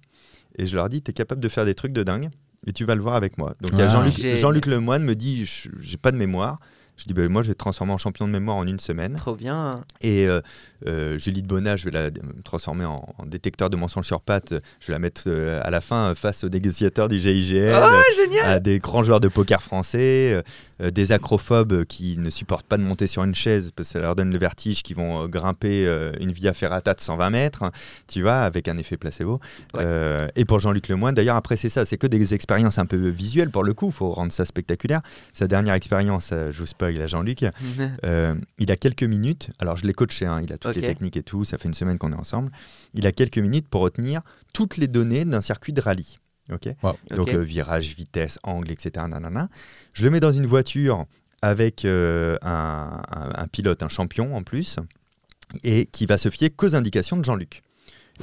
et 0.57 0.65
je 0.65 0.75
leur 0.75 0.89
dis, 0.89 1.01
tu 1.01 1.11
es 1.11 1.13
capable 1.13 1.41
de 1.41 1.49
faire 1.49 1.65
des 1.65 1.75
trucs 1.75 1.93
de 1.93 2.03
dingue 2.03 2.29
et 2.67 2.73
tu 2.73 2.85
vas 2.85 2.95
le 2.95 3.01
voir 3.01 3.15
avec 3.15 3.37
moi. 3.37 3.55
Donc 3.61 3.71
il 3.73 3.79
y 3.79 3.81
a. 3.81 3.87
Jean-Luc. 3.87 4.15
Jean-Luc 4.35 4.65
Lemoine 4.65 5.03
me 5.03 5.15
dit, 5.15 5.45
Je- 5.45 5.69
j'ai 5.79 5.97
pas 5.97 6.11
de 6.11 6.17
mémoire. 6.17 6.59
Je 6.97 7.03
dis, 7.03 7.13
ben, 7.13 7.27
moi 7.27 7.41
je 7.41 7.49
vais 7.49 7.53
te 7.55 7.59
transformer 7.59 7.91
en 7.91 7.97
champion 7.97 8.25
de 8.25 8.31
mémoire 8.31 8.55
en 8.55 8.65
une 8.65 8.79
semaine. 8.79 9.17
Trop 9.17 9.35
bien. 9.35 9.83
Et 9.99 10.29
euh, 10.29 10.39
euh, 10.87 11.17
Julie 11.17 11.41
de 11.43 11.47
Bonnat, 11.47 11.75
je 11.75 11.83
vais 11.83 11.91
la 11.91 12.09
transformer 12.45 12.85
en, 12.85 13.05
en 13.17 13.25
détecteur 13.25 13.69
de 13.69 13.75
mensonges 13.75 14.05
sur 14.07 14.21
pattes. 14.21 14.53
Je 14.79 14.87
vais 14.87 14.93
la 14.93 14.99
mettre 14.99 15.23
euh, 15.27 15.59
à 15.65 15.71
la 15.71 15.81
fin 15.81 16.15
face 16.15 16.45
aux 16.45 16.49
négociateurs 16.49 17.09
du 17.09 17.19
GIGN 17.19 17.81
Oh, 17.83 18.01
génial. 18.15 18.49
à 18.49 18.59
des 18.61 18.79
grands 18.79 19.03
joueurs 19.03 19.19
de 19.19 19.27
poker 19.27 19.61
français, 19.61 20.41
euh, 20.81 20.91
des 20.91 21.11
acrophobes 21.11 21.85
qui 21.85 22.17
ne 22.17 22.29
supportent 22.29 22.65
pas 22.65 22.77
de 22.77 22.83
monter 22.83 23.07
sur 23.07 23.23
une 23.23 23.35
chaise 23.35 23.71
parce 23.75 23.89
que 23.89 23.93
ça 23.93 23.99
leur 23.99 24.15
donne 24.15 24.31
le 24.31 24.37
vertige, 24.37 24.83
qui 24.83 24.93
vont 24.93 25.23
euh, 25.23 25.27
grimper 25.27 25.85
euh, 25.85 26.11
une 26.19 26.31
via 26.31 26.53
ferrata 26.53 26.93
de 26.93 26.99
120 26.99 27.29
mètres, 27.29 27.71
tu 28.07 28.21
vois, 28.21 28.39
avec 28.39 28.67
un 28.67 28.77
effet 28.77 28.97
placebo. 28.97 29.39
Ouais. 29.73 30.27
Et 30.35 30.45
pour 30.45 30.59
Jean-Luc 30.59 30.87
Lemoyne, 30.87 31.15
d'ailleurs, 31.15 31.35
après, 31.35 31.55
c'est 31.55 31.69
ça, 31.69 31.85
c'est 31.85 31.97
que 31.97 32.07
des 32.07 32.33
expériences 32.33 32.77
un 32.77 32.85
peu 32.85 33.07
visuelles 33.07 33.49
pour 33.49 33.63
le 33.63 33.73
coup, 33.73 33.87
il 33.87 33.93
faut 33.93 34.09
rendre 34.09 34.31
ça 34.31 34.45
spectaculaire. 34.45 35.01
Sa 35.33 35.47
dernière 35.47 35.73
expérience, 35.73 36.31
je 36.31 36.57
vous 36.57 36.65
spoil 36.65 36.99
à 37.01 37.07
Jean-Luc, 37.07 37.45
il 38.03 38.71
a 38.71 38.75
quelques 38.77 39.03
minutes, 39.03 39.51
alors 39.59 39.77
je 39.77 39.85
l'ai 39.85 39.93
coaché, 39.93 40.25
hein, 40.25 40.41
il 40.43 40.51
a 40.51 40.57
toutes 40.57 40.75
les 40.75 40.81
techniques 40.81 41.17
et 41.17 41.23
tout, 41.23 41.45
ça 41.45 41.57
fait 41.57 41.67
une 41.67 41.73
semaine 41.73 41.97
qu'on 41.97 42.11
est 42.11 42.17
ensemble. 42.17 42.51
Il 42.93 43.07
a 43.07 43.11
quelques 43.11 43.37
minutes 43.37 43.67
pour 43.67 43.81
retenir 43.81 44.21
toutes 44.53 44.77
les 44.77 44.87
données 44.87 45.25
d'un 45.25 45.41
circuit 45.41 45.73
de 45.73 45.81
rallye. 45.81 46.19
Ok 46.51 46.69
donc 47.15 47.29
euh, 47.29 47.39
virage, 47.41 47.95
vitesse, 47.95 48.37
angle, 48.43 48.71
etc. 48.71 49.05
nanana. 49.09 49.49
Je 49.93 50.03
le 50.03 50.09
mets 50.09 50.19
dans 50.19 50.31
une 50.31 50.45
voiture 50.45 51.05
avec 51.41 51.85
euh, 51.85 52.37
un, 52.41 53.01
un- 53.11 53.31
un 53.43 53.47
pilote, 53.47 53.83
un 53.83 53.87
champion 53.89 54.35
en 54.35 54.43
plus, 54.43 54.77
et 55.63 55.85
qui 55.87 56.05
va 56.05 56.17
se 56.17 56.29
fier 56.29 56.49
qu'aux 56.49 56.75
indications 56.75 57.17
de 57.17 57.25
Jean-Luc. 57.25 57.61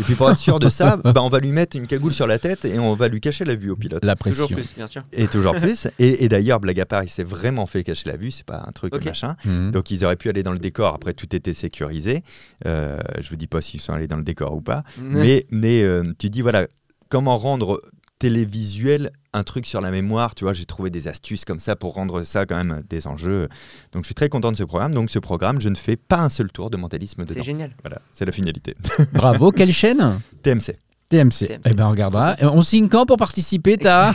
Et 0.01 0.03
puis 0.05 0.15
pour 0.15 0.31
être 0.31 0.39
sûr 0.39 0.59
de 0.59 0.71
ça, 0.71 0.97
bah, 1.05 1.13
on 1.23 1.29
va 1.29 1.39
lui 1.39 1.53
mettre 1.53 1.77
une 1.77 1.87
cagoule 1.87 2.13
sur 2.13 2.27
la 2.27 2.39
tête 2.39 2.65
et 2.65 2.79
on 2.79 2.95
va 2.95 3.09
lui 3.09 3.21
cacher 3.21 3.45
la 3.45 3.55
vue 3.55 3.69
au 3.71 3.77
pilote. 3.77 4.03
La 4.03 4.17
Toujours 4.17 4.47
pression. 4.49 4.57
plus, 4.57 4.75
bien 4.75 4.87
sûr. 4.87 5.05
Et 5.13 5.29
toujours 5.29 5.55
plus. 5.55 5.87
Et, 5.99 6.25
et 6.25 6.29
d'ailleurs, 6.31 6.61
blague 6.61 6.81
à 6.81 6.87
part, 6.87 7.05
il 7.05 7.11
s'est 7.11 7.23
vraiment 7.25 7.67
fait 7.67 7.85
cacher 7.85 8.09
la 8.09 8.17
vue, 8.17 8.31
c'est 8.31 8.47
pas 8.47 8.65
un 8.67 8.73
truc 8.73 8.95
machin. 9.05 9.37
Mhm. 9.45 9.71
Donc 9.71 9.91
ils 9.91 10.03
auraient 10.07 10.17
pu 10.17 10.31
aller 10.31 10.43
dans 10.43 10.53
le 10.53 10.59
décor, 10.59 10.95
après 10.95 11.13
tout 11.13 11.37
était 11.37 11.53
sécurisé. 11.53 12.23
Euh, 12.65 12.99
je 13.21 13.29
vous 13.29 13.37
dis 13.37 13.47
pas 13.47 13.61
s'ils 13.61 13.83
sont 13.83 13.93
allés 13.93 14.09
dans 14.09 14.17
le 14.17 14.23
décor 14.25 14.55
ou 14.55 14.63
pas. 14.63 14.83
Mais, 14.99 15.45
mais 15.51 15.83
euh, 15.83 16.11
tu 16.19 16.31
dis, 16.31 16.41
voilà, 16.41 16.67
comment 17.11 17.37
rendre 17.37 17.79
télévisuel 18.23 19.11
un 19.33 19.43
truc 19.43 19.67
sur 19.67 19.81
la 19.81 19.91
mémoire, 19.91 20.35
tu 20.37 20.45
vois, 20.45 20.53
j'ai 20.53 20.65
trouvé 20.67 20.91
des 20.91 21.09
astuces 21.09 21.45
comme 21.45 21.59
ça 21.59 21.75
pour 21.75 21.95
rendre 21.95 22.23
ça 22.23 22.47
quand 22.47 22.57
même 22.57 22.83
des 22.89 23.07
enjeux. 23.09 23.49
Donc 23.93 24.05
je 24.05 24.07
suis 24.07 24.15
très 24.15 24.29
content 24.29 24.53
de 24.53 24.57
ce 24.57 24.63
programme. 24.63 24.95
Donc 24.95 25.11
ce 25.11 25.19
programme, 25.19 25.61
je 25.61 25.69
ne 25.69 25.75
fais 25.75 25.97
pas 25.97 26.21
un 26.21 26.29
seul 26.29 26.53
tour 26.53 26.71
de 26.71 26.77
mentalisme 26.77 27.25
C'est 27.27 27.35
dedans. 27.35 27.43
génial. 27.43 27.71
Voilà, 27.83 28.01
c'est 28.13 28.25
la 28.25 28.31
finalité. 28.33 28.77
Bravo. 29.13 29.51
Quelle 29.51 29.73
chaîne? 29.73 30.21
TMC. 30.43 30.77
TMC. 31.13 31.47
TMC. 31.49 31.61
Eh 31.67 31.71
ben 31.75 31.87
on 31.87 31.91
regardera. 31.91 32.37
On 32.43 32.63
signe 32.63 32.89
quand 32.89 33.07
pour 33.07 33.17
participer 33.17 33.77
ta 33.79 34.13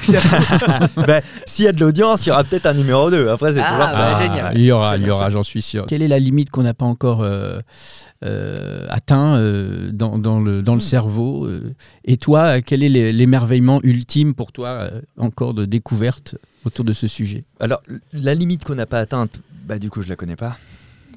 ben, 0.97 1.21
S'il 1.45 1.65
y 1.65 1.67
a 1.67 1.71
de 1.71 1.79
l'audience, 1.79 2.25
il 2.25 2.29
y 2.29 2.31
aura 2.31 2.43
peut-être 2.43 2.65
un 2.65 2.73
numéro 2.73 3.09
2. 3.09 3.29
Après, 3.29 3.53
c'est 3.53 3.61
Ah, 3.61 3.69
toujours 3.69 3.79
bah, 3.85 3.91
ça. 4.13 4.21
génial. 4.21 4.57
Il 4.57 4.63
y 4.63 4.71
aura, 4.71 4.97
il 4.97 5.03
y 5.05 5.09
aura, 5.09 5.29
j'en 5.29 5.43
suis 5.43 5.61
sûr. 5.61 5.85
Quelle 5.87 6.01
est 6.01 6.07
la 6.07 6.19
limite 6.19 6.49
qu'on 6.49 6.63
n'a 6.63 6.73
pas 6.73 6.85
encore 6.85 7.21
euh, 7.23 7.59
euh, 8.23 8.85
atteint 8.89 9.35
euh, 9.37 9.91
dans, 9.91 10.17
dans 10.17 10.39
le, 10.39 10.61
dans 10.61 10.73
le 10.73 10.79
cerveau 10.79 11.45
euh, 11.45 11.73
Et 12.05 12.17
toi, 12.17 12.61
quel 12.61 12.83
est 12.83 12.89
l'é- 12.89 13.13
l'émerveillement 13.13 13.79
ultime 13.83 14.33
pour 14.33 14.51
toi 14.51 14.69
euh, 14.69 15.01
encore 15.17 15.53
de 15.53 15.65
découverte 15.65 16.35
autour 16.65 16.83
de 16.85 16.93
ce 16.93 17.07
sujet? 17.07 17.43
Alors, 17.59 17.81
la 18.13 18.33
limite 18.33 18.63
qu'on 18.63 18.75
n'a 18.75 18.85
pas 18.87 18.99
atteinte, 18.99 19.31
bah, 19.65 19.77
du 19.79 19.89
coup, 19.89 20.01
je 20.01 20.09
la 20.09 20.15
connais 20.15 20.35
pas. 20.35 20.57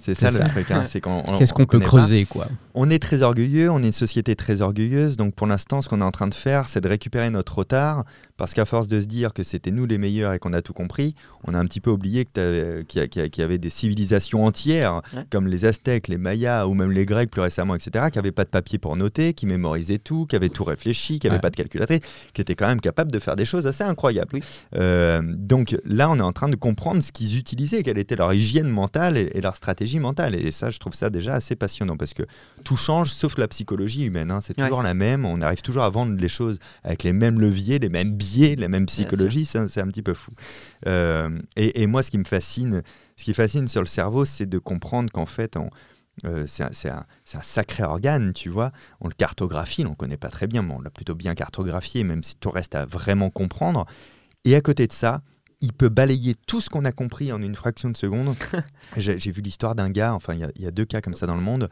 C'est 0.01 0.15
ça 0.15 0.31
le 0.31 0.39
truc. 0.49 0.71
hein, 0.71 0.85
c'est 0.87 1.01
qu'on- 1.01 1.23
on- 1.27 1.37
Qu'est-ce 1.37 1.53
on 1.53 1.57
qu'on 1.57 1.67
peut 1.67 1.79
pas. 1.79 1.85
creuser 1.85 2.25
quoi 2.25 2.47
On 2.75 2.89
est 2.89 2.99
très 2.99 3.23
orgueilleux, 3.23 3.71
on 3.71 3.83
est 3.83 3.87
une 3.87 3.93
société 3.93 4.35
très 4.35 4.63
orgueilleuse, 4.63 5.17
donc 5.17 5.35
pour 5.35 5.47
l'instant, 5.47 5.83
ce 5.83 5.89
qu'on 5.89 6.01
est 6.01 6.05
en 6.05 6.11
train 6.11 6.27
de 6.29 6.35
faire, 6.35 6.69
c'est 6.69 6.81
de 6.81 6.89
récupérer 6.89 7.29
notre 7.31 7.59
retard, 7.59 8.05
parce 8.41 8.55
qu'à 8.55 8.65
force 8.65 8.89
de 8.89 9.01
se 9.03 9.07
dire 9.07 9.35
que 9.35 9.43
c'était 9.43 9.71
nous 9.71 9.85
les 9.85 9.99
meilleurs 9.99 10.33
et 10.33 10.39
qu'on 10.39 10.55
a 10.55 10.63
tout 10.63 10.73
compris, 10.73 11.15
on 11.45 11.53
a 11.53 11.59
un 11.59 11.67
petit 11.67 11.81
peu 11.81 11.91
oublié 11.91 12.25
t'avais- 12.25 12.85
qu'il 12.89 13.07
y, 13.37 13.43
avait 13.43 13.59
des 13.59 13.69
civilisations 13.69 14.47
entières, 14.47 15.03
Ouais. 15.15 15.25
comme 15.31 15.47
les 15.47 15.67
Aztèques, 15.67 16.09
les 16.09 16.17
Mayas 16.17 16.67
ou 16.67 16.73
même 16.73 16.91
les 16.91 17.05
Grecs 17.05 17.31
plus 17.31 17.43
récemment, 17.43 17.75
etc., 17.75 18.07
qui 18.11 18.17
n'avaient 18.17 18.33
pas 18.33 18.45
de 18.45 18.49
papier 18.49 18.79
pour 18.79 18.97
noter, 18.97 19.35
qui 19.35 19.45
mémorisaient 19.45 19.99
tout, 19.99 20.25
qui 20.25 20.37
avaient 20.37 20.49
tout 20.49 20.65
réfléchi, 20.65 21.19
qui 21.19 21.27
n'avaient 21.27 21.37
Ouais. 21.37 21.41
pas 21.43 21.51
de 21.51 21.57
calculatrice, 21.57 22.01
qui 22.33 22.41
étaient 22.41 22.55
quand 22.55 22.67
même 22.67 22.81
capables 22.81 23.13
de 23.13 23.19
faire 23.19 23.37
des 23.37 23.45
choses 23.45 23.67
assez 23.67 23.85
incroyables. 23.85 24.31
Oui. 24.33 24.41
Euh, 24.75 25.21
donc 25.23 25.77
là, 25.85 26.09
on 26.11 26.17
est 26.17 26.23
en 26.23 26.33
train 26.33 26.49
de 26.49 26.57
comprendre 26.57 27.03
ce 27.03 27.13
qu'ils 27.13 27.37
utilisaient, 27.37 27.83
quelle 27.83 27.99
était 27.99 28.17
leur 28.17 28.33
hygiène 28.33 28.69
mentale 28.69 29.19
et, 29.19 29.31
et 29.35 29.41
leur 29.43 29.55
stratégie 29.57 29.99
mentale. 29.99 30.35
Et 30.35 30.51
ça, 30.51 30.71
je 30.71 30.79
trouve 30.79 30.95
ça 30.95 31.11
déjà 31.11 31.35
assez 31.35 31.57
passionnant 31.57 31.99
parce 31.99 32.15
que 32.15 32.23
tout 32.65 32.77
change 32.77 33.13
sauf 33.13 33.37
la 33.37 33.49
psychologie 33.49 34.07
humaine. 34.07 34.31
hein. 34.31 34.41
C'est 34.41 34.59
Ouais. 34.59 34.65
toujours 34.65 34.83
la 34.83 34.95
même. 34.95 35.27
On 35.27 35.41
arrive 35.43 35.61
toujours 35.61 35.83
à 35.83 35.91
vendre 35.91 36.17
les 36.19 36.29
choses 36.29 36.59
avec 36.85 37.03
les 37.03 37.13
mêmes 37.13 37.39
leviers, 37.39 37.79
les 37.79 37.89
mêmes 37.91 38.13
biais, 38.13 38.30
la 38.57 38.69
même 38.69 38.87
psychologie. 38.87 39.45
C'est 39.45 39.59
un 39.81 39.89
petit 39.89 40.03
peu 40.03 40.15
fou. 40.15 40.31
Euh, 40.87 41.31
et, 41.57 41.83
et 41.83 41.87
moi, 41.87 42.03
ce 42.03 42.11
qui 42.11 42.19
me 42.19 42.25
fascine, 42.25 42.83
ce 43.17 43.25
qui 43.25 43.35
fascine 43.35 43.69
sur 43.69 43.81
le 43.83 43.87
cerveau, 43.87 44.25
c'est 44.25 44.47
de 44.47 44.59
comprendre 44.59 45.11
qu'en 45.13 45.27
fait, 45.27 45.57
on- 45.57 45.71
euh, 46.27 46.45
c'est 46.47 46.65
un, 46.65 46.71
c'est 46.73 46.91
un- 46.91 47.07
c'est 47.25 47.39
un 47.39 47.43
sacré 47.43 47.83
organe, 47.83 48.33
tu 48.33 48.49
vois. 48.51 48.73
On 49.01 49.09
le 49.09 49.15
cartographie, 49.15 49.83
on 49.83 49.85
ne 49.85 49.91
le 49.91 49.97
connaît 49.97 50.17
pas 50.19 50.29
très 50.29 50.47
bien, 50.47 50.63
mais 50.63 50.75
on 50.75 50.81
l'a 50.81 50.91
plutôt 50.91 51.15
bien 51.15 51.35
cartographié, 51.35 52.05
même 52.05 52.23
si 52.23 52.35
tout 52.37 52.51
reste 52.51 52.75
à 52.75 52.85
vraiment 52.85 53.31
comprendre. 53.31 53.87
Et 54.45 54.55
à 54.55 54.61
côté 54.61 54.87
de 54.87 54.93
ça, 54.93 55.23
il 55.63 55.73
peut 55.75 55.89
balayer 55.91 56.35
tout 56.47 56.61
ce 56.63 56.71
qu'on 56.71 56.85
a 56.87 56.93
compris 56.93 57.33
en 57.33 57.43
une 57.43 57.55
fraction 57.55 57.91
de 57.91 57.97
seconde. 57.97 58.35
J'ai 58.97 59.17
vu 59.31 59.43
l'histoire 59.43 59.75
d'un 59.75 59.91
gars, 59.91 60.15
enfin 60.15 60.33
il 60.35 60.41
y 60.41 60.45
a- 60.45 60.51
il 60.57 60.63
y, 60.63 60.67
a 60.67 60.71
deux 60.71 60.87
cas 60.87 61.01
comme 61.03 61.13
ça 61.15 61.27
dans 61.27 61.35
le 61.35 61.43
monde, 61.43 61.69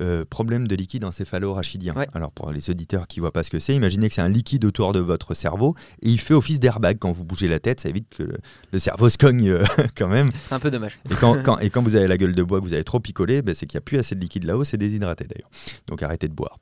euh, 0.00 0.24
problème 0.28 0.68
de 0.68 0.76
liquide 0.76 1.04
encéphalo-rachidien. 1.04 1.94
Ouais. 1.94 2.06
Alors 2.14 2.30
pour 2.30 2.52
les 2.52 2.70
auditeurs 2.70 3.06
qui 3.08 3.18
voient 3.20 3.32
pas 3.32 3.42
ce 3.42 3.50
que 3.50 3.58
c'est, 3.58 3.74
imaginez 3.74 4.08
que 4.08 4.14
c'est 4.14 4.20
un 4.22 4.28
liquide 4.28 4.64
autour 4.64 4.92
de 4.92 5.00
votre 5.00 5.34
cerveau 5.34 5.74
et 6.02 6.08
il 6.10 6.20
fait 6.20 6.34
office 6.34 6.60
d'airbag 6.60 6.98
quand 7.00 7.10
vous 7.10 7.24
bougez 7.24 7.48
la 7.48 7.58
tête, 7.58 7.80
ça 7.80 7.88
évite 7.88 8.06
que 8.16 8.22
le, 8.22 8.38
le 8.72 8.78
cerveau 8.78 9.08
se 9.08 9.18
cogne 9.18 9.48
euh, 9.50 9.64
quand 9.96 10.08
même. 10.08 10.30
Ce 10.30 10.38
serait 10.38 10.54
un 10.56 10.60
peu 10.60 10.70
dommage. 10.70 10.98
Et 11.10 11.14
quand, 11.16 11.42
quand- 11.42 11.58
et 11.60 11.70
quand 11.70 11.82
vous 11.82 11.96
avez 11.96 12.06
la 12.06 12.16
gueule 12.16 12.34
de 12.34 12.42
bois, 12.44 12.60
que 12.60 12.64
vous 12.64 12.74
avez 12.74 12.84
trop 12.84 13.00
picolé, 13.00 13.42
ben, 13.42 13.54
c'est 13.56 13.66
qu'il 13.66 13.76
n'y 13.76 13.82
a 13.82 13.84
plus 13.84 13.98
assez 13.98 14.14
de 14.14 14.20
liquide 14.20 14.44
là-haut, 14.44 14.62
c'est 14.64 14.76
déshydraté 14.76 15.24
d'ailleurs. 15.24 15.50
Donc 15.88 16.00
arrêtez 16.02 16.28
de 16.28 16.34
boire. 16.34 16.58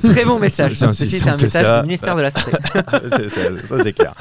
Très 0.00 0.24
bon 0.24 0.38
message. 0.38 0.76
C'est 0.76 0.84
un 1.28 1.36
message 1.36 1.50
ça. 1.66 1.80
du 1.80 1.86
ministère 1.86 2.16
de 2.16 2.22
la 2.22 2.30
Santé. 2.30 2.52
Ça, 3.68 3.82
c'est 3.82 3.92
clair. 3.92 4.14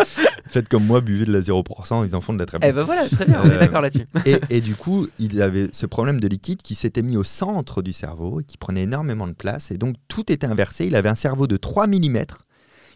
Faites 0.51 0.67
comme 0.67 0.85
moi, 0.85 0.99
buvez 1.01 1.23
de 1.25 1.31
la 1.31 1.39
0%, 1.39 2.05
ils 2.07 2.13
en 2.15 2.19
font 2.21 2.33
de 2.33 2.39
la 2.39 2.45
très 2.45 2.59
bonne. 2.59 2.69
Eh 2.69 2.73
ben 2.73 2.83
voilà, 2.83 3.07
très 3.07 3.25
bien, 3.25 3.41
on 3.43 3.49
est 3.49 3.53
Euh, 3.53 3.59
d'accord 3.59 3.81
là-dessus. 3.81 4.05
et, 4.25 4.35
et 4.49 4.59
du 4.61 4.75
coup, 4.75 5.07
il 5.17 5.41
avait 5.41 5.69
ce 5.71 5.85
problème 5.85 6.19
de 6.19 6.27
liquide 6.27 6.61
qui 6.61 6.75
s'était 6.75 7.01
mis 7.01 7.15
au 7.15 7.23
centre 7.23 7.81
du 7.81 7.93
cerveau 7.93 8.41
et 8.41 8.43
qui 8.43 8.57
prenait 8.57 8.83
énormément 8.83 9.27
de 9.27 9.33
place. 9.33 9.71
Et 9.71 9.77
donc, 9.77 9.95
tout 10.09 10.29
était 10.31 10.47
inversé. 10.47 10.85
Il 10.87 10.95
avait 10.97 11.07
un 11.09 11.15
cerveau 11.15 11.47
de 11.47 11.55
3 11.57 11.87
mm 11.87 12.17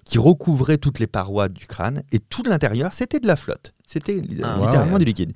qui 0.04 0.18
recouvrait 0.20 0.78
toutes 0.78 1.00
les 1.00 1.08
parois 1.08 1.50
du 1.50 1.66
crâne. 1.66 2.04
Et 2.12 2.20
tout 2.20 2.44
l'intérieur, 2.44 2.94
c'était 2.94 3.20
de 3.20 3.28
la 3.28 3.36
flotte. 3.38 3.74
C'était 3.88 4.22
Ah, 4.44 4.58
littéralement 4.62 4.94
wow. 4.94 5.00
du 5.00 5.06
liquide. 5.06 5.34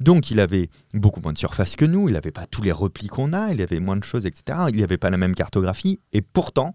Donc, 0.00 0.30
il 0.30 0.40
avait 0.40 0.70
beaucoup 0.92 1.20
moins 1.20 1.32
de 1.32 1.38
surface 1.38 1.76
que 1.76 1.84
nous. 1.84 2.08
Il 2.08 2.14
n'avait 2.14 2.30
pas 2.32 2.46
tous 2.46 2.62
les 2.62 2.72
replis 2.72 3.06
qu'on 3.06 3.32
a. 3.32 3.52
Il 3.52 3.62
avait 3.62 3.80
moins 3.80 3.96
de 3.96 4.04
choses, 4.04 4.26
etc. 4.26 4.58
Il 4.72 4.80
n'avait 4.80 4.98
pas 4.98 5.10
la 5.10 5.18
même 5.18 5.34
cartographie. 5.34 6.00
Et 6.12 6.20
pourtant, 6.20 6.74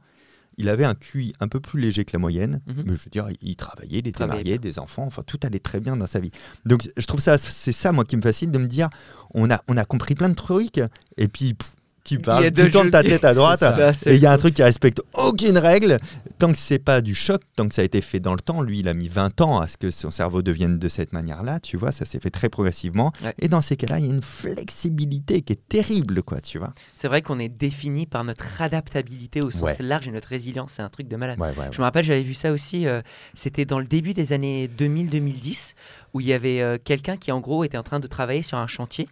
il 0.57 0.69
avait 0.69 0.85
un 0.85 0.95
QI 0.95 1.33
un 1.39 1.47
peu 1.47 1.59
plus 1.59 1.79
léger 1.79 2.05
que 2.05 2.11
la 2.13 2.19
moyenne. 2.19 2.61
Mhm. 2.67 2.83
Mais 2.87 2.95
je 2.95 3.03
veux 3.03 3.11
dire, 3.11 3.27
il 3.41 3.55
travaillait, 3.55 3.99
il 3.99 4.07
était 4.07 4.25
marié, 4.27 4.57
des 4.57 4.79
enfants. 4.79 5.05
Enfin, 5.05 5.23
tout 5.25 5.39
allait 5.43 5.59
très 5.59 5.79
bien 5.79 5.97
dans 5.97 6.07
sa 6.07 6.19
vie. 6.19 6.31
Donc, 6.65 6.89
je 6.95 7.05
trouve 7.05 7.19
ça, 7.19 7.37
c'est 7.37 7.71
ça, 7.71 7.91
moi, 7.91 8.03
qui 8.03 8.17
me 8.17 8.21
fascine 8.21 8.51
de 8.51 8.57
me 8.57 8.67
dire 8.67 8.89
on 9.33 9.49
a, 9.49 9.61
on 9.67 9.77
a 9.77 9.85
compris 9.85 10.15
plein 10.15 10.29
de 10.29 10.35
trucs, 10.35 10.81
et 11.17 11.27
puis 11.27 11.53
pff, 11.53 11.73
tu 12.05 12.19
parles, 12.19 12.51
tu 12.51 12.71
tournes 12.71 12.89
ta 12.89 13.03
tête 13.03 13.25
à 13.25 13.33
droite, 13.35 13.63
et 14.05 14.15
il 14.15 14.21
y 14.21 14.25
a 14.25 14.31
un 14.31 14.37
truc 14.37 14.53
qui 14.53 14.63
respecte 14.63 15.01
aucune 15.13 15.57
règle. 15.57 15.99
Tant 16.39 16.51
que 16.51 16.57
c'est 16.57 16.79
pas 16.79 17.01
du 17.01 17.15
choc, 17.15 17.41
tant 17.55 17.67
que 17.67 17.75
ça 17.75 17.81
a 17.81 17.85
été 17.85 18.01
fait 18.01 18.19
dans 18.19 18.33
le 18.33 18.39
temps, 18.39 18.61
lui, 18.61 18.79
il 18.79 18.87
a 18.89 18.93
mis 18.93 19.07
20 19.07 19.39
ans 19.41 19.59
à 19.59 19.67
ce 19.67 19.77
que 19.77 19.89
son 19.91 20.11
cerveau 20.11 20.41
devienne 20.41 20.77
de 20.79 20.87
cette 20.89 21.13
manière-là, 21.13 21.59
tu 21.59 21.77
vois, 21.77 21.91
ça 21.91 22.03
s'est 22.05 22.19
fait 22.19 22.29
très 22.29 22.49
progressivement. 22.49 23.11
Ouais. 23.23 23.33
Et 23.39 23.47
dans 23.47 23.61
ces 23.61 23.77
cas-là, 23.77 23.99
il 23.99 24.05
y 24.05 24.09
a 24.09 24.13
une 24.13 24.21
flexibilité 24.21 25.41
qui 25.41 25.53
est 25.53 25.67
terrible, 25.69 26.23
quoi, 26.23 26.41
tu 26.41 26.57
vois. 26.59 26.73
C'est 26.97 27.07
vrai 27.07 27.21
qu'on 27.21 27.39
est 27.39 27.49
défini 27.49 28.05
par 28.05 28.23
notre 28.23 28.61
adaptabilité 28.61 29.41
au 29.41 29.51
sens 29.51 29.61
Ouais. 29.63 29.75
large 29.79 30.07
et 30.07 30.11
notre 30.11 30.27
résilience. 30.27 30.73
C'est 30.73 30.81
un 30.81 30.89
truc 30.89 31.07
de 31.07 31.15
malade. 31.15 31.39
Ouais, 31.39 31.53
Je 31.71 31.79
me 31.79 31.83
rappelle, 31.83 32.03
j'avais 32.03 32.21
vu 32.21 32.33
ça 32.33 32.51
aussi. 32.51 32.87
euh, 32.87 33.01
C'était 33.33 33.65
dans 33.65 33.79
le 33.79 33.85
début 33.85 34.13
des 34.13 34.33
années 34.33 34.67
2000-2010, 34.77 35.73
où 36.13 36.19
il 36.19 36.27
y 36.27 36.33
avait 36.33 36.61
euh, 36.61 36.77
quelqu'un 36.83 37.17
qui, 37.17 37.31
en 37.31 37.39
gros, 37.39 37.63
était 37.63 37.77
en 37.77 37.83
train 37.83 37.99
de 37.99 38.07
travailler 38.07 38.41
sur 38.41 38.57
un 38.57 38.67
chantier. 38.67 39.07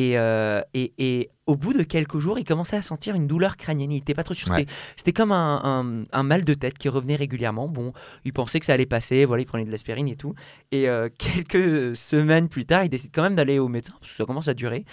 Et, 0.00 0.16
euh, 0.16 0.60
et, 0.74 0.92
et 0.98 1.28
au 1.46 1.56
bout 1.56 1.72
de 1.72 1.82
quelques 1.82 2.20
jours, 2.20 2.38
il 2.38 2.44
commençait 2.44 2.76
à 2.76 2.82
sentir 2.82 3.16
une 3.16 3.26
douleur 3.26 3.56
crânienne. 3.56 3.90
Il 3.90 3.96
n'était 3.96 4.14
pas 4.14 4.22
trop 4.22 4.32
sûr. 4.32 4.48
Ouais. 4.52 4.64
C'était- 4.96 5.12
comme 5.12 5.32
un, 5.32 5.60
un- 5.64 6.04
un 6.12 6.22
mal 6.22 6.44
de 6.44 6.54
tête 6.54 6.78
qui 6.78 6.88
revenait 6.88 7.16
régulièrement. 7.16 7.66
Bon, 7.66 7.92
il 8.24 8.32
pensait 8.32 8.60
que 8.60 8.66
ça 8.66 8.74
allait 8.74 8.86
passer. 8.86 9.24
Voilà, 9.24 9.42
il 9.42 9.46
prenait 9.46 9.64
de 9.64 9.72
l'aspirine 9.72 10.06
et 10.06 10.14
tout. 10.14 10.34
Et 10.70 10.88
euh, 10.88 11.08
quelques 11.18 11.96
semaines 11.96 12.48
plus 12.48 12.64
tard, 12.64 12.84
il 12.84 12.90
décide 12.90 13.10
quand 13.12 13.22
même 13.22 13.34
d'aller 13.34 13.58
au 13.58 13.66
médecin 13.66 13.94
parce 13.98 14.12
que 14.12 14.16
ça 14.18 14.24
commence 14.24 14.46
à 14.46 14.54
durer. 14.54 14.84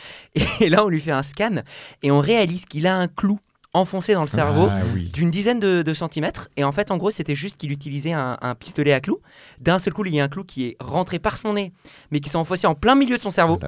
Et, 0.60 0.70
là, 0.70 0.84
on 0.84 0.90
lui 0.90 1.00
fait 1.02 1.12
un 1.12 1.22
scan 1.24 1.58
et 2.02 2.10
on 2.10 2.20
réalise 2.20 2.66
qu'il 2.66 2.88
a 2.88 2.96
un 2.98 3.08
clou 3.08 3.40
enfoncé 3.76 4.14
dans 4.14 4.22
le 4.22 4.28
cerveau 4.28 4.68
Ah 4.70 4.80
oui. 4.94 5.10
d'une 5.14 5.30
dizaine 5.30 5.60
de, 5.60 5.82
de 5.82 5.94
centimètres. 5.94 6.50
Et 6.58 6.64
en 6.64 6.72
fait, 6.72 6.92
en 6.92 6.98
gros, 6.98 7.12
c'était 7.12 7.36
juste 7.36 7.58
qu'il 7.58 7.72
utilisait 7.72 8.14
un, 8.14 8.38
un 8.42 8.56
pistolet 8.56 8.94
à 8.94 9.00
clous. 9.00 9.20
D'un 9.60 9.78
seul 9.80 9.94
coup, 9.94 10.06
il 10.06 10.16
y 10.16 10.20
a 10.20 10.24
un 10.24 10.28
clou 10.30 10.44
qui 10.44 10.66
est 10.68 10.78
rentré 10.80 11.20
par 11.20 11.38
son 11.38 11.54
nez, 11.54 11.72
mais 12.12 12.20
qui 12.20 12.30
s'est 12.30 12.38
enfoncé 12.38 12.66
en 12.68 12.76
plein 12.76 12.96
milieu 12.96 13.18
de 13.18 13.22
son 13.22 13.30
cerveau, 13.32 13.60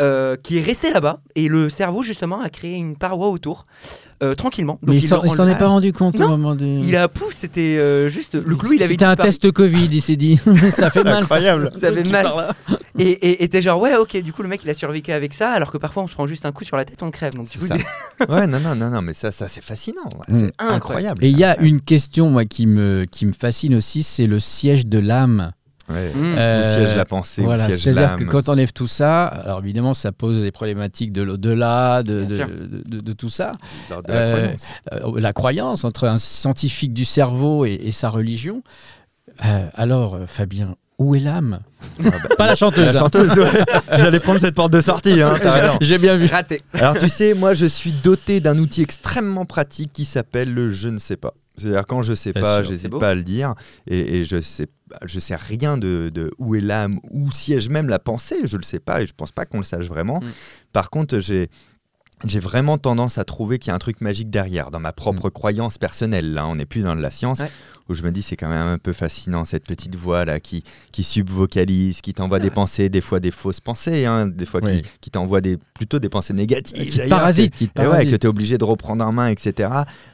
euh, 0.00 0.36
qui 0.36 0.58
est 0.58 0.62
resté 0.62 0.90
là-bas. 0.92 1.20
Et 1.34 1.48
le 1.48 1.68
cerveau, 1.68 2.02
justement, 2.02 2.40
a 2.40 2.48
créé 2.50 2.74
une 2.76 2.96
paroi 2.96 3.28
autour, 3.28 3.66
euh, 4.22 4.34
tranquillement. 4.34 4.78
Donc, 4.82 4.94
Mais 4.94 4.96
il 4.96 5.08
s'en 5.08 5.22
est 5.48 5.58
pas 5.58 5.68
rendu 5.68 5.92
compte 5.92 6.18
au 6.20 6.28
moment 6.28 6.54
du. 6.54 6.64
Il 6.66 6.96
a 6.96 7.08
poussé, 7.08 7.36
c'était 7.38 7.78
euh, 7.78 8.08
juste. 8.08 8.34
Le 8.34 8.56
clou, 8.56 8.72
il 8.72 8.82
avait 8.82 8.94
C'était 8.94 9.04
un 9.04 9.16
test 9.16 9.50
Covid, 9.52 9.88
il 9.90 10.00
s'est 10.02 10.16
dit. 10.16 10.40
ça 10.70 10.90
fait 10.90 11.04
mal. 11.04 11.22
Incroyable. 11.22 11.70
Ça 11.74 11.92
fait 11.92 12.04
mal. 12.04 12.54
Et 12.98 13.48
t'es 13.48 13.62
genre, 13.62 13.80
ouais, 13.80 13.96
ok, 13.96 14.20
du 14.22 14.32
coup, 14.32 14.42
le 14.42 14.48
mec, 14.48 14.60
il 14.64 14.70
a 14.70 14.74
survécu 14.74 15.12
avec 15.12 15.34
ça, 15.34 15.50
alors 15.50 15.70
que 15.70 15.78
parfois, 15.78 16.02
on 16.02 16.06
se 16.06 16.14
prend 16.14 16.26
juste 16.26 16.46
un 16.46 16.52
coup 16.52 16.64
sur 16.64 16.76
la 16.76 16.84
tête, 16.84 17.02
on 17.02 17.10
crève. 17.10 17.34
Donc, 17.34 17.48
du 17.48 17.58
C'est 17.58 17.58
coup, 17.58 17.66
ça. 17.66 18.28
ouais, 18.28 18.46
non, 18.46 18.60
non, 18.60 18.74
non, 18.74 18.90
non, 18.90 19.02
mais 19.02 19.14
ça, 19.14 19.30
ça 19.30 19.48
c'est 19.48 19.62
fascinant. 19.62 20.02
ouais. 20.28 20.34
Mm. 20.34 20.50
C'est 20.58 20.64
incroyable. 20.64 21.24
Et 21.24 21.28
il 21.28 21.38
y 21.38 21.44
a 21.44 21.58
une 21.60 21.80
question 21.80 22.30
moi 22.30 22.44
qui 22.44 22.66
me 22.66 23.06
qui 23.10 23.26
me 23.26 23.32
fascine 23.32 23.74
aussi, 23.74 24.02
c'est 24.02 24.26
le 24.26 24.38
siège 24.38 24.86
de 24.86 24.98
l'âme. 24.98 25.52
Ouais. 25.88 26.12
Mm. 26.14 26.34
Euh, 26.38 26.60
Où 26.60 26.64
siège 26.64 26.96
la 26.96 27.04
pensée, 27.04 27.42
Voilà, 27.42 27.64
où 27.64 27.68
siège 27.70 27.82
c'est-à-dire 27.82 28.16
que 28.16 28.24
quand 28.24 28.48
on 28.48 28.52
enlève 28.52 28.72
tout 28.72 28.86
ça, 28.86 29.26
alors 29.26 29.60
évidemment 29.60 29.94
ça 29.94 30.12
pose 30.12 30.42
des 30.42 30.50
problématiques 30.52 31.12
de 31.12 31.22
l'au-delà, 31.22 32.02
de, 32.02 32.20
Bien 32.20 32.26
de, 32.26 32.32
sûr. 32.34 32.46
de- 32.48 32.82
de- 32.96 33.00
de 33.00 33.12
tout 33.12 33.30
ça. 33.30 33.52
Lors 33.90 34.02
de 34.02 34.12
la 34.12 34.18
Euh, 34.18 34.32
croyance. 34.36 34.66
Euh, 34.92 35.20
la 35.20 35.32
croyance 35.32 35.84
entre 35.84 36.06
un 36.08 36.18
scientifique 36.18 36.92
du 36.92 37.04
cerveau 37.04 37.64
et, 37.64 37.74
et 37.82 37.90
sa 37.90 38.08
religion. 38.10 38.62
Euh, 39.44 39.66
alors, 39.74 40.18
Fabien, 40.26 40.74
où 40.98 41.14
est 41.14 41.20
l'âme? 41.20 41.60
Ah 42.00 42.10
bah, 42.10 42.10
Pas 42.36 42.46
la 42.48 42.54
chanteuse. 42.56 42.84
La 42.84 42.90
hein. 42.90 42.98
chanteuse, 42.98 43.38
ouais. 43.38 43.64
J'allais 43.96 44.20
prendre 44.20 44.40
cette 44.40 44.54
porte 44.56 44.72
de 44.72 44.80
sortie. 44.80 45.22
Hein. 45.22 45.36
J'ai 45.80 45.96
bien 45.98 46.16
vu. 46.16 46.26
raté. 46.26 46.60
Alors 46.74 46.96
tu 46.98 47.08
sais, 47.08 47.34
moi 47.34 47.54
je 47.54 47.66
suis 47.66 47.92
doté 47.92 48.40
d'un 48.40 48.58
outil 48.58 48.82
extrêmement 48.82 49.44
pratique 49.46 49.92
qui 49.92 50.04
s'appelle 50.04 50.52
le 50.52 50.70
je 50.70 50.88
ne 50.88 50.98
sais 50.98 51.16
pas. 51.16 51.34
C'est-à-dire 51.58 51.86
quand 51.86 52.02
je 52.02 52.14
sais 52.14 52.32
Bien 52.32 52.42
pas. 52.42 52.58
C'est 52.58 52.68
j'hésite 52.68 52.98
pas 52.98 53.10
à 53.10 53.14
le 53.14 53.22
dire 53.22 53.54
et, 53.86 54.18
et 54.18 54.24
je 54.24 54.40
sais 54.40 54.68
je 55.04 55.20
sais 55.20 55.36
rien 55.36 55.76
de, 55.76 56.10
de 56.12 56.30
où 56.38 56.54
est 56.54 56.60
l'âme, 56.60 56.98
où 57.10 57.30
siège 57.30 57.68
même 57.68 57.88
la 57.88 57.98
pensée, 57.98 58.40
je 58.44 58.56
le 58.56 58.62
sais 58.62 58.80
pas 58.80 59.02
et 59.02 59.06
je 59.06 59.12
pense 59.14 59.32
pas 59.32 59.44
qu'on 59.44 59.58
le 59.58 59.64
sache 59.64 59.86
vraiment. 59.86 60.20
Mm. 60.20 60.30
Par 60.72 60.88
contre, 60.90 61.18
j'ai 61.18 61.50
j'ai 62.24 62.40
vraiment 62.40 62.78
tendance 62.78 63.16
à 63.18 63.24
trouver 63.24 63.58
qu'il 63.58 63.68
y 63.68 63.72
a 63.72 63.74
un 63.74 63.78
truc 63.78 64.00
magique 64.00 64.28
derrière, 64.30 64.70
dans 64.72 64.80
ma 64.80 64.92
propre 64.92 65.30
croyance 65.30 65.78
personnelle. 65.78 66.32
Là, 66.32 66.48
on 66.48 66.56
n'est 66.56 66.66
plus 66.66 66.82
dans 66.82 66.96
de 66.96 67.00
la 67.00 67.10
science, 67.10 67.40
Mm. 67.40 67.42
Ouais. 67.44 67.50
Où 67.88 67.94
je 67.94 68.02
me 68.02 68.10
dis 68.10 68.22
c'est 68.22 68.36
quand 68.36 68.48
même 68.48 68.66
un 68.66 68.78
peu 68.78 68.92
fascinant 68.92 69.44
cette 69.44 69.64
petite 69.64 69.96
voix 69.96 70.24
là 70.24 70.40
qui, 70.40 70.62
qui 70.92 71.02
subvocalise, 71.02 72.00
qui 72.00 72.14
t'envoie 72.14 72.38
des 72.38 72.48
vrai. 72.48 72.54
pensées, 72.54 72.88
des 72.88 73.00
fois 73.00 73.20
des 73.20 73.30
fausses 73.30 73.60
pensées, 73.60 74.06
hein, 74.06 74.26
des 74.26 74.46
fois 74.46 74.60
Oui. 74.64 74.82
qui, 74.82 74.88
qui 75.02 75.10
t'envoie 75.10 75.40
des, 75.40 75.56
plutôt 75.74 75.98
des 75.98 76.08
pensées 76.08 76.34
négatives. 76.34 76.78
Qui 76.84 76.90
te 76.90 76.96
d'ailleurs, 76.98 77.18
parasite, 77.18 77.54
qui 77.54 77.68
te 77.68 77.80
et 77.80 77.84
ouais, 77.84 77.90
parasite. 77.90 78.10
que 78.12 78.16
tu 78.16 78.26
es 78.26 78.30
obligé 78.30 78.58
de 78.58 78.64
reprendre 78.64 79.04
en 79.04 79.12
main, 79.12 79.28
etc. 79.28 79.70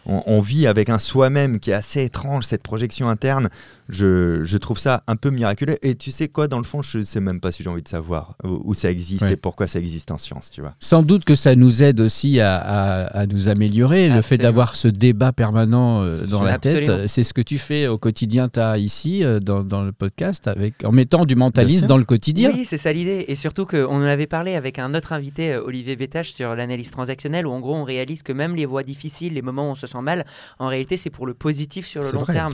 On, 0.06 0.22
on 0.26 0.40
vit 0.40 0.66
avec 0.66 0.88
un 0.88 0.98
soi-même 0.98 1.58
qui 1.60 1.70
est 1.70 1.74
assez 1.74 2.02
étrange, 2.04 2.44
cette 2.44 2.62
projection 2.62 3.08
interne. 3.08 3.48
Je, 3.88 4.42
je 4.44 4.56
trouve 4.58 4.78
ça 4.78 5.02
un 5.06 5.16
peu 5.16 5.30
miraculeux. 5.30 5.76
Et 5.82 5.94
tu 5.94 6.10
sais 6.10 6.28
quoi, 6.28 6.48
dans 6.48 6.58
le 6.58 6.64
fond, 6.64 6.80
je 6.82 7.02
sais 7.02 7.20
même 7.20 7.40
pas 7.40 7.52
si 7.52 7.62
j'ai 7.62 7.68
envie 7.70 7.82
de 7.82 7.88
savoir 7.88 8.36
où, 8.44 8.60
où 8.64 8.74
ça 8.74 8.90
existe 8.90 9.22
Ouais. 9.24 9.32
et 9.32 9.36
pourquoi 9.36 9.66
ça 9.66 9.78
existe 9.78 10.10
en 10.10 10.18
science, 10.18 10.50
tu 10.50 10.60
vois. 10.60 10.74
Sans 10.80 11.02
doute 11.02 11.24
que 11.24 11.34
ça 11.34 11.54
nous 11.54 11.82
aide 11.82 12.00
aussi 12.00 12.40
à, 12.40 12.56
à- 12.56 13.04
à 13.20 13.26
nous 13.26 13.48
améliorer. 13.48 14.08
Le 14.08 14.22
fait 14.22 14.38
d'avoir 14.38 14.74
ce 14.74 14.88
débat 14.88 15.32
permanent 15.32 16.02
euh, 16.02 16.26
dans 16.26 16.42
la 16.42 16.58
tête, 16.58 16.88
euh, 16.88 17.06
c'est 17.06 17.22
ce 17.22 17.32
que 17.32 17.40
tu 17.42 17.58
fais 17.58 17.63
au 17.70 17.98
quotidien, 17.98 18.48
tu 18.48 18.60
as 18.60 18.78
ici 18.78 19.24
euh, 19.24 19.40
dans, 19.40 19.62
dans 19.64 19.82
le 19.82 19.92
podcast, 19.92 20.46
avec, 20.48 20.84
en 20.84 20.92
mettant 20.92 21.24
du 21.24 21.36
mentalisme 21.36 21.86
dans 21.86 21.96
le 21.96 22.04
quotidien. 22.04 22.50
Oui, 22.54 22.64
c'est 22.64 22.76
ça 22.76 22.92
l'idée. 22.92 23.24
Et 23.28 23.34
surtout 23.34 23.66
qu'on 23.66 23.86
en 23.96 24.02
avait 24.02 24.26
parlé 24.26 24.54
avec 24.54 24.78
un 24.78 24.94
autre 24.94 25.12
invité, 25.12 25.52
euh, 25.54 25.62
Olivier 25.64 25.96
Bétache, 25.96 26.32
sur 26.32 26.54
l'analyse 26.54 26.90
transactionnelle, 26.90 27.46
où 27.46 27.50
en 27.52 27.60
gros 27.60 27.74
on 27.74 27.84
réalise 27.84 28.22
que 28.22 28.32
même 28.32 28.54
les 28.56 28.66
voies 28.66 28.82
difficiles, 28.82 29.34
les 29.34 29.42
moments 29.42 29.68
où 29.68 29.72
on 29.72 29.74
se 29.74 29.86
sent 29.86 30.00
mal, 30.02 30.24
en 30.58 30.68
réalité 30.68 30.96
c'est 30.96 31.10
pour 31.10 31.26
le 31.26 31.34
positif 31.34 31.86
sur 31.86 32.02
le 32.02 32.10
long 32.12 32.20
vrai, 32.20 32.34
terme. 32.34 32.52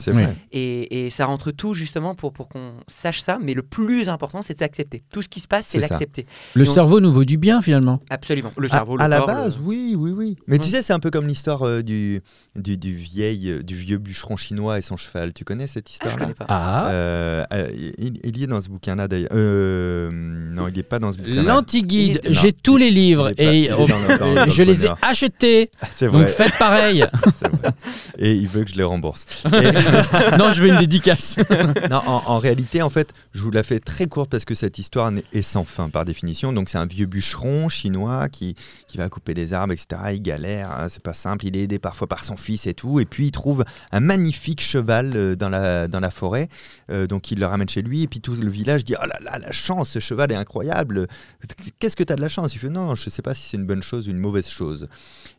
Et, 0.51 1.05
et 1.05 1.09
ça 1.09 1.25
rentre 1.25 1.51
tout 1.51 1.73
justement 1.73 2.15
pour, 2.15 2.33
pour 2.33 2.47
qu'on 2.49 2.73
sache 2.87 3.21
ça. 3.21 3.37
Mais 3.41 3.53
le 3.53 3.63
plus 3.63 4.09
important, 4.09 4.41
c'est 4.41 4.53
de 4.53 4.59
s'accepter. 4.59 5.03
Tout 5.11 5.21
ce 5.21 5.29
qui 5.29 5.39
se 5.39 5.47
passe, 5.47 5.67
c'est 5.67 5.79
l'accepter. 5.79 6.25
Le 6.55 6.63
Donc- 6.65 6.73
cerveau 6.73 6.99
nous 6.99 7.11
vaut 7.11 7.25
du 7.25 7.37
bien 7.37 7.61
finalement. 7.61 7.99
Absolument. 8.09 8.51
Le 8.57 8.67
À- 8.67 8.71
cerveau, 8.71 8.95
à, 8.99 9.05
le 9.05 9.09
la 9.09 9.17
corps, 9.17 9.27
base, 9.27 9.57
le- 9.59 9.65
oui, 9.65 9.95
oui, 9.97 10.11
oui. 10.11 10.35
Mais 10.47 10.57
tu 10.59 10.69
sais, 10.69 10.81
c'est 10.81 10.93
un 10.93 10.99
peu 10.99 11.09
comme 11.11 11.27
l'histoire 11.27 11.63
euh, 11.63 11.81
du, 11.81 12.21
du, 12.55 12.77
du, 12.77 12.93
vieil, 12.93 13.49
euh, 13.49 13.63
du 13.63 13.75
vieux 13.75 13.97
bûcheron 13.97 14.35
chinois 14.35 14.77
et 14.79 14.81
son 14.81 14.97
cheval. 15.01 15.33
Tu 15.33 15.43
connais 15.43 15.67
cette 15.67 15.85
Ah, 15.85 15.89
je 15.89 15.93
histoire-là 15.93 16.21
connais 16.25 16.33
pas. 16.33 16.45
Ah, 16.49 16.89
Euh, 16.91 17.43
euh, 17.53 17.69
il, 17.97 18.19
il 18.23 18.37
y 18.37 18.43
est 18.43 18.47
dans 18.47 18.61
ce 18.61 18.69
bouquin-là 18.69 19.07
d'ailleurs. 19.07 19.29
Euh, 19.33 20.09
non, 20.11 20.67
il 20.67 20.75
n'est 20.75 20.83
pas 20.83 20.99
dans 20.99 21.11
ce 21.11 21.17
bouquin-là. 21.17 21.41
l'anti-guide, 21.43 22.21
j'ai 22.29 22.53
tous 22.53 22.77
les 22.77 22.89
livres 22.91 23.31
pas- 23.31 23.43
et 23.43 23.67
dans 23.69 24.17
dans 24.17 24.45
le 24.45 24.49
je 24.51 24.63
les 24.63 24.85
ai 24.85 24.89
achetés. 25.01 25.69
C'est 25.91 26.05
Donc 26.07 26.15
vrai, 26.15 26.27
faites 26.27 26.57
pareil. 26.57 27.03
vrai. 27.41 27.71
Et 28.19 28.33
il 28.33 28.47
veut 28.47 28.63
que 28.63 28.69
je 28.71 28.75
les 28.75 28.83
rembourse. 28.83 29.25
Et- 29.45 29.49
non, 30.37 30.51
je 30.51 30.61
veux 30.61 30.69
une 30.69 30.77
dédicace. 30.77 31.37
non, 31.89 32.01
en, 32.05 32.23
en 32.27 32.37
réalité, 32.39 32.81
en 32.81 32.89
fait, 32.89 33.13
je 33.33 33.41
vous 33.41 33.51
la 33.51 33.63
fais 33.63 33.79
très 33.79 34.07
courte 34.07 34.29
parce 34.29 34.45
que 34.45 34.55
cette 34.55 34.77
histoire 34.79 35.11
est 35.33 35.41
sans 35.41 35.63
fin 35.65 35.89
par 35.89 36.05
définition. 36.05 36.53
Donc, 36.53 36.69
c'est 36.69 36.77
un 36.77 36.85
vieux 36.85 37.05
bûcheron 37.05 37.69
chinois 37.69 38.29
qui, 38.29 38.55
qui 38.87 38.97
va 38.97 39.09
couper 39.09 39.33
des 39.33 39.53
arbres, 39.53 39.73
etc. 39.73 40.01
Il 40.13 40.21
galère, 40.21 40.71
hein, 40.71 40.87
c'est 40.89 41.03
pas 41.03 41.13
simple. 41.13 41.45
Il 41.45 41.55
est 41.57 41.61
aidé 41.63 41.79
parfois 41.79 42.07
par 42.07 42.23
son 42.23 42.37
fils 42.37 42.67
et 42.67 42.73
tout. 42.73 42.99
Et 42.99 43.05
puis, 43.05 43.27
il 43.27 43.31
trouve 43.31 43.63
un 43.91 43.99
magnifique 43.99 44.61
cheval 44.61 44.90
euh, 44.91 45.35
dans 45.35 45.49
la, 45.49 45.87
dans 45.87 45.99
la 45.99 46.11
forêt. 46.11 46.47
Euh, 46.89 47.07
donc, 47.07 47.31
il 47.31 47.39
le 47.39 47.45
ramène 47.45 47.69
chez 47.69 47.81
lui. 47.81 48.03
Et 48.03 48.07
puis, 48.07 48.21
tout 48.21 48.35
le 48.35 48.49
village 48.49 48.83
dit 48.83 48.95
Oh 49.01 49.05
là 49.05 49.17
là, 49.21 49.39
la 49.39 49.51
chance, 49.51 49.89
ce 49.89 49.99
cheval 49.99 50.31
est 50.31 50.35
incroyable. 50.35 51.07
Qu'est-ce 51.79 51.95
que 51.95 52.03
tu 52.03 52.13
as 52.13 52.15
de 52.15 52.21
la 52.21 52.29
chance? 52.29 52.53
Il 52.53 52.59
fait 52.59 52.69
Non, 52.69 52.95
je 52.95 53.09
sais 53.09 53.21
pas 53.21 53.33
si 53.33 53.43
c'est 53.43 53.57
une 53.57 53.65
bonne 53.65 53.83
chose 53.83 54.07
ou 54.07 54.11
une 54.11 54.19
mauvaise 54.19 54.47
chose. 54.47 54.87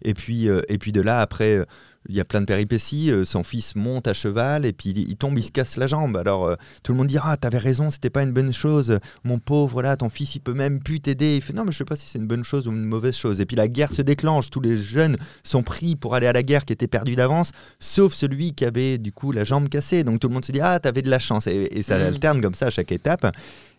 Et 0.03 0.15
puis, 0.15 0.49
euh, 0.49 0.63
et 0.69 0.79
puis 0.79 0.93
de 0.93 1.01
là, 1.01 1.21
après. 1.21 1.65
Il 2.09 2.15
y 2.17 2.21
a 2.21 2.25
plein 2.25 2.41
de 2.41 2.47
péripéties. 2.47 3.11
euh, 3.11 3.25
son 3.25 3.45
fils 3.45 3.77
monte 3.77 4.09
à 4.09 4.15
cheval 4.15 4.65
et 4.67 4.73
puis 4.73 4.91
il, 4.91 4.99
il 5.11 5.17
tombe, 5.17 5.39
il 5.39 5.43
se 5.45 5.51
casse 5.53 5.77
la 5.77 5.87
jambe. 5.87 6.17
Alors 6.17 6.47
euh, 6.47 6.57
tout 6.83 6.93
le 6.93 6.99
monde 6.99 7.07
dit 7.07 7.19
Ah, 7.23 7.37
t'avais 7.37 7.59
raison, 7.59 7.91
c'était 7.91 8.11
pas 8.11 8.23
une 8.23 8.33
bonne 8.33 8.53
chose. 8.53 8.99
Mon 9.25 9.39
pauvre, 9.39 9.71
voilà, 9.73 9.97
ton 9.97 10.11
fils, 10.11 10.35
il 10.35 10.41
peut 10.41 10.55
même 10.55 10.81
plus 10.83 11.01
t'aider. 11.01 11.37
Il 11.37 11.43
fait 11.43 11.53
Non, 11.53 11.65
mais 11.65 11.73
je 11.73 11.79
sais 11.79 11.85
pas 11.85 11.97
si 11.97 12.09
c'est 12.09 12.19
une 12.19 12.27
bonne 12.27 12.45
chose 12.45 12.67
ou 12.69 12.73
une 12.73 12.85
mauvaise 12.85 13.17
chose. 13.17 13.41
Et 13.41 13.47
puis 13.47 13.57
la 13.57 13.69
guerre 13.69 13.93
se 13.93 14.03
déclenche. 14.03 14.51
Tous 14.51 14.61
les 14.61 14.77
jeunes 14.77 15.17
sont 15.45 15.63
pris 15.63 15.97
pour 15.97 16.15
aller 16.15 16.27
à 16.27 16.33
la 16.33 16.43
guerre 16.43 16.65
qui 16.65 16.73
était 16.73 16.89
perdue 16.89 17.15
d'avance, 17.17 17.53
sauf 17.79 18.13
celui 18.15 18.53
qui 18.55 18.65
avait 18.65 18.99
du 18.99 19.13
coup 19.13 19.33
la 19.33 19.45
jambe 19.45 19.69
cassée. 19.69 20.05
Donc 20.05 20.21
tout 20.21 20.29
le 20.29 20.35
monde 20.35 20.45
se 20.45 20.53
dit 20.53 20.61
Ah, 20.61 20.79
t'avais 20.81 21.03
de 21.03 21.11
la 21.11 21.19
chance. 21.19 21.47
Et, 21.47 21.69
et 21.71 21.83
ça 21.83 21.99
Mhm. 21.99 22.05
alterne 22.07 22.41
comme 22.43 22.55
ça 22.55 22.67
à 22.67 22.71
chaque 22.71 22.91
étape. 22.93 23.27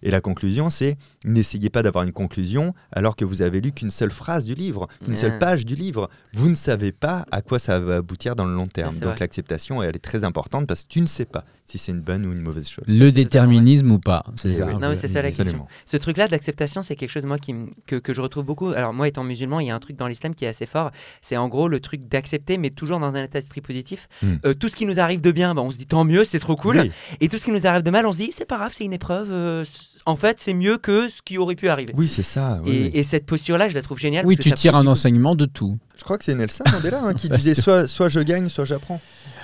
Et 0.03 0.11
la 0.11 0.21
conclusion, 0.21 0.69
c'est 0.69 0.97
n'essayez 1.25 1.69
pas 1.69 1.81
d'avoir 1.81 2.03
une 2.03 2.11
conclusion 2.11 2.73
alors 2.91 3.15
que 3.15 3.25
vous 3.25 3.41
avez 3.41 3.61
lu 3.61 3.71
qu'une 3.71 3.89
seule 3.89 4.11
phrase 4.11 4.45
du 4.45 4.53
livre, 4.53 4.87
une 5.07 5.15
seule 5.17 5.31
Ouais. 5.31 5.39
page 5.39 5.65
du 5.65 5.75
livre. 5.75 6.09
Vous 6.33 6.49
ne 6.49 6.55
savez 6.55 6.91
pas 6.91 7.25
à 7.31 7.41
quoi 7.41 7.57
ça 7.57 7.79
va 7.79 7.95
aboutir 7.97 8.35
dans 8.35 8.45
le 8.45 8.53
long 8.53 8.67
terme. 8.67 8.95
Donc 8.97 9.19
l'acceptation, 9.19 9.81
elle 9.81 9.95
est 9.95 9.99
très 9.99 10.23
importante 10.23 10.67
parce 10.67 10.83
que 10.83 10.89
tu 10.89 11.01
ne 11.01 11.05
sais 11.07 11.25
pas 11.25 11.45
si 11.65 11.77
c'est 11.77 11.93
une 11.93 12.01
bonne 12.01 12.25
ou 12.25 12.33
une 12.33 12.41
mauvaise 12.41 12.67
chose. 12.67 12.83
Le 12.87 13.11
déterminisme 13.11 13.89
ou 13.91 13.99
pas, 13.99 14.23
c'est 14.35 14.49
Eh 14.49 14.53
ça. 14.53 14.65
oui. 14.65 14.71
un 14.71 14.73
Non, 14.75 14.79
peu. 14.81 14.87
mais 14.89 14.95
c'est 14.97 15.07
ça 15.07 15.21
la 15.21 15.29
question. 15.29 15.43
Absolument. 15.43 15.67
Ce 15.85 15.95
truc-là 15.97 16.27
d'acceptation, 16.27 16.81
c'est 16.81 16.95
quelque 16.97 17.09
chose 17.09 17.25
moi 17.25 17.37
qui 17.37 17.55
que, 17.87 17.95
que 17.95 18.13
je 18.13 18.19
retrouve 18.21 18.43
beaucoup. 18.43 18.67
Alors 18.69 18.93
moi, 18.93 19.07
étant 19.07 19.23
musulman, 19.23 19.61
il 19.61 19.67
y 19.67 19.71
a 19.71 19.75
un 19.75 19.79
truc 19.79 19.95
dans 19.95 20.07
l'islam 20.07 20.35
qui 20.35 20.43
est 20.43 20.49
assez 20.49 20.65
fort. 20.65 20.91
C'est 21.21 21.37
en 21.37 21.47
gros 21.47 21.69
le 21.69 21.79
truc 21.79 22.09
d'accepter, 22.09 22.57
mais 22.57 22.69
toujours 22.69 22.99
dans 22.99 23.15
un 23.15 23.23
état 23.23 23.39
d'esprit 23.39 23.61
positif. 23.61 24.09
Hmm. 24.21 24.35
Euh, 24.45 24.53
tout 24.53 24.67
ce 24.67 24.75
qui 24.75 24.85
nous 24.85 24.99
arrive 24.99 25.21
de 25.21 25.31
bien, 25.31 25.55
bah, 25.55 25.61
on 25.61 25.71
se 25.71 25.77
dit 25.77 25.87
tant 25.87 26.03
mieux, 26.03 26.25
c'est 26.25 26.39
trop 26.39 26.57
cool. 26.57 26.77
Oui, 26.79 26.91
Et 27.21 27.29
tout 27.29 27.37
ce 27.37 27.45
qui 27.45 27.51
nous 27.51 27.65
arrive 27.65 27.83
de 27.83 27.91
mal, 27.91 28.05
on 28.05 28.11
se 28.11 28.17
dit 28.17 28.31
c'est 28.33 28.45
pas 28.45 28.57
grave, 28.57 28.73
c'est 28.75 28.83
une 28.83 28.93
épreuve. 28.93 29.31
euh, 29.31 29.63
en 30.05 30.15
fait, 30.15 30.37
c'est 30.39 30.53
mieux 30.53 30.77
que 30.77 31.07
ce 31.09 31.21
qui 31.23 31.37
aurait 31.37 31.55
pu 31.55 31.69
arriver. 31.69 31.93
oui 31.95 32.07
c'est 32.07 32.23
ça. 32.23 32.59
oui, 32.65 32.71
et, 32.71 32.81
oui. 32.85 32.91
et 32.93 33.03
cette 33.03 33.25
posture-là, 33.25 33.69
je 33.69 33.73
la 33.73 33.81
trouve 33.81 33.99
géniale. 33.99 34.25
Oui, 34.25 34.35
parce 34.35 34.39
que 34.39 34.43
tu 34.43 34.49
ça 34.49 34.55
tires 34.55 34.75
un 34.75 34.87
enseignement 34.87 35.35
de 35.35 35.45
tout. 35.45 35.77
Je 35.97 36.03
crois 36.03 36.17
que 36.17 36.23
c'est 36.25 36.35
Nelson 36.35 36.63
Mandela 36.71 37.01
hein, 37.03 37.13
qui 37.13 37.29
disait 37.37 37.53
soit, 37.55 37.87
soit 37.87 38.09
je 38.09 38.19
gagne, 38.19 38.49
soit 38.49 38.65
j'apprends. 38.65 38.99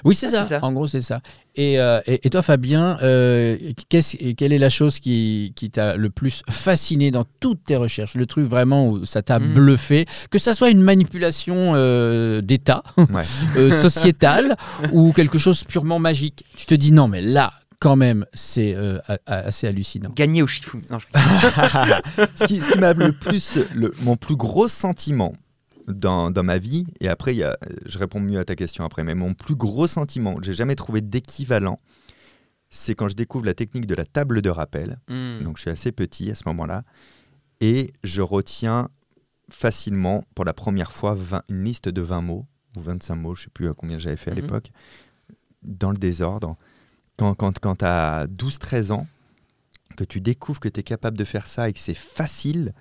Oui, 0.06 0.16
c'est 0.16 0.34
Ah, 0.36 0.44
ça. 0.44 0.60
En 0.64 0.72
gros, 0.72 0.88
c'est 0.88 1.02
ça. 1.02 1.20
Et, 1.56 1.80
euh, 1.80 2.00
et, 2.08 2.26
et 2.26 2.30
toi, 2.30 2.42
Fabien, 2.42 2.98
euh, 3.02 3.58
quelle 3.90 4.54
est 4.54 4.58
la 4.58 4.70
chose 4.70 5.00
qui, 5.00 5.52
qui 5.56 5.70
t'a 5.70 5.96
le 5.98 6.10
plus 6.10 6.42
fasciné 6.50 7.12
dans 7.12 7.26
toutes 7.42 7.64
tes 7.66 7.76
recherches? 7.76 8.16
Le 8.16 8.26
truc 8.26 8.46
vraiment 8.46 8.90
où 8.90 9.06
ça 9.06 9.22
t'a 9.22 9.40
Hmm. 9.40 9.54
bluffé, 9.54 10.06
que 10.32 10.40
ça 10.40 10.54
soit 10.54 10.70
une 10.70 10.82
manipulation 10.82 11.74
euh, 11.76 12.42
d'État, 12.42 12.84
Ouais. 12.98 13.24
euh, 13.58 13.70
sociétale, 13.72 14.56
ou 14.94 15.12
quelque 15.14 15.38
chose 15.38 15.64
purement 15.64 16.00
magique. 16.00 16.44
Tu 16.56 16.66
te 16.66 16.76
dis 16.76 16.92
non, 16.92 17.08
mais 17.08 17.22
là, 17.22 17.52
quand 17.80 17.96
même, 17.96 18.26
c'est 18.34 18.76
euh, 18.76 19.00
assez 19.26 19.68
hallucinant. 19.68 20.10
Gagner 20.16 20.42
au 20.42 20.48
Shifumi. 20.48 20.84
Non, 20.90 21.00
je- 21.00 21.08
ce 22.36 22.46
qui, 22.46 22.62
ce 22.62 22.72
qui 22.72 22.78
m'a 22.80 22.94
le 22.94 23.14
plus, 23.14 23.58
le- 23.74 23.94
mon 24.02 24.18
plus 24.18 24.36
gros 24.36 24.68
sentiment 24.68 25.34
dans, 25.88 26.30
dans 26.30 26.44
ma 26.44 26.58
vie, 26.58 26.88
et 27.00 27.08
après, 27.08 27.34
il 27.34 27.38
y 27.40 27.44
a, 27.44 27.58
je 27.86 27.98
réponds 27.98 28.20
mieux 28.20 28.38
à 28.40 28.46
ta 28.46 28.56
question 28.56 28.84
après, 28.86 29.04
mais 29.04 29.16
mon 29.16 29.34
plus 29.34 29.56
gros 29.56 29.88
sentiment, 29.88 30.38
j'ai 30.42 30.54
jamais 30.54 30.76
trouvé 30.76 31.02
d'équivalent, 31.02 31.78
c'est 32.70 32.94
quand 32.96 33.08
je 33.08 33.16
découvre 33.16 33.46
la 33.46 33.54
technique 33.56 33.88
de 33.88 33.96
la 33.96 34.06
table 34.06 34.42
de 34.42 34.50
rappel. 34.50 35.00
Hmm. 35.08 35.44
Donc 35.44 35.58
je 35.58 35.62
suis 35.62 35.72
assez 35.72 35.92
petit 35.92 36.30
à 36.30 36.36
ce 36.36 36.44
moment-là, 36.48 36.84
et 37.62 37.92
je 38.04 38.22
retiens 38.22 38.90
facilement, 39.50 40.24
pour 40.36 40.46
la 40.46 40.54
première 40.54 40.92
fois, 40.92 41.16
20 41.16 41.42
une 41.50 41.64
liste 41.64 41.90
de 41.90 42.02
20 42.02 42.22
mots, 42.22 42.46
ou 42.78 42.82
25 42.82 43.16
mots, 43.16 43.34
je 43.36 43.44
sais 43.46 43.50
plus 43.50 43.70
à 43.70 43.74
combien 43.74 43.98
j'avais 43.98 44.16
fait 44.18 44.30
à 44.32 44.36
Mhm. 44.36 44.42
l'époque, 44.42 44.72
dans 45.64 45.92
le 45.92 45.98
désordre. 45.98 46.56
Quand, 47.20 47.34
quand, 47.36 47.60
quand 47.60 47.76
tu 47.78 47.86
as 47.86 48.28
12-13 48.28 48.92
ans, 48.92 49.08
que 49.98 50.04
tu 50.04 50.22
découvres 50.22 50.60
que 50.60 50.70
tu 50.70 50.80
es 50.80 50.84
capable 50.84 51.18
de 51.18 51.26
faire 51.26 51.46
ça 51.48 51.68
et 51.70 51.74
que 51.74 51.80
c'est 51.80 51.94
facile, 51.98 52.74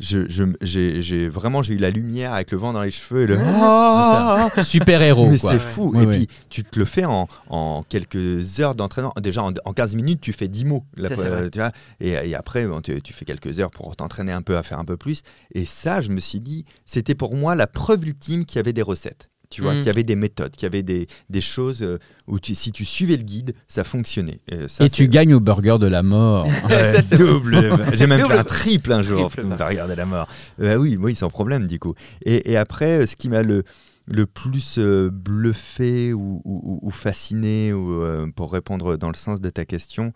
je, 0.00 0.26
je- 0.26 0.44
j'ai, 0.62 1.00
j'ai- 1.02 1.28
vraiment 1.28 1.62
j'ai 1.62 1.74
eu 1.74 1.78
la 1.78 1.90
lumière 1.90 2.32
avec 2.32 2.50
le 2.50 2.56
vent 2.58 2.72
dans 2.72 2.82
les 2.82 2.90
cheveux 2.90 3.22
et 3.22 3.26
le 3.26 3.38
Ah 3.38 4.48
Super 4.64 5.02
héros, 5.02 5.28
mais 5.30 5.38
quoi. 5.38 5.52
c'est 5.52 5.58
fou 5.60 5.90
Ouais, 5.92 6.02
et 6.02 6.06
ouais. 6.06 6.16
puis 6.16 6.28
tu 6.48 6.64
te 6.64 6.78
le 6.78 6.86
fais 6.86 7.04
en, 7.04 7.28
en 7.50 7.82
quelques 7.86 8.58
heures 8.60 8.74
d'entraînement 8.74 9.12
déjà 9.20 9.42
en, 9.44 9.52
en 9.64 9.72
15 9.74 9.94
minutes 9.94 10.20
tu 10.22 10.32
fais 10.32 10.48
10 10.48 10.64
mots 10.64 10.84
La- 10.96 11.10
Ça, 11.10 11.16
c'est 11.16 11.28
vrai. 11.28 11.50
tu 11.50 11.58
vois, 11.58 11.70
et, 12.00 12.10
et 12.30 12.34
après 12.34 12.66
bon, 12.66 12.80
tu, 12.80 13.00
tu 13.02 13.12
fais 13.12 13.26
quelques 13.26 13.60
heures 13.60 13.70
pour 13.70 13.94
t'entraîner 13.94 14.32
un 14.32 14.42
peu 14.42 14.56
à 14.56 14.62
faire 14.62 14.78
un 14.78 14.84
peu 14.86 14.96
plus 14.96 15.22
et 15.54 15.66
ça 15.66 16.00
je 16.00 16.08
me 16.10 16.18
suis 16.20 16.40
dit 16.40 16.64
c'était 16.86 17.14
pour 17.14 17.36
moi 17.36 17.54
la 17.54 17.66
preuve 17.66 18.06
ultime 18.06 18.46
qu'il 18.46 18.56
y 18.56 18.60
avait 18.60 18.72
des 18.72 18.82
recettes 18.82 19.28
tu 19.52 19.62
vois, 19.62 19.74
Mm. 19.74 19.78
qu'il 19.78 19.86
y 19.86 19.90
avait 19.90 20.02
des 20.02 20.16
méthodes, 20.16 20.50
qu'il 20.52 20.62
y 20.64 20.66
avait 20.66 20.82
des, 20.82 21.06
des 21.30 21.40
choses 21.40 21.82
euh, 21.82 21.98
où 22.26 22.40
tu, 22.40 22.54
si 22.54 22.72
tu 22.72 22.84
suivais 22.84 23.16
le 23.16 23.22
guide, 23.22 23.52
ça 23.68 23.84
fonctionnait. 23.84 24.40
Et, 24.48 24.66
ça, 24.66 24.84
Et 24.84 24.90
tu 24.90 25.06
gagnes 25.08 25.34
au 25.34 25.40
burger 25.40 25.76
de 25.78 25.86
la 25.86 26.02
mort. 26.02 26.46
Ouais, 26.68 27.00
Ça, 27.00 27.16
double. 27.16 27.70
J'ai 27.96 28.06
même 28.06 28.20
Double. 28.22 28.32
fait 28.32 28.38
un 28.40 28.44
triple 28.44 28.92
un 28.92 29.02
jour. 29.02 29.30
Triple, 29.30 29.54
faire 29.56 29.68
regarder 29.68 29.94
la 29.94 30.06
mort. 30.06 30.26
Euh, 30.60 30.76
oui, 30.76 30.96
oui, 30.98 31.14
sans 31.14 31.28
problème 31.28 31.68
du 31.68 31.78
coup. 31.78 31.94
Et, 32.24 32.50
et 32.50 32.56
après, 32.56 33.02
euh, 33.02 33.06
ce 33.06 33.14
qui 33.16 33.28
m'a 33.28 33.42
le 33.42 33.62
le 34.06 34.26
plus 34.26 34.78
euh, 34.78 35.10
bluffé 35.12 36.12
ou, 36.12 36.42
ou- 36.44 36.80
ou 36.82 36.90
fasciné, 36.90 37.72
ou, 37.72 38.02
euh, 38.02 38.26
pour 38.34 38.52
répondre 38.52 38.96
dans 38.96 39.08
le 39.08 39.14
sens 39.14 39.40
de 39.40 39.48
ta 39.48 39.64
question, 39.64 40.12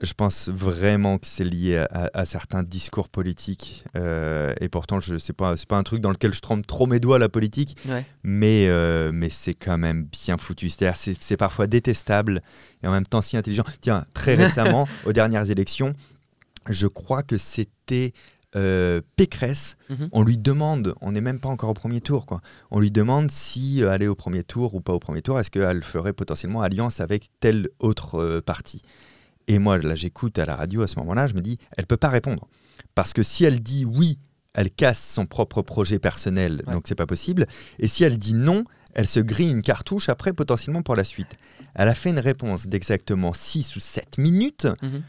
je, 0.00 0.12
pense 0.14 0.48
vraiment 0.48 1.18
que 1.18 1.26
c'est 1.26 1.44
lié 1.44 1.84
à, 1.90 2.24
certains 2.24 2.62
discours 2.62 3.08
politiques. 3.08 3.84
euh, 3.96 4.54
et 4.60 4.68
pourtant, 4.68 5.00
je 5.00 5.18
c'est 5.18 5.32
pas 5.32 5.54
pas 5.68 5.76
un 5.76 5.82
truc 5.82 6.00
dans 6.00 6.10
lequel 6.10 6.34
je 6.34 6.40
trempe 6.40 6.66
trop 6.66 6.86
mes 6.86 7.00
doigts 7.00 7.18
la 7.18 7.28
politique 7.28 7.76
Ouais. 7.88 8.04
mais, 8.22 8.66
euh, 8.68 9.10
mais 9.12 9.30
c'est 9.30 9.54
quand 9.54 9.78
même 9.78 10.04
bien 10.04 10.36
foutu. 10.36 10.68
C'est-à-dire, 10.68 10.96
c'est, 10.96 11.16
c'est 11.20 11.36
parfois 11.36 11.66
détestable 11.66 12.42
et 12.82 12.86
en 12.86 12.92
même 12.92 13.06
temps 13.06 13.20
si 13.20 13.36
intelligent. 13.36 13.64
Tiens, 13.80 14.04
très 14.14 14.34
récemment, 14.42 14.88
aux 15.04 15.12
dernières 15.12 15.50
élections, 15.50 15.92
je 16.68 16.86
crois 16.86 17.22
que 17.22 17.38
c'était 17.38 18.12
euh, 18.56 19.02
Pécresse. 19.16 19.76
Mhm. 19.90 20.08
On 20.12 20.22
lui 20.22 20.38
demande, 20.38 20.94
on 21.02 21.12
n'est 21.12 21.20
même 21.20 21.40
pas 21.40 21.48
encore 21.48 21.70
au 21.70 21.74
premier 21.74 22.00
tour, 22.00 22.24
quoi. 22.24 22.40
On 22.70 22.80
lui 22.80 22.90
demande 22.90 23.30
si 23.30 23.82
euh, 23.82 23.90
aller 23.90 24.06
au 24.06 24.14
premier 24.14 24.44
tour 24.44 24.74
ou 24.74 24.80
pas 24.80 24.94
au 24.94 24.98
premier 24.98 25.20
tour, 25.20 25.38
est-ce 25.38 25.50
qu'elle 25.50 25.82
ferait 25.82 26.14
potentiellement 26.14 26.62
alliance 26.62 27.00
avec 27.00 27.24
tel 27.40 27.68
autre 27.80 28.18
euh, 28.18 28.40
parti. 28.40 28.80
Et 29.48 29.58
moi, 29.58 29.78
là, 29.78 29.94
j'écoute 29.94 30.38
à 30.38 30.46
la 30.46 30.56
radio 30.56 30.82
à 30.82 30.86
ce 30.88 30.98
moment-là, 30.98 31.26
je 31.28 31.34
me 31.34 31.40
dis, 31.40 31.58
elle 31.76 31.86
peut 31.86 31.96
pas 31.96 32.08
répondre. 32.08 32.48
Parce 32.94 33.12
que 33.12 33.22
si 33.22 33.44
elle 33.44 33.60
dit 33.60 33.84
oui, 33.84 34.18
elle 34.54 34.70
casse 34.70 35.02
son 35.12 35.26
propre 35.26 35.62
projet 35.62 35.98
personnel, 35.98 36.62
Ouais. 36.66 36.72
donc 36.72 36.82
c'est 36.86 36.94
pas 36.94 37.06
possible. 37.06 37.46
Et 37.78 37.88
si 37.88 38.04
elle 38.04 38.18
dit 38.18 38.34
non, 38.34 38.64
elle 38.94 39.06
se 39.06 39.20
grille 39.20 39.50
une 39.50 39.62
cartouche 39.62 40.08
après 40.08 40.32
potentiellement 40.32 40.82
pour 40.82 40.96
la 40.96 41.04
suite. 41.04 41.36
Elle 41.74 41.88
a 41.88 41.94
fait 41.94 42.10
une 42.10 42.18
réponse 42.18 42.66
d'exactement 42.66 43.34
6 43.34 43.76
ou 43.76 43.80
7 43.80 44.16
minutes. 44.18 44.66
Mhm. 44.82 45.02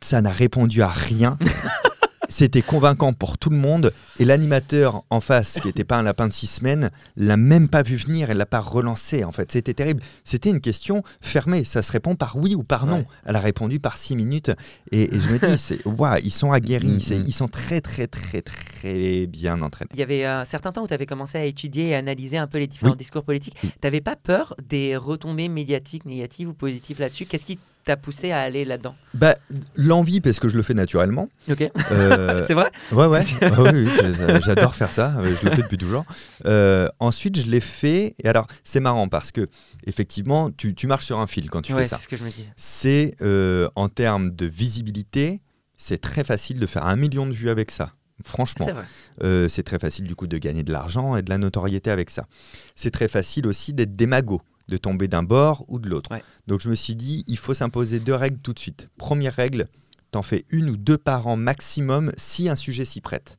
Ça 0.00 0.20
n'a 0.22 0.30
répondu 0.30 0.80
à 0.82 0.88
rien. 0.88 1.36
C'était 2.30 2.60
convaincant 2.62 3.14
pour 3.14 3.38
tout 3.38 3.48
le 3.48 3.56
monde. 3.56 3.92
Et 4.18 4.24
l'animateur 4.26 5.02
en 5.08 5.20
face, 5.20 5.58
qui 5.60 5.66
n'était 5.68 5.84
pas 5.84 5.96
un 5.96 6.02
lapin 6.02 6.28
de 6.28 6.32
six 6.32 6.46
semaines, 6.46 6.90
l'a 7.16 7.36
même 7.38 7.68
pas 7.68 7.82
vu 7.82 7.96
venir 7.96 8.30
et 8.30 8.34
l'a 8.34 8.44
pas 8.46 8.60
relancé. 8.60 9.24
En 9.24 9.32
fait, 9.32 9.50
c'était 9.50 9.72
terrible. 9.74 10.02
C'était 10.24 10.50
une 10.50 10.60
question 10.60 11.02
fermée. 11.22 11.64
Ça 11.64 11.80
se 11.82 11.90
répond 11.90 12.16
par 12.16 12.36
oui 12.36 12.54
ou 12.54 12.62
par 12.62 12.86
non. 12.86 12.98
Ouais. 12.98 13.06
Elle 13.26 13.36
a 13.36 13.40
répondu 13.40 13.80
par 13.80 13.96
six 13.96 14.14
minutes. 14.14 14.50
Et, 14.92 15.14
et 15.14 15.18
je 15.20 15.28
me 15.28 15.38
dis, 15.38 15.56
c'est, 15.58 15.78
waouh, 15.86 16.18
ils 16.22 16.30
sont 16.30 16.52
aguerris. 16.52 17.00
C'est- 17.00 17.16
Mhm. 17.18 17.24
ils 17.26 17.32
sont 17.34 17.48
très, 17.48 17.80
très, 17.80 18.06
très, 18.06 18.42
très 18.42 19.26
bien 19.26 19.62
entraînés. 19.62 19.88
Il 19.94 20.00
y 20.00 20.02
avait 20.02 20.24
un 20.26 20.44
certain 20.44 20.70
temps 20.72 20.82
où 20.82 20.86
tu 20.88 20.94
avais 20.94 21.06
commencé 21.06 21.38
à 21.38 21.44
étudier 21.44 21.88
et 21.88 21.94
analyser 21.94 22.36
un 22.36 22.46
peu 22.46 22.58
les 22.58 22.66
différents 22.66 22.92
Oui. 22.92 22.98
discours 22.98 23.22
politiques. 23.24 23.56
Oui. 23.64 23.70
Tu 23.70 23.78
n'avais 23.84 24.00
pas 24.02 24.16
peur 24.16 24.54
des 24.68 24.96
retombées 24.96 25.48
médiatiques 25.48 26.04
négatives 26.04 26.48
ou 26.48 26.52
positives 26.54 27.00
là-dessus? 27.00 27.24
Qu'est-ce 27.26 27.46
qui 27.46 27.58
t'a 27.84 27.96
poussé 27.96 28.30
à 28.32 28.40
aller 28.40 28.64
là-dedans 28.64 28.94
Bah, 29.14 29.36
l'envie, 29.76 30.20
parce 30.20 30.40
que 30.40 30.48
je 30.48 30.56
le 30.56 30.62
fais 30.62 30.74
naturellement. 30.74 31.28
Ok, 31.50 31.70
Euh, 31.90 32.42
c'est 32.46 32.54
vrai 32.54 32.70
Ouais, 32.92 33.06
ouais. 33.06 33.24
Ah 33.42 33.62
oui, 33.62 33.70
oui, 33.72 34.40
j'adore 34.44 34.74
faire 34.74 34.92
ça. 34.92 35.14
euh, 35.18 35.34
Je 35.40 35.46
le 35.48 35.52
fais 35.54 35.62
depuis 35.62 35.78
toujours. 35.78 36.04
Euh, 36.44 36.88
ensuite, 37.00 37.40
je 37.40 37.46
l'ai 37.46 37.60
fait. 37.60 38.14
Et 38.22 38.28
alors, 38.28 38.46
c'est 38.64 38.80
marrant 38.80 39.08
parce 39.08 39.32
que, 39.32 39.48
effectivement, 39.86 40.50
tu, 40.50 40.74
tu 40.74 40.86
marches 40.86 41.06
sur 41.06 41.18
un 41.18 41.26
fil 41.26 41.48
quand 41.50 41.62
tu 41.62 41.72
Ouais, 41.72 41.82
fais 41.84 41.88
ça. 41.88 41.96
c'est 41.96 42.02
ce 42.04 42.08
que 42.08 42.16
je 42.16 42.24
me 42.24 42.30
disais. 42.30 42.52
C'est, 42.56 43.14
euh, 43.22 43.68
en 43.74 43.88
termes 43.88 44.30
de 44.34 44.46
visibilité, 44.46 45.40
c'est 45.76 46.00
très 46.00 46.24
facile 46.24 46.58
de 46.60 46.66
faire 46.66 46.86
un 46.86 46.96
million 46.96 47.26
de 47.26 47.32
vues 47.32 47.50
avec 47.50 47.70
ça. 47.70 47.92
Franchement, 48.24 48.66
C'est 48.66 48.72
vrai. 48.72 49.48
C'est 49.48 49.62
très 49.62 49.78
facile 49.78 50.04
du 50.06 50.16
coup 50.16 50.26
de 50.26 50.36
gagner 50.38 50.64
de 50.64 50.72
l'argent 50.72 51.14
et 51.16 51.22
de 51.22 51.30
la 51.30 51.38
notoriété 51.38 51.90
avec 51.90 52.10
ça. 52.10 52.26
C'est 52.74 52.90
très 52.90 53.06
facile 53.08 53.46
aussi 53.46 53.72
d'être 53.72 53.94
démago, 53.94 54.42
de 54.68 54.76
tomber 54.76 55.08
d'un 55.08 55.22
bord 55.22 55.64
ou 55.68 55.78
de 55.78 55.88
l'autre. 55.88 56.10
Ouais. 56.12 56.22
Donc 56.46 56.60
je 56.60 56.68
me 56.68 56.74
suis 56.74 56.94
dit, 56.96 57.24
il 57.26 57.38
faut 57.38 57.54
s'imposer 57.54 58.00
deux 58.00 58.14
règles 58.14 58.38
tout 58.38 58.52
de 58.52 58.58
suite. 58.58 58.88
Première 58.98 59.34
règle, 59.34 59.66
t'en 60.10 60.22
fais 60.22 60.44
une 60.50 60.70
ou 60.70 60.76
deux 60.76 60.98
par 60.98 61.26
an 61.26 61.36
maximum 61.36 62.12
si 62.16 62.48
un 62.48 62.56
sujet 62.56 62.84
s'y 62.84 63.00
prête. 63.00 63.38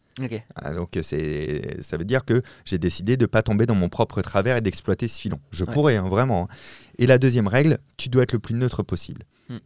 Ah, 0.55 0.73
donc 0.73 0.99
c'est, 1.01 1.77
ça 1.81 1.95
veut 1.95 2.03
dire 2.03 2.25
que 2.25 2.41
j'ai 2.65 2.77
décidé 2.77 3.15
de 3.15 3.23
ne 3.23 3.27
pas 3.27 3.41
tomber 3.41 3.65
dans 3.65 3.73
mon 3.75 3.87
propre 3.87 4.21
travers 4.21 4.57
et 4.57 4.61
d'exploiter 4.61 5.07
ce 5.07 5.17
filon. 5.17 5.39
Je 5.51 5.63
Ouais. 5.63 5.71
pourrais, 5.71 5.95
hein, 5.95 6.09
vraiment. 6.09 6.43
hein. 6.51 6.55
Et 6.97 7.07
la 7.07 7.17
deuxième 7.17 7.47
règle, 7.47 7.77
tu 7.95 8.09
dois 8.09 8.23
être 8.23 8.33
le 8.33 8.39
plus 8.39 8.53
neutre 8.53 8.83
possible. 8.83 9.23
Hmm. 9.47 9.59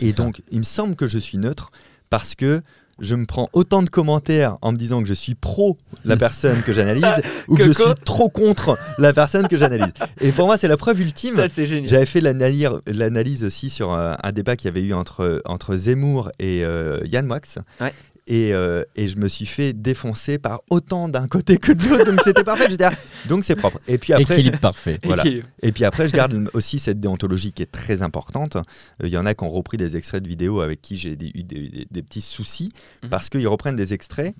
Et 0.00 0.12
ça. 0.12 0.16
donc, 0.16 0.40
il 0.50 0.60
me 0.60 0.64
semble 0.64 0.96
que 0.96 1.06
je 1.06 1.18
suis 1.18 1.36
neutre 1.36 1.70
parce 2.08 2.34
que 2.34 2.62
je 3.00 3.14
me 3.14 3.26
prends 3.26 3.48
autant 3.52 3.82
de 3.82 3.90
commentaires 3.90 4.56
en 4.62 4.72
me 4.72 4.76
disant 4.76 5.00
que 5.02 5.08
je 5.08 5.14
suis 5.14 5.34
pro 5.34 5.76
la 6.04 6.16
personne 6.18 6.62
que 6.62 6.72
j'analyse 6.72 7.04
ou 7.48 7.56
que, 7.56 7.62
Que 7.62 7.68
je 7.68 7.72
suis 7.72 7.94
trop 8.04 8.28
contre 8.28 8.78
la 8.98 9.12
personne 9.12 9.48
que 9.48 9.56
j'analyse. 9.56 9.92
Et 10.20 10.32
pour 10.32 10.46
moi, 10.46 10.56
c'est 10.56 10.68
la 10.68 10.76
preuve 10.76 11.00
ultime. 11.00 11.36
Ça, 11.36 11.48
c'est 11.48 11.66
génial. 11.66 11.88
J'avais 11.88 12.06
fait 12.06 12.20
l'analyse 12.20 12.68
l'analyse 12.86 13.44
aussi 13.44 13.70
sur 13.70 13.92
un, 13.92 14.16
un 14.22 14.32
débat 14.32 14.56
qu'il 14.56 14.66
y 14.66 14.70
avait 14.70 14.82
eu 14.82 14.94
entre, 14.94 15.42
entre 15.44 15.76
Zemmour 15.76 16.30
et 16.38 16.64
euh, 16.64 17.00
Yann 17.04 17.26
Moix. 17.26 17.40
Ouais. 17.80 17.92
Et, 18.30 18.52
euh, 18.52 18.84
et 18.94 19.08
je 19.08 19.16
me 19.16 19.26
suis 19.26 19.46
fait 19.46 19.72
défoncer 19.72 20.36
par 20.38 20.60
autant 20.68 21.08
d'un 21.08 21.26
côté 21.28 21.56
que 21.56 21.72
de 21.72 21.82
l'autre. 21.88 22.04
Donc 22.10 22.20
c'était 22.22 22.44
parfait. 22.44 22.66
J'étais 22.68 22.84
là, 22.84 22.92
donc 23.26 23.42
c'est 23.42 23.56
propre. 23.56 23.80
Et 23.88 23.96
puis 23.96 24.12
après, 24.12 24.34
Équilibre 24.34 24.58
parfait. 24.58 24.98
voilà. 25.04 25.24
Équilibre. 25.24 25.48
et 25.62 25.72
puis 25.72 25.84
après, 25.84 26.08
je 26.08 26.14
garde 26.14 26.50
aussi 26.52 26.78
cette 26.78 27.00
déontologie 27.00 27.52
qui 27.54 27.62
est 27.62 27.72
très 27.72 28.02
importante. 28.02 28.56
Euh, 28.56 28.62
Il 29.06 29.08
y 29.08 29.16
en 29.16 29.24
a 29.24 29.32
qui 29.34 29.44
ont 29.44 29.50
repris 29.50 29.78
des 29.78 29.96
extraits 29.96 30.22
de 30.22 30.28
vidéos 30.28 30.60
avec 30.60 30.82
qui 30.82 30.96
j'ai 30.96 31.12
eu 31.12 31.16
des, 31.16 31.30
des- 31.32 31.86
des 31.90 32.02
petits 32.02 32.20
soucis 32.20 32.70
Mhm. 33.02 33.08
parce 33.10 33.30
qu'ils 33.30 33.48
reprennent 33.48 33.76
des 33.76 33.94
extraits 33.94 34.34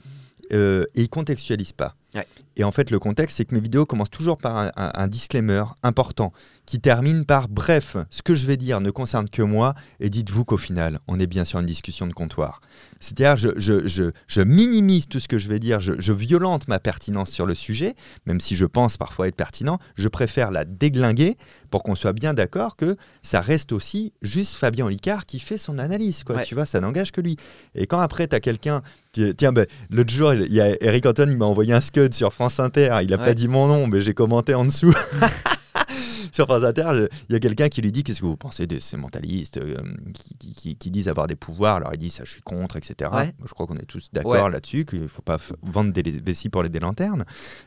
euh, 0.53 0.85
et 0.95 1.03
ils 1.03 1.09
contextualisent 1.09 1.73
pas. 1.73 1.95
Ouais. 2.15 2.27
Et 2.57 2.65
en 2.65 2.73
fait, 2.73 2.91
le 2.91 2.99
contexte, 2.99 3.37
c'est 3.37 3.45
que 3.45 3.55
mes 3.55 3.61
vidéos 3.61 3.85
commencent 3.87 4.11
toujours 4.11 4.39
par 4.39 4.57
un, 4.57 4.71
un- 4.77 4.91
un 4.95 5.09
disclaimer 5.09 5.63
important 5.83 6.33
qui 6.67 6.81
termine 6.81 7.25
par 7.25 7.49
Bref, 7.49 7.97
ce 8.11 8.23
que 8.23 8.35
je 8.35 8.47
vais 8.47 8.57
dire 8.57 8.81
ne 8.81 8.91
concerne 8.91 9.29
que 9.29 9.43
moi 9.43 9.75
et 10.01 10.11
dites-vous 10.11 10.45
qu'au 10.45 10.57
final, 10.57 11.01
on 11.07 11.19
est 11.21 11.27
bien 11.27 11.45
sur 11.45 11.59
une 11.61 11.67
discussion 11.67 12.07
de 12.07 12.13
comptoir. 12.13 12.61
C'est-à-dire, 13.01 13.37
je, 13.37 13.51
je, 13.57 13.87
je, 13.87 14.11
je 14.27 14.41
minimise 14.43 15.07
tout 15.07 15.21
ce 15.21 15.29
que 15.29 15.39
je 15.39 15.49
vais 15.49 15.59
dire, 15.59 15.81
je, 15.81 16.13
violente 16.13 16.67
ma 16.69 16.79
pertinence 16.79 17.31
sur 17.31 17.47
le 17.47 17.55
sujet, 17.55 17.95
même 18.27 18.41
si 18.41 18.57
je 18.57 18.65
pense 18.67 18.97
parfois 18.97 19.29
être 19.29 19.37
pertinent, 19.37 19.79
je 19.97 20.09
préfère 20.09 20.51
la 20.51 20.65
déglinguer 20.65 21.37
pour 21.71 21.83
qu'on 21.83 21.95
soit 21.95 22.13
bien 22.15 22.35
d'accord 22.35 22.77
que 22.77 22.97
ça 23.23 23.41
reste 23.41 23.73
aussi 23.73 24.13
juste 24.23 24.57
Fabien 24.57 24.87
Olicard 24.87 25.27
qui 25.27 25.39
fait 25.41 25.59
son 25.59 25.79
analyse. 25.79 26.25
Quoi, 26.25 26.37
Ouais. 26.37 26.45
Tu 26.45 26.55
vois, 26.55 26.67
ça 26.67 26.81
n'engage 26.81 27.13
que 27.13 27.21
lui. 27.21 27.37
Et 27.75 27.87
quand 27.87 27.99
après, 28.01 28.27
tu 28.29 28.35
as 28.35 28.41
quelqu'un. 28.41 28.83
ti- 29.13 29.35
Tiens, 29.37 29.53
ben, 29.53 29.67
l'autre 29.91 30.13
jour, 30.13 30.33
il 30.35 30.53
y 30.53 30.61
a 30.61 30.77
Eric 30.83 31.07
Anton, 31.07 31.29
il 31.31 31.37
m'a 31.37 31.45
envoyé 31.47 31.73
un 31.73 31.81
sur 32.13 32.33
France 32.33 32.61
Inter. 32.61 32.99
Il 33.03 33.11
n'a 33.11 33.17
Ouais. 33.19 33.25
pas 33.25 33.35
dit 33.35 33.49
mon 33.49 33.67
nom, 33.67 33.87
mais 33.87 34.01
j'ai 34.01 34.15
commenté 34.15 34.55
en 34.55 34.65
dessous. 34.65 34.95
sur 36.33 36.47
France 36.47 36.63
Inter, 36.65 37.07
il 37.29 37.33
y 37.33 37.37
a 37.37 37.41
quelqu'un 37.41 37.69
qui 37.69 37.83
lui 37.83 37.93
dit 37.93 38.03
Qu'est-ce 38.05 38.21
que 38.21 38.27
vous 38.27 38.37
pensez 38.37 38.67
de 38.67 38.79
ces 38.79 38.97
mentalistes 38.97 39.57
euh, 39.59 39.77
qui, 40.15 40.35
qui- 40.39 40.55
qui- 40.55 40.77
qui 40.77 40.91
disent 40.91 41.09
avoir 41.09 41.27
des 41.27 41.37
pouvoirs? 41.37 41.77
Alors 41.77 41.91
il 41.95 41.99
dit 41.99 42.11
Ça, 42.11 42.25
je 42.25 42.31
suis 42.31 42.43
contre, 42.43 42.77
etc. 42.77 43.11
Ouais. 43.13 43.35
Je 43.45 43.53
crois 43.53 43.67
qu'on 43.67 43.77
est 43.77 43.87
tous 43.87 44.09
d'accord 44.13 44.33
Ouais. 44.45 44.51
là-dessus, 44.51 44.85
qu'il 44.85 45.03
ne 45.03 45.07
faut 45.09 45.23
pas 45.23 45.39
vendre 45.63 45.93
des 45.93 46.03
vessies 46.03 46.49
pour 46.49 46.63
les 46.63 46.69
des 46.69 46.81
lanternes. 46.81 47.25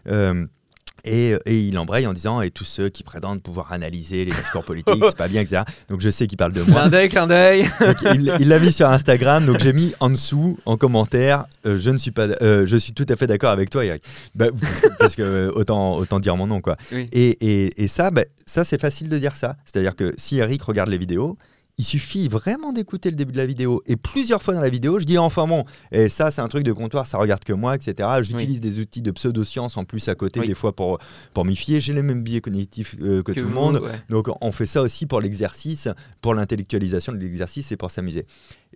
Euh, 0.07 0.45
et, 1.05 1.35
et 1.45 1.59
il 1.59 1.77
embraye 1.77 2.05
en 2.07 2.13
disant 2.13 2.41
et 2.41 2.51
tous 2.51 2.65
ceux 2.65 2.89
qui 2.89 3.03
prétendent 3.03 3.41
pouvoir 3.41 3.71
analyser 3.71 4.25
les 4.25 4.31
discours 4.31 4.63
politiques, 4.63 5.03
c'est 5.05 5.15
pas 5.17 5.27
bien, 5.27 5.41
etc. 5.41 5.63
Donc 5.89 6.01
je 6.01 6.09
sais 6.09 6.27
qu'il 6.27 6.37
parle 6.37 6.53
de 6.53 6.61
moi. 6.63 6.81
Clin 6.81 6.89
d'œil, 6.89 7.09
clin 7.09 7.27
d'œil. 7.27 7.69
Il 8.39 8.47
l'a 8.47 8.59
mis 8.59 8.71
sur 8.71 8.87
Instagram, 8.89 9.45
donc 9.45 9.59
j'ai 9.59 9.73
mis 9.73 9.93
en 9.99 10.09
dessous 10.09 10.57
en 10.65 10.77
commentaire 10.77 11.45
euh, 11.65 11.77
je 11.77 11.89
ne 11.91 11.97
suis 11.97 12.11
pas, 12.11 12.27
euh, 12.41 12.65
je 12.65 12.77
suis 12.77 12.93
tout 12.93 13.05
à 13.09 13.15
fait 13.15 13.27
d'accord 13.27 13.51
avec 13.51 13.69
toi, 13.69 13.85
Eric. 13.85 14.03
Bah, 14.35 14.47
parce 14.59 14.81
que, 14.81 14.87
parce 14.97 15.15
que, 15.15 15.21
euh, 15.21 15.51
autant 15.53 15.97
autant 15.97 16.19
dire 16.19 16.35
mon 16.35 16.47
nom 16.47 16.59
quoi. 16.61 16.75
Oui. 16.91 17.07
Et, 17.11 17.37
et- 17.65 17.83
et 17.83 17.87
ça, 17.87 18.11
bah, 18.11 18.23
ça 18.45 18.63
c'est 18.63 18.79
facile 18.81 19.09
de 19.09 19.17
dire 19.17 19.35
ça. 19.35 19.55
C'est-à-dire 19.65 19.95
que 19.95 20.13
si 20.17 20.37
Eric 20.37 20.61
regarde 20.63 20.89
les 20.89 20.97
vidéos. 20.97 21.37
Il 21.81 21.83
suffit 21.83 22.27
vraiment 22.27 22.73
d'écouter 22.73 23.09
le 23.09 23.15
début 23.15 23.31
de 23.31 23.37
la 23.39 23.47
vidéo. 23.47 23.81
Et 23.87 23.95
plusieurs 23.95 24.43
fois 24.43 24.53
dans 24.53 24.61
la 24.61 24.69
vidéo, 24.69 24.99
je 24.99 25.05
dis 25.05 25.17
enfin 25.17 25.47
bon, 25.47 25.63
et 25.91 26.09
ça 26.09 26.29
c'est 26.29 26.39
un 26.41 26.47
truc 26.47 26.61
de 26.63 26.71
comptoir, 26.71 27.07
ça 27.07 27.17
regarde 27.17 27.43
que 27.43 27.53
moi, 27.53 27.73
etc. 27.73 28.07
J'utilise 28.21 28.61
des 28.61 28.77
outils 28.77 29.01
de 29.01 29.09
pseudoscience 29.09 29.77
en 29.77 29.83
plus 29.83 30.07
à 30.07 30.13
côté, 30.13 30.41
Oui. 30.41 30.45
des 30.47 30.53
fois 30.53 30.75
pour, 30.75 30.99
pour 31.33 31.43
m'y 31.43 31.55
fier. 31.55 31.79
J'ai 31.79 31.93
les 31.93 32.03
mêmes 32.03 32.21
biais 32.21 32.39
cognitifs 32.39 32.95
euh, 33.01 33.23
que, 33.23 33.31
tout 33.31 33.39
le 33.39 33.47
monde. 33.47 33.77
ouais. 33.77 33.89
Donc 34.09 34.27
on 34.41 34.51
fait 34.51 34.67
ça 34.67 34.83
aussi 34.83 35.07
pour 35.07 35.21
l'exercice, 35.21 35.87
pour 36.21 36.35
l'intellectualisation 36.35 37.13
de 37.13 37.17
l'exercice 37.17 37.71
et 37.71 37.77
pour 37.77 37.89
s'amuser. 37.89 38.27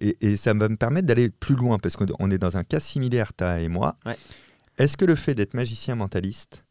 Et, 0.01 0.17
et 0.21 0.35
ça 0.35 0.55
va 0.55 0.67
me 0.67 0.75
permettre 0.75 1.05
d'aller 1.05 1.29
plus 1.29 1.53
loin 1.55 1.77
parce 1.77 1.95
qu'on 1.95 2.07
on 2.17 2.31
est 2.31 2.39
dans 2.39 2.57
un 2.57 2.63
cas 2.63 2.79
similaire, 2.79 3.33
ta 3.33 3.61
et 3.61 3.67
moi. 3.67 3.97
Ouais. 4.07 4.17
Est-ce 4.79 4.97
que 4.97 5.05
le 5.05 5.13
fait 5.15 5.35
d'être 5.35 5.53
magicien 5.53 5.93
mentaliste 5.95 6.64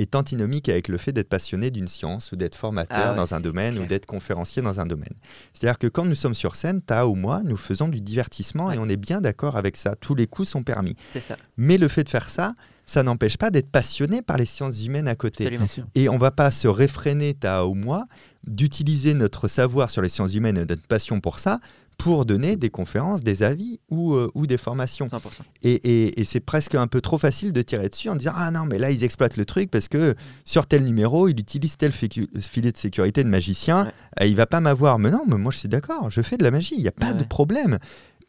est 0.00 0.14
antinomique 0.14 0.68
avec 0.68 0.88
le 0.88 0.96
fait 0.96 1.12
d'être 1.12 1.28
passionné 1.28 1.70
d'une 1.70 1.88
science 1.88 2.32
ou 2.32 2.36
d'être 2.36 2.54
formateur 2.56 2.96
Ah 3.00 3.10
ouais, 3.10 3.16
dans 3.16 3.34
un 3.34 3.40
domaine 3.40 3.78
ou 3.78 3.86
d'être 3.86 4.06
conférencier 4.06 4.62
dans 4.62 4.80
un 4.80 4.86
domaine 4.86 5.14
C'est-à-dire 5.52 5.78
que 5.78 5.86
quand 5.86 6.04
nous 6.04 6.14
sommes 6.14 6.34
sur 6.34 6.56
scène, 6.56 6.80
ta 6.82 7.06
ou 7.06 7.14
moi, 7.14 7.42
nous 7.44 7.56
faisons 7.56 7.88
du 7.88 8.00
divertissement 8.00 8.66
Ouais. 8.68 8.76
et 8.76 8.78
on 8.78 8.88
est 8.88 8.96
bien 8.96 9.20
d'accord 9.20 9.56
avec 9.56 9.76
ça. 9.76 9.94
Tous 10.00 10.14
les 10.14 10.26
coups 10.26 10.48
sont 10.48 10.62
permis. 10.62 10.96
C'est 11.12 11.20
ça. 11.20 11.36
Mais 11.56 11.78
le 11.78 11.88
fait 11.88 12.04
de 12.04 12.08
faire 12.08 12.28
ça, 12.30 12.54
ça 12.86 13.02
n'empêche 13.02 13.36
pas 13.36 13.50
d'être 13.50 13.70
passionné 13.70 14.20
par 14.22 14.36
les 14.36 14.46
sciences 14.46 14.84
humaines 14.84 15.06
à 15.06 15.14
côté. 15.14 15.44
Absolument. 15.46 15.88
Et 15.94 16.08
on 16.08 16.18
va 16.18 16.30
pas 16.32 16.50
se 16.50 16.66
réfréner, 16.66 17.34
ta 17.34 17.64
ou 17.66 17.74
moi, 17.74 18.06
d'utiliser 18.46 19.14
notre 19.14 19.48
savoir 19.48 19.90
sur 19.90 20.02
les 20.02 20.08
sciences 20.08 20.34
humaines 20.34 20.58
et 20.58 20.64
notre 20.66 20.86
passion 20.86 21.20
pour 21.20 21.38
ça 21.38 21.60
pour 22.02 22.24
donner 22.24 22.56
des 22.56 22.70
conférences, 22.70 23.22
des 23.22 23.42
avis 23.42 23.78
ou, 23.90 24.14
euh, 24.14 24.30
ou 24.34 24.46
des 24.46 24.56
formations. 24.56 25.06
100%. 25.06 25.18
Et, 25.62 25.72
et- 25.74 26.20
et 26.20 26.24
c'est 26.24 26.40
presque 26.40 26.74
un 26.74 26.86
peu 26.86 27.00
trop 27.00 27.18
facile 27.18 27.52
de 27.52 27.62
tirer 27.62 27.88
dessus 27.88 28.08
en 28.08 28.16
disant 28.16 28.32
Ah 28.34 28.50
non, 28.50 28.64
mais 28.64 28.78
là, 28.78 28.90
ils 28.90 29.04
exploitent 29.04 29.36
le 29.36 29.44
truc 29.44 29.70
parce 29.70 29.86
que 29.88 30.14
sur 30.44 30.66
tel 30.66 30.84
numéro, 30.84 31.28
il 31.28 31.38
utilise 31.38 31.76
tel 31.76 31.92
filet 31.92 32.72
de 32.72 32.76
sécurité 32.76 33.22
de 33.22 33.28
magicien. 33.28 33.84
Ouais. 33.84 33.92
Euh, 34.22 34.26
il 34.26 34.36
va 34.36 34.46
pas 34.46 34.60
m'avoir. 34.60 34.98
Mais 34.98 35.10
non, 35.10 35.24
mais 35.28 35.36
moi, 35.36 35.52
je 35.52 35.58
suis 35.58 35.68
d'accord, 35.68 36.10
je 36.10 36.22
fais 36.22 36.36
de 36.36 36.42
la 36.42 36.50
magie, 36.50 36.74
il 36.76 36.82
n'y 36.82 36.88
a 36.88 36.92
pas 36.92 37.08
Ouais, 37.12 37.14
de 37.14 37.24
problème. 37.24 37.78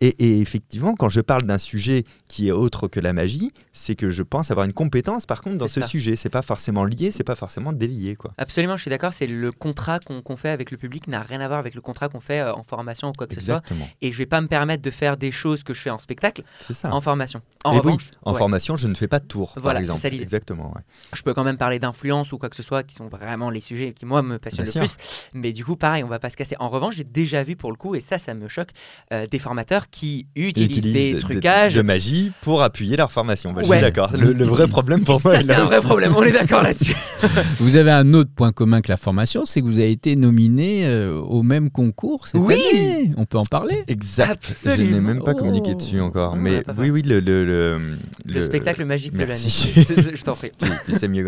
Et, 0.01 0.07
et 0.19 0.41
effectivement, 0.41 0.95
quand 0.95 1.09
je 1.09 1.21
parle 1.21 1.43
d'un 1.43 1.57
sujet 1.57 2.05
qui 2.27 2.47
est 2.47 2.51
autre 2.51 2.87
que 2.87 2.99
la 2.99 3.13
magie, 3.13 3.51
c'est 3.71 3.95
que 3.95 4.09
je 4.09 4.23
pense 4.23 4.51
avoir 4.51 4.65
une 4.65 4.73
compétence, 4.73 5.25
par 5.25 5.41
contre, 5.43 5.57
dans 5.57 5.67
ce 5.67 5.81
ça. 5.81 5.87
sujet. 5.87 6.15
C'est 6.15 6.29
pas 6.29 6.41
forcément 6.41 6.83
lié, 6.83 7.11
c'est 7.11 7.23
pas 7.23 7.35
forcément 7.35 7.71
délié. 7.71 8.15
Quoi. 8.15 8.33
Absolument, 8.37 8.77
je 8.77 8.81
suis 8.81 8.89
d'accord. 8.89 9.13
C'est 9.13 9.27
le 9.27 9.51
contrat 9.51 9.99
qu'on 9.99 10.37
fait 10.37 10.49
avec 10.49 10.71
le 10.71 10.77
public 10.77 11.07
n'a 11.07 11.21
rien 11.21 11.39
à 11.41 11.47
voir 11.47 11.59
avec 11.59 11.75
le 11.75 11.81
contrat 11.81 12.09
qu'on 12.09 12.19
fait 12.19 12.39
euh, 12.41 12.53
en 12.53 12.63
formation 12.63 13.09
ou 13.09 13.13
quoi 13.13 13.27
que 13.27 13.35
ce 13.35 13.41
soit. 13.41 13.61
Et 14.01 14.11
je 14.11 14.17
vais 14.17 14.25
pas 14.25 14.41
me 14.41 14.47
permettre 14.47 14.81
de 14.83 14.91
faire 14.91 15.17
des 15.17 15.31
choses 15.31 15.63
que 15.63 15.73
je 15.73 15.81
fais 15.81 15.89
en 15.89 15.99
spectacle 15.99 16.43
ça. 16.71 16.93
en 16.93 16.99
formation. 17.01 17.41
En 17.63 17.73
Et 17.73 17.75
oui, 17.75 17.79
revanche, 17.81 18.11
en 18.23 18.31
ouais, 18.33 18.37
formation, 18.39 18.75
je 18.75 18.87
ne 18.87 18.95
fais 18.95 19.07
pas 19.07 19.19
de 19.19 19.25
tour, 19.25 19.53
Voilà, 19.57 19.79
par 19.81 19.85
c'est 19.97 20.07
exemple. 20.07 20.15
ça. 20.17 20.21
Exactement. 20.23 20.73
ouais. 20.75 20.81
je 21.13 21.21
peux 21.21 21.33
quand 21.33 21.43
même 21.43 21.57
parler 21.57 21.77
d'influence 21.79 22.31
ou 22.31 22.37
quoi 22.39 22.49
que 22.49 22.55
ce 22.55 22.63
soit 22.63 22.81
qui 22.83 22.95
sont 22.95 23.07
vraiment 23.07 23.49
les 23.51 23.59
sujets 23.61 23.93
qui 23.93 24.05
moi 24.05 24.21
me 24.23 24.39
passionnent 24.39 24.67
Bien 24.67 24.81
le 24.81 24.87
sûr. 24.87 24.97
plus. 24.97 25.29
Mais 25.33 25.51
du 25.53 25.63
coup, 25.63 25.75
pareil, 25.75 26.03
on 26.03 26.07
va 26.07 26.17
pas 26.19 26.29
se 26.31 26.37
casser. 26.37 26.55
En 26.59 26.69
revanche, 26.69 26.95
j'ai 26.95 27.03
déjà 27.03 27.43
vu 27.43 27.55
pour 27.55 27.69
le 27.71 27.77
coup, 27.77 27.93
et 27.93 28.01
ça, 28.01 28.17
ça 28.17 28.33
me 28.33 28.47
choque, 28.47 28.69
euh, 29.13 29.27
des 29.27 29.37
formateurs 29.39 29.89
qui 29.91 30.27
utilisent, 30.35 30.77
Utilisent 30.77 30.93
des 30.93 31.13
de- 31.15 31.19
trucages. 31.19 31.75
de 31.75 31.81
magie 31.81 32.31
pour 32.41 32.63
appuyer 32.63 32.95
leur 32.97 33.11
formation. 33.11 33.51
Bah, 33.51 33.61
Je 33.63 33.71
suis 33.71 33.81
d'accord. 33.81 34.11
Le, 34.17 34.31
le 34.33 34.45
vrai 34.45 34.67
problème 34.67 35.03
pour 35.03 35.21
moi, 35.23 35.39
c'est 35.39 35.47
là 35.47 35.61
un 35.61 35.65
vrai 35.65 35.81
problème. 35.81 36.13
On 36.15 36.23
est 36.23 36.31
d'accord 36.31 36.63
là-dessus. 36.63 36.95
Vous 37.59 37.75
avez 37.75 37.91
un 37.91 38.13
autre 38.13 38.31
point 38.35 38.51
commun 38.51 38.81
que 38.81 38.89
la 38.89 38.97
formation, 38.97 39.45
c'est 39.45 39.61
que 39.61 39.65
vous 39.67 39.79
avez 39.79 39.91
été 39.91 40.15
nominé 40.15 40.85
euh, 40.87 41.19
au 41.19 41.43
même 41.43 41.69
concours 41.69 42.25
cette 42.27 42.41
Oui 42.41 42.55
année. 42.55 43.11
On 43.17 43.25
peut 43.25 43.37
en 43.37 43.43
parler 43.43 43.83
Exact. 43.87 44.43
Je 44.43 44.65
n'ai 44.67 44.71
Absolument. 44.73 45.01
même 45.01 45.23
pas 45.23 45.33
communiqué 45.35 45.71
Oh. 45.73 45.77
dessus 45.77 45.99
encore. 45.99 46.33
On 46.33 46.37
en 46.37 46.41
mais 46.41 46.57
a 46.57 46.63
pas 46.63 46.73
oui, 46.77 46.89
oui, 46.89 47.01
le, 47.03 47.19
le, 47.19 47.45
le, 47.45 47.77
Le, 48.25 48.33
le- 48.33 48.43
spectacle 48.43 48.83
magique 48.85 49.13
Merci. 49.13 49.73
de 49.75 49.95
l'année. 49.95 50.11
je 50.15 50.21
t'en 50.23 50.35
prie. 50.35 50.51
tu, 50.57 50.65
tu 50.85 50.93
sais 50.97 51.07
mieux. 51.07 51.27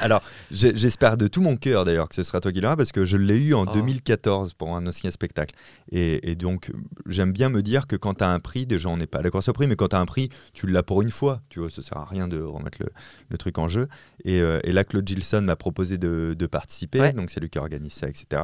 Alors, 0.00 0.22
j'espère 0.52 1.16
de 1.16 1.26
tout 1.26 1.40
mon 1.40 1.56
cœur 1.56 1.84
d'ailleurs 1.84 2.08
que 2.08 2.14
ce 2.14 2.22
sera 2.22 2.40
toi 2.40 2.52
qui 2.52 2.60
l'auras 2.60 2.76
parce 2.76 2.92
que 2.92 3.04
je 3.04 3.16
l'ai 3.16 3.36
eu 3.36 3.54
en 3.54 3.64
Oh. 3.66 3.72
2014 3.72 4.52
pour 4.54 4.76
un 4.76 4.86
ancien 4.86 5.10
spectacle. 5.10 5.54
Et, 5.90 6.30
et 6.30 6.34
donc, 6.34 6.70
j'aime 7.08 7.32
bien 7.32 7.48
me 7.48 7.62
dire 7.62 7.86
que 7.86 7.93
quand 7.96 8.14
tu 8.14 8.24
as 8.24 8.28
un 8.30 8.40
prix, 8.40 8.66
déjà 8.66 8.88
on 8.88 8.96
n'est 8.96 9.06
pas 9.06 9.22
la 9.22 9.30
course 9.30 9.48
au 9.48 9.52
prix, 9.52 9.66
mais 9.66 9.76
quand 9.76 9.88
tu 9.88 9.96
as 9.96 10.00
un 10.00 10.06
prix, 10.06 10.28
tu 10.52 10.66
l'as 10.66 10.82
pour 10.82 11.02
une 11.02 11.10
fois. 11.10 11.40
Tu 11.48 11.60
vois, 11.60 11.70
ça 11.70 11.82
sert 11.82 11.98
à 11.98 12.04
rien 12.04 12.28
de 12.28 12.40
remettre 12.40 12.78
le, 12.80 12.88
le 13.28 13.38
truc 13.38 13.58
en 13.58 13.68
jeu. 13.68 13.88
Et, 14.24 14.40
euh, 14.40 14.60
et 14.64 14.72
là, 14.72 14.84
Claude 14.84 15.06
Gilson 15.06 15.42
m'a 15.42 15.56
proposé 15.56 15.98
de, 15.98 16.34
de 16.38 16.46
participer, 16.46 17.00
Ouais. 17.00 17.12
donc 17.12 17.30
c'est 17.30 17.40
lui 17.40 17.50
qui 17.50 17.58
organise 17.58 17.92
ça, 17.92 18.08
etc. 18.08 18.42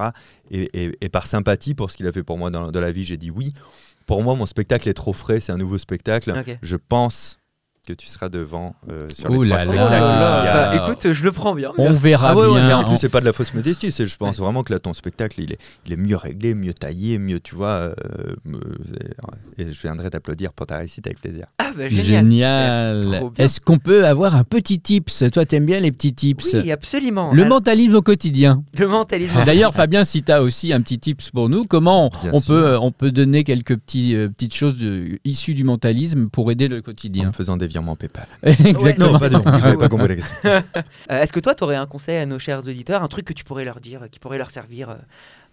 Et, 0.50 0.70
et- 0.74 0.96
et 1.00 1.08
par 1.08 1.26
sympathie 1.26 1.74
pour 1.74 1.90
ce 1.90 1.96
qu'il 1.96 2.06
a 2.06 2.12
fait 2.12 2.22
pour 2.22 2.38
moi 2.38 2.50
dans, 2.50 2.70
dans 2.70 2.80
la 2.80 2.92
vie, 2.92 3.04
j'ai 3.04 3.16
dit 3.16 3.30
oui. 3.30 3.52
Pour 4.06 4.22
moi, 4.22 4.34
mon 4.34 4.46
spectacle 4.46 4.88
est 4.88 4.94
trop 4.94 5.12
frais, 5.12 5.40
c'est 5.40 5.52
un 5.52 5.56
nouveau 5.58 5.78
spectacle. 5.78 6.32
Je 6.62 6.76
pense 6.76 7.38
que 7.90 7.96
tu 7.96 8.06
seras 8.06 8.28
devant 8.28 8.74
euh, 8.90 9.06
sur 9.14 9.30
Ouh 9.30 9.42
les 9.42 9.48
là 9.50 9.58
trois 9.58 9.72
spectacles. 9.74 10.04
a- 10.04 10.76
Bah, 10.76 10.84
écoute, 10.88 11.12
je 11.12 11.24
le 11.24 11.32
prends 11.32 11.54
bien. 11.54 11.72
On 11.78 11.90
merci. 11.90 12.02
verra 12.04 12.30
ah 12.30 12.36
ouais, 12.36 12.46
ouais, 12.46 12.52
bien. 12.60 12.66
mais 12.66 12.72
en 12.74 12.84
plus, 12.84 12.96
c'est 12.96 13.08
pas 13.08 13.20
de 13.20 13.24
la 13.24 13.32
fausse 13.32 13.54
modestie. 13.54 13.90
C'est, 13.92 14.06
je 14.06 14.16
pense 14.16 14.38
vraiment 14.38 14.62
que 14.62 14.72
là, 14.72 14.78
ton 14.78 14.94
spectacle, 14.94 15.40
il 15.40 15.52
est, 15.52 15.58
il 15.86 15.92
est 15.92 15.96
mieux 15.96 16.16
réglé, 16.16 16.54
mieux 16.54 16.72
taillé, 16.74 17.18
mieux, 17.18 17.40
tu 17.40 17.54
vois. 17.54 17.68
euh, 17.68 18.34
et 19.58 19.72
je 19.72 19.80
viendrai 19.82 20.10
t'applaudir 20.10 20.52
pour 20.52 20.66
ta 20.66 20.76
réussite 20.76 21.06
avec 21.06 21.20
plaisir. 21.20 21.46
Ah, 21.58 21.70
bah, 21.76 21.88
génial. 21.88 23.06
Est-ce 23.38 23.60
qu'on 23.60 23.78
peut 23.78 24.06
avoir 24.06 24.36
un 24.36 24.44
petit 24.44 24.80
tips? 24.80 25.24
Toi, 25.32 25.44
t'aimes 25.46 25.66
bien 25.66 25.80
les 25.80 25.92
petits 25.92 26.12
tips? 26.14 26.54
Oui, 26.54 26.70
absolument. 26.72 27.32
Le 27.32 27.42
Alors, 27.42 27.56
mentalisme 27.58 27.94
au 27.94 28.02
quotidien. 28.02 28.62
le 28.78 28.86
mentalisme. 28.88 29.34
D'ailleurs, 29.44 29.74
Fabien, 29.74 30.04
si 30.04 30.22
tu 30.22 30.32
as 30.32 30.42
aussi 30.42 30.72
un 30.72 30.80
petit 30.80 30.98
tips 30.98 31.30
pour 31.30 31.48
nous, 31.48 31.64
comment 31.64 32.06
on, 32.06 32.08
Bien 32.22 32.30
on 32.34 32.40
sûr. 32.40 32.54
peut, 32.54 32.66
euh, 32.66 32.78
on 32.80 32.92
peut 32.92 33.10
donner 33.10 33.44
quelques 33.44 33.76
petits, 33.76 34.14
euh, 34.14 34.28
petites 34.28 34.54
choses 34.54 34.76
de- 34.78 35.18
issues 35.24 35.54
du 35.54 35.64
mentalisme 35.64 36.28
pour 36.28 36.50
aider 36.50 36.68
le 36.68 36.78
En 36.78 36.82
quotidien? 36.82 37.28
Me 37.28 37.32
faisant 37.32 37.56
des 37.56 37.68
virements 37.80 37.96
PayPal. 37.96 38.26
Exactement. 38.42 39.12
Non, 39.12 39.42
pas 39.42 39.76
pas 39.76 39.88
compris 39.88 40.08
la 40.08 40.16
question. 40.16 40.36
Euh, 40.44 40.60
Est-ce 41.08 41.32
que 41.32 41.40
toi, 41.40 41.54
tu 41.54 41.64
aurais 41.64 41.76
un 41.76 41.86
conseil 41.86 42.18
à 42.18 42.26
nos 42.26 42.38
chers 42.38 42.60
auditeurs, 42.60 43.02
un 43.02 43.08
truc 43.08 43.26
que 43.26 43.32
tu 43.32 43.44
pourrais 43.44 43.64
leur 43.64 43.80
dire, 43.80 44.08
qui 44.10 44.18
pourrait 44.18 44.38
leur 44.38 44.50
servir 44.50 44.90
euh, 44.90 44.96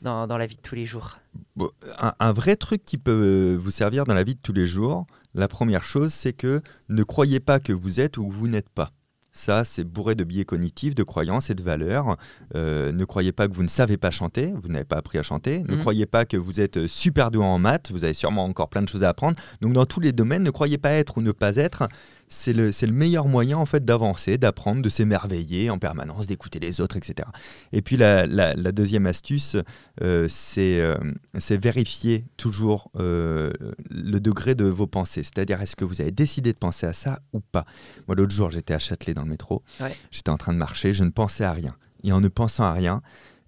dans, 0.02 0.28
dans 0.28 0.38
la 0.38 0.46
vie 0.46 0.56
de 0.56 0.62
tous 0.62 0.76
les 0.76 0.86
jours? 0.86 1.18
Bon, 1.56 1.70
un, 2.00 2.14
un 2.20 2.34
vrai 2.34 2.56
truc 2.56 2.84
qui 2.86 2.98
peut 2.98 3.12
euh, 3.12 3.58
vous 3.58 3.72
servir 3.72 4.06
dans 4.06 4.14
la 4.14 4.24
vie 4.24 4.36
de 4.36 4.42
tous 4.42 4.54
les 4.54 4.68
jours, 4.68 5.08
la 5.34 5.48
première 5.48 5.84
chose, 5.84 6.14
c'est 6.14 6.34
que 6.34 6.62
ne 6.90 7.04
croyez 7.04 7.40
pas 7.40 7.60
que 7.60 7.74
vous 7.74 8.00
êtes 8.00 8.18
ou 8.18 8.28
que 8.28 8.34
vous 8.34 8.48
n'êtes 8.48 8.70
pas. 8.70 8.92
Ça, 9.38 9.64
c'est 9.64 9.84
bourré 9.84 10.16
de 10.16 10.24
biais 10.24 10.46
cognitifs, 10.46 10.96
de 10.96 11.04
croyances 11.04 11.52
et 11.52 11.56
de 11.56 11.62
valeurs. 11.62 12.18
Euh, 12.56 12.92
ne 12.92 13.06
croyez 13.06 13.32
pas 13.32 13.48
que 13.48 13.54
vous 13.54 13.62
ne 13.62 13.68
savez 13.68 13.96
pas 13.96 14.10
chanter, 14.10 14.52
vous 14.64 14.68
n'avez 14.68 14.84
pas 14.84 14.98
appris 14.98 15.20
à 15.20 15.24
chanter. 15.24 15.64
Ne 15.70 15.76
Mhm. 15.76 15.80
croyez 15.82 16.06
pas 16.08 16.26
que 16.26 16.38
vous 16.38 16.60
êtes 16.60 16.88
super 16.88 17.30
doué 17.30 17.44
en 17.46 17.60
maths, 17.60 17.92
vous 17.92 18.04
avez 18.04 18.16
sûrement 18.16 18.46
encore 18.46 18.68
plein 18.68 18.82
de 18.82 18.90
choses 18.90 19.04
à 19.04 19.10
apprendre. 19.10 19.38
Donc, 19.62 19.74
dans 19.74 19.86
tous 19.86 20.00
les 20.00 20.12
domaines, 20.12 20.42
ne 20.42 20.50
croyez 20.50 20.80
pas 20.80 20.90
être 20.90 21.20
ou 21.20 21.22
ne 21.22 21.32
pas 21.32 21.56
être. 21.58 21.88
C'est 22.30 22.52
le, 22.52 22.72
le 22.82 22.92
meilleur 22.92 23.28
moyen 23.28 23.58
en 23.58 23.66
fait 23.66 23.86
d'avancer, 23.86 24.38
d'apprendre, 24.38 24.82
de 24.82 24.90
s'émerveiller 24.90 25.70
en 25.70 25.80
permanence, 25.80 26.28
d'écouter 26.28 26.60
les 26.60 26.82
autres, 26.82 26.98
etc. 26.98 27.28
Et 27.72 27.82
puis 27.82 27.96
la, 27.96 28.28
la- 28.28 28.54
la 28.54 28.72
deuxième 28.74 29.06
astuce, 29.06 29.56
euh, 30.02 30.28
c'est 30.30 30.82
euh, 30.82 30.98
c'est 31.38 31.56
vérifier 31.56 32.26
toujours 32.36 32.92
euh, 32.98 33.52
le 33.90 34.20
degré 34.20 34.56
de 34.56 34.66
vos 34.66 34.88
pensées. 34.88 35.24
C'est-à-dire, 35.24 35.62
est-ce 35.62 35.76
que 35.78 35.86
vous 35.86 36.02
avez 36.02 36.12
décidé 36.12 36.52
de 36.52 36.58
penser 36.58 36.86
à 36.86 36.94
ça 36.94 37.20
ou 37.32 37.40
pas? 37.40 37.66
Moi, 38.08 38.16
l'autre 38.16 38.34
jour, 38.34 38.50
j'étais 38.50 38.74
à 38.74 38.80
Châtelet 38.80 39.14
dans 39.14 39.24
le 39.24 39.30
métro. 39.30 39.64
Ouais. 39.80 39.96
J'étais 40.12 40.30
en 40.30 40.38
train 40.38 40.52
de 40.54 40.58
marcher, 40.60 40.92
je 40.92 41.04
ne 41.06 41.12
pensais 41.12 41.46
à 41.46 41.54
rien. 41.54 41.76
Et 42.04 42.12
en 42.12 42.20
ne 42.20 42.28
pensant 42.28 42.64
à 42.66 42.74
rien, 42.74 43.02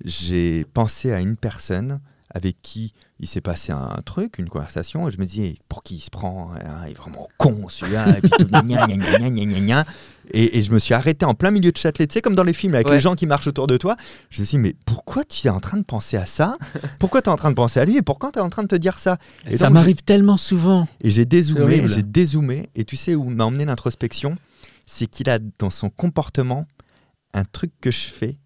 j'ai 0.06 0.64
pensé 0.74 1.12
à 1.12 1.20
une 1.20 1.36
personne 1.36 2.00
avec 2.34 2.62
qui 2.62 2.94
il 3.20 3.28
s'est 3.28 3.42
passé 3.42 3.72
un 3.72 3.98
truc, 4.06 4.38
une 4.38 4.48
conversation, 4.50 5.08
et 5.08 5.12
je 5.12 5.18
me 5.18 5.26
disais, 5.26 5.56
pour 5.68 5.84
qui 5.84 5.96
il 5.96 6.00
se 6.00 6.10
prend 6.10 6.52
hein, 6.54 6.86
Il 6.86 6.92
est 6.92 6.94
vraiment 6.94 7.28
con 7.38 7.68
celui-là. 7.68 8.18
Et, 8.18 8.22
puis 8.22 8.30
tout, 8.30 8.46
gna, 8.46 8.62
gna, 8.62 8.86
gna, 8.88 8.96
gna, 8.98 9.30
gna, 9.30 9.46
gna, 9.46 9.60
gna. 9.60 9.86
Et- 10.32 10.58
et 10.58 10.62
je 10.62 10.72
me 10.72 10.78
suis 10.80 10.94
arrêté 10.94 11.26
en 11.26 11.34
plein 11.34 11.50
milieu 11.52 11.72
de 11.72 11.78
Châtelet, 11.78 12.06
tu 12.08 12.14
sais, 12.14 12.22
comme 12.22 12.36
dans 12.36 12.44
les 12.44 12.54
films, 12.54 12.76
avec 12.76 12.88
Ouais. 12.88 12.94
les 12.94 13.00
gens 13.00 13.16
qui 13.16 13.26
marchent 13.26 13.48
autour 13.48 13.66
de 13.68 13.78
toi. 13.78 13.98
Je 14.30 14.42
me 14.42 14.46
suis 14.46 14.58
dit, 14.58 14.62
mais 14.62 14.76
pourquoi 14.86 15.24
tu 15.26 15.48
es 15.48 15.50
en 15.50 15.60
train 15.60 15.78
de 15.78 15.84
penser 15.84 16.18
à 16.18 16.26
ça? 16.26 16.58
Pourquoi 17.00 17.22
tu 17.22 17.30
es 17.30 17.32
en 17.34 17.36
train 17.36 17.50
de 17.50 17.56
penser 17.56 17.80
à 17.80 17.86
lui 17.86 17.98
Et 17.98 18.02
pourquoi 18.02 18.32
tu 18.32 18.40
es 18.40 18.42
en 18.42 18.50
train 18.50 18.64
de 18.64 18.68
te 18.68 18.76
dire 18.76 19.00
ça? 19.00 19.18
Et 19.48 19.58
Ça 19.58 19.70
m'arrive 19.70 20.04
tellement 20.04 20.38
souvent. 20.38 20.88
Et 21.02 21.10
j'ai 21.10 21.26
dézoomé, 21.26 21.88
j'ai 21.88 22.04
dézoomé, 22.04 22.70
et 22.76 22.86
tu 22.86 22.96
sais 22.96 23.16
où 23.16 23.24
m'a 23.30 23.46
emmené 23.46 23.66
l'introspection? 23.66 24.38
C'est 24.88 25.08
qu'il 25.08 25.30
a 25.30 25.38
dans 25.60 25.70
son 25.70 25.90
comportement 25.90 26.66
un 27.34 27.44
truc 27.44 27.72
que 27.80 27.92
je 27.92 28.06
fais 28.08 28.39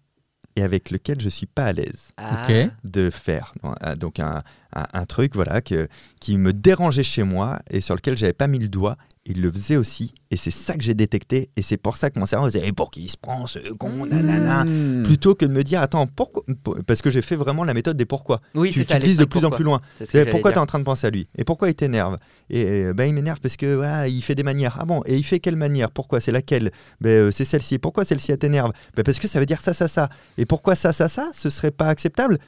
et 0.56 0.62
avec 0.62 0.90
lequel 0.90 1.20
je 1.20 1.28
suis 1.28 1.46
pas 1.46 1.64
à 1.66 1.72
l'aise 1.72 2.10
Ah. 2.16 2.42
De 2.84 3.10
faire. 3.10 3.52
Euh, 3.84 3.94
Donc 3.96 4.20
un, 4.20 4.42
un- 4.74 4.86
un 4.92 5.04
truc 5.06 5.34
voilà 5.34 5.60
que, 5.60 5.88
qui 6.20 6.36
me 6.38 6.52
dérangeait 6.52 7.02
chez 7.02 7.22
moi 7.24 7.60
et 7.70 7.80
sur 7.80 7.94
lequel 7.94 8.16
j'avais 8.16 8.32
pas 8.32 8.46
mis 8.48 8.58
le 8.58 8.68
doigt. 8.68 8.96
Il 9.26 9.40
le 9.40 9.50
faisait 9.50 9.76
aussi 9.76 10.14
et 10.30 10.36
c'est 10.36 10.50
ça 10.50 10.74
que 10.74 10.82
j'ai 10.82 10.92
détecté 10.92 11.48
et 11.56 11.62
c'est 11.62 11.78
pour 11.78 11.96
ça 11.96 12.10
que 12.10 12.18
mon 12.18 12.26
cerveau 12.26 12.46
disait 12.46 12.62
Eh, 12.66 12.72
pour 12.72 12.90
qui 12.90 13.02
il 13.04 13.08
se 13.08 13.16
prend 13.16 13.46
ce 13.46 13.58
con 13.72 14.04
nanana. 14.04 14.64
Mmh. 14.64 15.04
plutôt 15.04 15.34
que 15.34 15.46
de 15.46 15.52
me 15.52 15.62
dire 15.62 15.80
attends 15.80 16.06
pourquoi 16.06 16.42
parce 16.86 17.00
que 17.00 17.08
j'ai 17.08 17.22
fait 17.22 17.36
vraiment 17.36 17.64
la 17.64 17.72
méthode 17.72 17.96
des 17.96 18.04
pourquoi. 18.04 18.42
Oui, 18.54 18.70
tu, 18.70 18.84
c'est 18.84 18.92
ça. 18.92 18.98
tu 18.98 19.14
de 19.16 19.24
plus 19.24 19.44
en 19.46 19.50
plus 19.50 19.64
loin. 19.64 19.80
C'est 20.02 20.26
pourquoi 20.28 20.52
tu 20.52 20.58
es 20.58 20.60
en 20.60 20.66
train 20.66 20.78
de 20.78 20.84
penser 20.84 21.06
à 21.06 21.10
lui? 21.10 21.26
Et 21.38 21.44
pourquoi 21.44 21.70
il 21.70 21.74
t'énerve? 21.74 22.16
Et 22.50 22.92
ben, 22.92 23.04
il 23.04 23.14
m'énerve 23.14 23.40
parce 23.40 23.56
que 23.56 23.74
voilà, 23.76 24.08
il 24.08 24.22
fait 24.22 24.34
des 24.34 24.42
manières. 24.42 24.76
Ah 24.78 24.84
bon 24.84 25.02
Et 25.06 25.16
il 25.16 25.24
fait 25.24 25.40
quelle 25.40 25.56
manière? 25.56 25.90
Pourquoi? 25.90 26.20
C'est 26.20 26.32
laquelle? 26.32 26.70
Ben, 27.00 27.08
euh, 27.10 27.30
C'est 27.30 27.44
celle-ci. 27.46 27.78
Pourquoi 27.78 28.04
celle-ci 28.04 28.32
elle 28.32 28.38
t'énerve? 28.38 28.72
Ben, 28.94 29.02
Parce 29.04 29.18
que 29.18 29.28
ça 29.28 29.40
veut 29.40 29.46
dire 29.46 29.60
ça, 29.60 29.72
ça, 29.72 29.88
ça. 29.88 30.08
Et 30.36 30.44
pourquoi 30.44 30.74
ça, 30.74 30.92
ça, 30.92 31.08
ça 31.08 31.30
Ce 31.32 31.48
serait 31.48 31.70
pas 31.70 31.88
acceptable? 31.88 32.38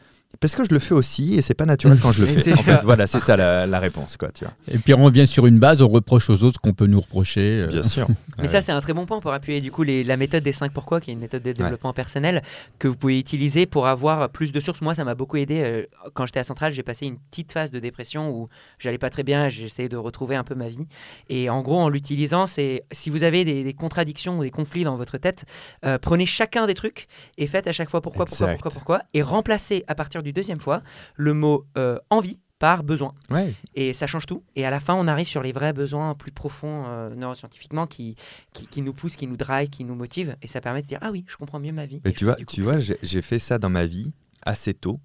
Parce 0.41 0.55
que 0.55 0.64
je 0.64 0.72
le 0.72 0.78
fais 0.78 0.95
aussi 0.95 1.34
et 1.34 1.43
c'est 1.43 1.55
pas 1.55 1.64
naturel 1.66 1.99
quand 2.01 2.12
je 2.12 2.20
le 2.22 2.26
fais. 2.43 2.53
En 2.53 2.57
fait, 2.62 2.82
voilà, 2.84 3.07
c'est 3.07 3.20
ça 3.20 3.37
la, 3.37 3.66
la 3.66 3.78
réponse, 3.80 4.16
quoi. 4.16 4.30
Tu 4.32 4.45
vois. 4.45 4.55
Et 4.68 4.78
puis 4.78 4.95
on 4.95 5.03
revient 5.05 5.26
sur 5.26 5.47
une 5.47 5.59
base, 5.59 5.82
on 5.82 5.89
reproche 5.89 6.28
aux 6.30 6.45
autres 6.45 6.57
ce 6.57 6.59
qu'on 6.68 6.74
peut 6.74 6.87
nous 6.87 7.01
reprocher. 7.01 7.62
euh. 7.62 7.66
Bien 7.68 7.82
sûr. 7.82 8.09
Mais 8.39 8.43
Ouais. 8.43 8.49
ça, 8.49 8.61
c'est 8.61 8.72
un 8.72 8.80
très 8.80 8.93
bon 8.93 9.07
point 9.07 9.20
pour 9.20 9.32
appuyer 9.32 9.61
du 9.61 9.70
coup 9.70 9.82
les- 9.82 10.05
la 10.05 10.16
méthode 10.16 10.43
des 10.43 10.53
5 10.53 10.72
pourquoi, 10.72 11.01
qui 11.01 11.11
est 11.11 11.14
une 11.14 11.20
méthode 11.20 11.43
de 11.43 11.53
développement 11.53 11.93
personnel 11.93 12.43
que 12.78 12.87
vous 12.89 12.97
pouvez 12.97 13.18
utiliser 13.18 13.66
pour 13.66 13.87
avoir 13.87 14.28
plus 14.28 14.53
de 14.53 14.61
sources. 14.61 14.80
Moi, 14.82 14.95
ça 14.95 15.05
m'a 15.05 15.14
beaucoup 15.14 15.37
aidé. 15.39 15.61
euh, 15.62 15.82
Quand 16.14 16.26
j'étais 16.26 16.41
à 16.41 16.45
Centrale, 16.45 16.72
j'ai 16.74 16.82
passé 16.82 17.07
une 17.07 17.16
petite 17.30 17.53
phase 17.53 17.70
de 17.70 17.78
dépression 17.80 18.30
où 18.30 18.49
j'allais 18.78 18.99
pas 18.99 19.11
très 19.11 19.22
bien, 19.22 19.49
j'essayais 19.49 19.89
de 19.89 19.97
retrouver 19.97 20.37
un 20.37 20.45
peu 20.45 20.55
ma 20.55 20.68
vie. 20.68 20.87
Et 21.28 21.49
en 21.51 21.62
gros, 21.62 21.78
en 21.80 21.89
l'utilisant, 21.89 22.47
c'est 22.47 22.84
si 22.93 23.11
vous 23.11 23.22
avez 23.22 23.45
des, 23.45 23.64
des 23.64 23.72
contradictions 23.72 24.39
ou 24.39 24.43
des 24.43 24.51
conflits 24.51 24.84
dans 24.84 24.97
votre 24.97 25.18
tête, 25.18 25.45
euh, 25.84 25.99
prenez 25.99 26.26
chacun 26.26 26.66
des 26.66 26.74
trucs 26.74 27.07
et 27.39 27.47
faites 27.47 27.66
à 27.66 27.72
chaque 27.72 27.91
fois 27.91 28.01
pourquoi, 28.03 28.26
pourquoi, 28.26 28.47
Exact. 28.49 28.62
pourquoi, 28.62 28.70
pourquoi, 28.72 29.03
et 29.14 29.22
remplacez 29.22 29.84
à 29.89 29.95
partir 29.95 30.22
du 30.22 30.26
deuxième 30.33 30.61
fois 30.61 30.83
le 31.16 31.33
mot 31.35 31.64
euh, 31.77 31.99
envie 32.11 32.41
par 32.59 32.85
besoin. 32.85 33.12
Ouais. 33.31 33.53
Et 33.74 33.93
ça 33.93 34.07
change 34.07 34.24
tout. 34.24 34.43
Et 34.55 34.64
à 34.64 34.70
la 34.70 34.81
fin, 34.81 34.95
on 34.95 35.07
arrive 35.09 35.27
sur 35.27 35.43
les 35.43 35.53
vrais 35.53 35.74
besoins 35.74 36.14
plus 36.14 36.33
profonds 36.33 36.85
euh, 36.87 37.14
neuroscientifiquement 37.14 37.87
qui, 37.87 38.16
qui, 38.55 38.66
qui 38.66 38.81
nous 38.81 38.95
poussent, 38.95 39.16
qui 39.16 39.27
nous 39.27 39.37
drive, 39.37 39.68
qui 39.68 39.85
nous 39.85 39.95
motivent. 39.95 40.37
Et 40.41 40.47
ça 40.47 40.62
permet 40.62 40.81
de 40.81 40.87
dire 40.87 40.99
Ah 41.03 41.11
oui, 41.11 41.24
je 41.29 41.37
comprends 41.37 41.61
mieux 41.61 41.72
ma 41.72 41.85
vie. 41.85 42.01
Et 42.07 42.12
tu 42.12 42.24
vois, 42.24 42.37
tu 42.37 42.62
vois 42.62 42.77
j'ai 42.79 43.20
fait 43.22 43.39
ça 43.39 43.59
dans 43.59 43.68
ma 43.68 43.85
vie 43.85 44.14
assez 44.47 44.72
tôt, 44.72 45.01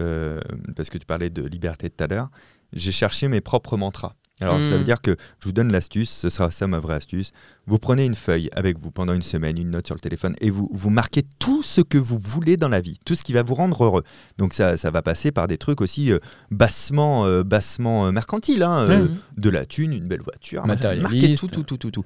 euh, 0.00 0.40
parce 0.76 0.90
que 0.90 0.98
tu 0.98 1.06
parlais 1.06 1.30
de 1.30 1.42
liberté 1.42 1.88
tout 1.90 2.02
à 2.02 2.06
l'heure. 2.08 2.30
J'ai 2.72 2.92
cherché 2.92 3.28
mes 3.28 3.40
propres 3.40 3.76
mantras. 3.76 4.14
Alors, 4.40 4.60
ça 4.60 4.74
Mm. 4.74 4.78
veut 4.78 4.84
dire 4.84 5.00
que 5.00 5.16
je 5.40 5.46
vous 5.46 5.52
donne 5.52 5.72
l'astuce, 5.72 6.10
ce 6.10 6.30
sera 6.30 6.50
ça 6.50 6.66
ma 6.68 6.78
vraie 6.78 6.94
astuce. 6.94 7.32
Vous 7.68 7.78
prenez 7.78 8.06
une 8.06 8.14
feuille 8.14 8.48
avec 8.54 8.78
vous 8.78 8.90
pendant 8.90 9.12
une 9.12 9.20
semaine, 9.20 9.58
une 9.58 9.68
note 9.70 9.86
sur 9.86 9.94
le 9.94 10.00
téléphone, 10.00 10.34
et 10.40 10.48
vous, 10.48 10.70
vous 10.72 10.88
marquez 10.88 11.22
tout 11.38 11.62
ce 11.62 11.82
que 11.82 11.98
vous 11.98 12.18
voulez 12.18 12.56
dans 12.56 12.70
la 12.70 12.80
vie, 12.80 12.98
tout 13.04 13.14
ce 13.14 13.22
qui 13.22 13.34
va 13.34 13.42
vous 13.42 13.54
rendre 13.54 13.84
heureux. 13.84 14.04
Donc, 14.38 14.54
ça, 14.54 14.78
ça 14.78 14.90
va 14.90 15.02
passer 15.02 15.32
par 15.32 15.48
des 15.48 15.58
trucs 15.58 15.82
aussi 15.82 16.10
euh, 16.10 16.18
bassement, 16.50 17.26
euh, 17.26 17.42
bassement 17.42 18.06
euh, 18.06 18.10
mercantiles, 18.10 18.62
hein, 18.62 18.88
euh, 18.88 19.08
de 19.36 19.50
la 19.50 19.66
thune, 19.66 19.92
une 19.92 20.08
belle 20.08 20.22
voiture, 20.22 20.66
marquez 20.66 21.36
tout, 21.36 21.46
tout, 21.46 21.62
tout, 21.62 21.76
tout, 21.76 21.90
tout. 21.90 22.04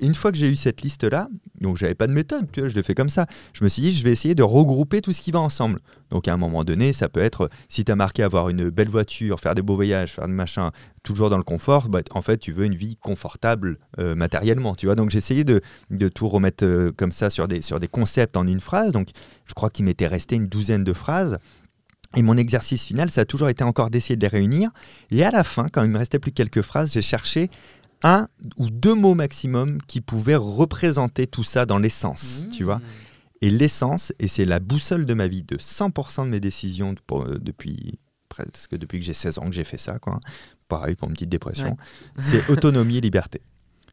Une 0.00 0.16
fois 0.16 0.32
que 0.32 0.36
j'ai 0.36 0.50
eu 0.50 0.56
cette 0.56 0.82
liste-là, 0.82 1.28
donc 1.60 1.76
j'avais 1.76 1.94
pas 1.94 2.08
de 2.08 2.12
méthode, 2.12 2.50
tu 2.50 2.60
vois, 2.60 2.68
je 2.68 2.74
l'ai 2.74 2.82
fait 2.82 2.96
comme 2.96 3.08
ça. 3.08 3.26
Je 3.52 3.62
me 3.62 3.68
suis 3.68 3.80
dit, 3.80 3.92
je 3.92 4.02
vais 4.02 4.10
essayer 4.10 4.34
de 4.34 4.42
regrouper 4.42 5.00
tout 5.00 5.12
ce 5.12 5.22
qui 5.22 5.30
va 5.30 5.38
ensemble. 5.38 5.78
Donc 6.10 6.26
à 6.26 6.34
un 6.34 6.36
moment 6.36 6.64
donné, 6.64 6.92
ça 6.92 7.08
peut 7.08 7.20
être, 7.20 7.48
si 7.68 7.84
tu 7.84 7.92
as 7.92 7.96
marqué 7.96 8.24
avoir 8.24 8.48
une 8.48 8.70
belle 8.70 8.88
voiture, 8.88 9.38
faire 9.38 9.54
des 9.54 9.62
beaux 9.62 9.76
voyages, 9.76 10.10
faire 10.10 10.26
des 10.26 10.32
machins, 10.32 10.70
toujours 11.04 11.30
dans 11.30 11.36
le 11.36 11.44
confort, 11.44 11.88
bah, 11.88 12.00
en 12.10 12.22
fait, 12.22 12.38
tu 12.38 12.50
veux 12.50 12.64
une 12.64 12.74
vie 12.74 12.96
confortable 12.96 13.78
matériellement, 13.98 14.74
tu 14.74 14.86
vois. 14.86 14.96
Donc 14.96 15.03
j'ai 15.10 15.18
essayé 15.18 15.44
de, 15.44 15.60
de 15.90 16.08
tout 16.08 16.28
remettre 16.28 16.64
euh, 16.64 16.92
comme 16.96 17.12
ça 17.12 17.30
sur 17.30 17.48
des, 17.48 17.62
sur 17.62 17.80
des 17.80 17.88
concepts 17.88 18.36
en 18.36 18.46
une 18.46 18.60
phrase. 18.60 18.92
Donc 18.92 19.08
je 19.46 19.54
crois 19.54 19.70
qu'il 19.70 19.84
m'était 19.84 20.06
resté 20.06 20.36
une 20.36 20.46
douzaine 20.46 20.84
de 20.84 20.92
phrases. 20.92 21.38
Et 22.16 22.22
mon 22.22 22.36
exercice 22.36 22.84
final, 22.86 23.10
ça 23.10 23.22
a 23.22 23.24
toujours 23.24 23.48
été 23.48 23.64
encore 23.64 23.90
d'essayer 23.90 24.16
de 24.16 24.22
les 24.22 24.28
réunir. 24.28 24.70
Et 25.10 25.24
à 25.24 25.30
la 25.32 25.42
fin, 25.42 25.68
quand 25.68 25.82
il 25.82 25.90
me 25.90 25.98
restait 25.98 26.18
plus 26.20 26.30
que 26.30 26.36
quelques 26.36 26.62
phrases, 26.62 26.92
j'ai 26.92 27.02
cherché 27.02 27.50
un 28.04 28.28
ou 28.58 28.70
deux 28.70 28.94
mots 28.94 29.14
maximum 29.14 29.78
qui 29.88 30.00
pouvaient 30.00 30.36
représenter 30.36 31.26
tout 31.26 31.42
ça 31.44 31.66
dans 31.66 31.78
l'essence, 31.78 32.44
tu 32.52 32.62
vois. 32.64 32.76
Mmh. 32.76 32.82
Et 33.40 33.50
l'essence, 33.50 34.12
et 34.20 34.28
c'est 34.28 34.44
la 34.44 34.60
boussole 34.60 35.06
de 35.06 35.14
ma 35.14 35.26
vie, 35.26 35.42
de 35.42 35.56
100% 35.56 36.24
de 36.24 36.30
mes 36.30 36.40
décisions 36.40 36.94
pour- 37.06 37.24
euh, 37.26 37.38
depuis 37.40 37.98
presque 38.28 38.76
depuis 38.76 38.98
que 38.98 39.04
j'ai 39.04 39.12
16 39.14 39.38
ans 39.38 39.46
que 39.46 39.52
j'ai 39.52 39.64
fait 39.64 39.78
ça, 39.78 39.98
quoi. 39.98 40.18
Pareil 40.68 40.94
pour 40.96 41.08
une 41.08 41.14
petite 41.14 41.28
dépression. 41.28 41.70
Ouais. 41.70 41.76
C'est 42.18 42.48
autonomie 42.48 42.98
et 42.98 43.00
liberté. 43.00 43.40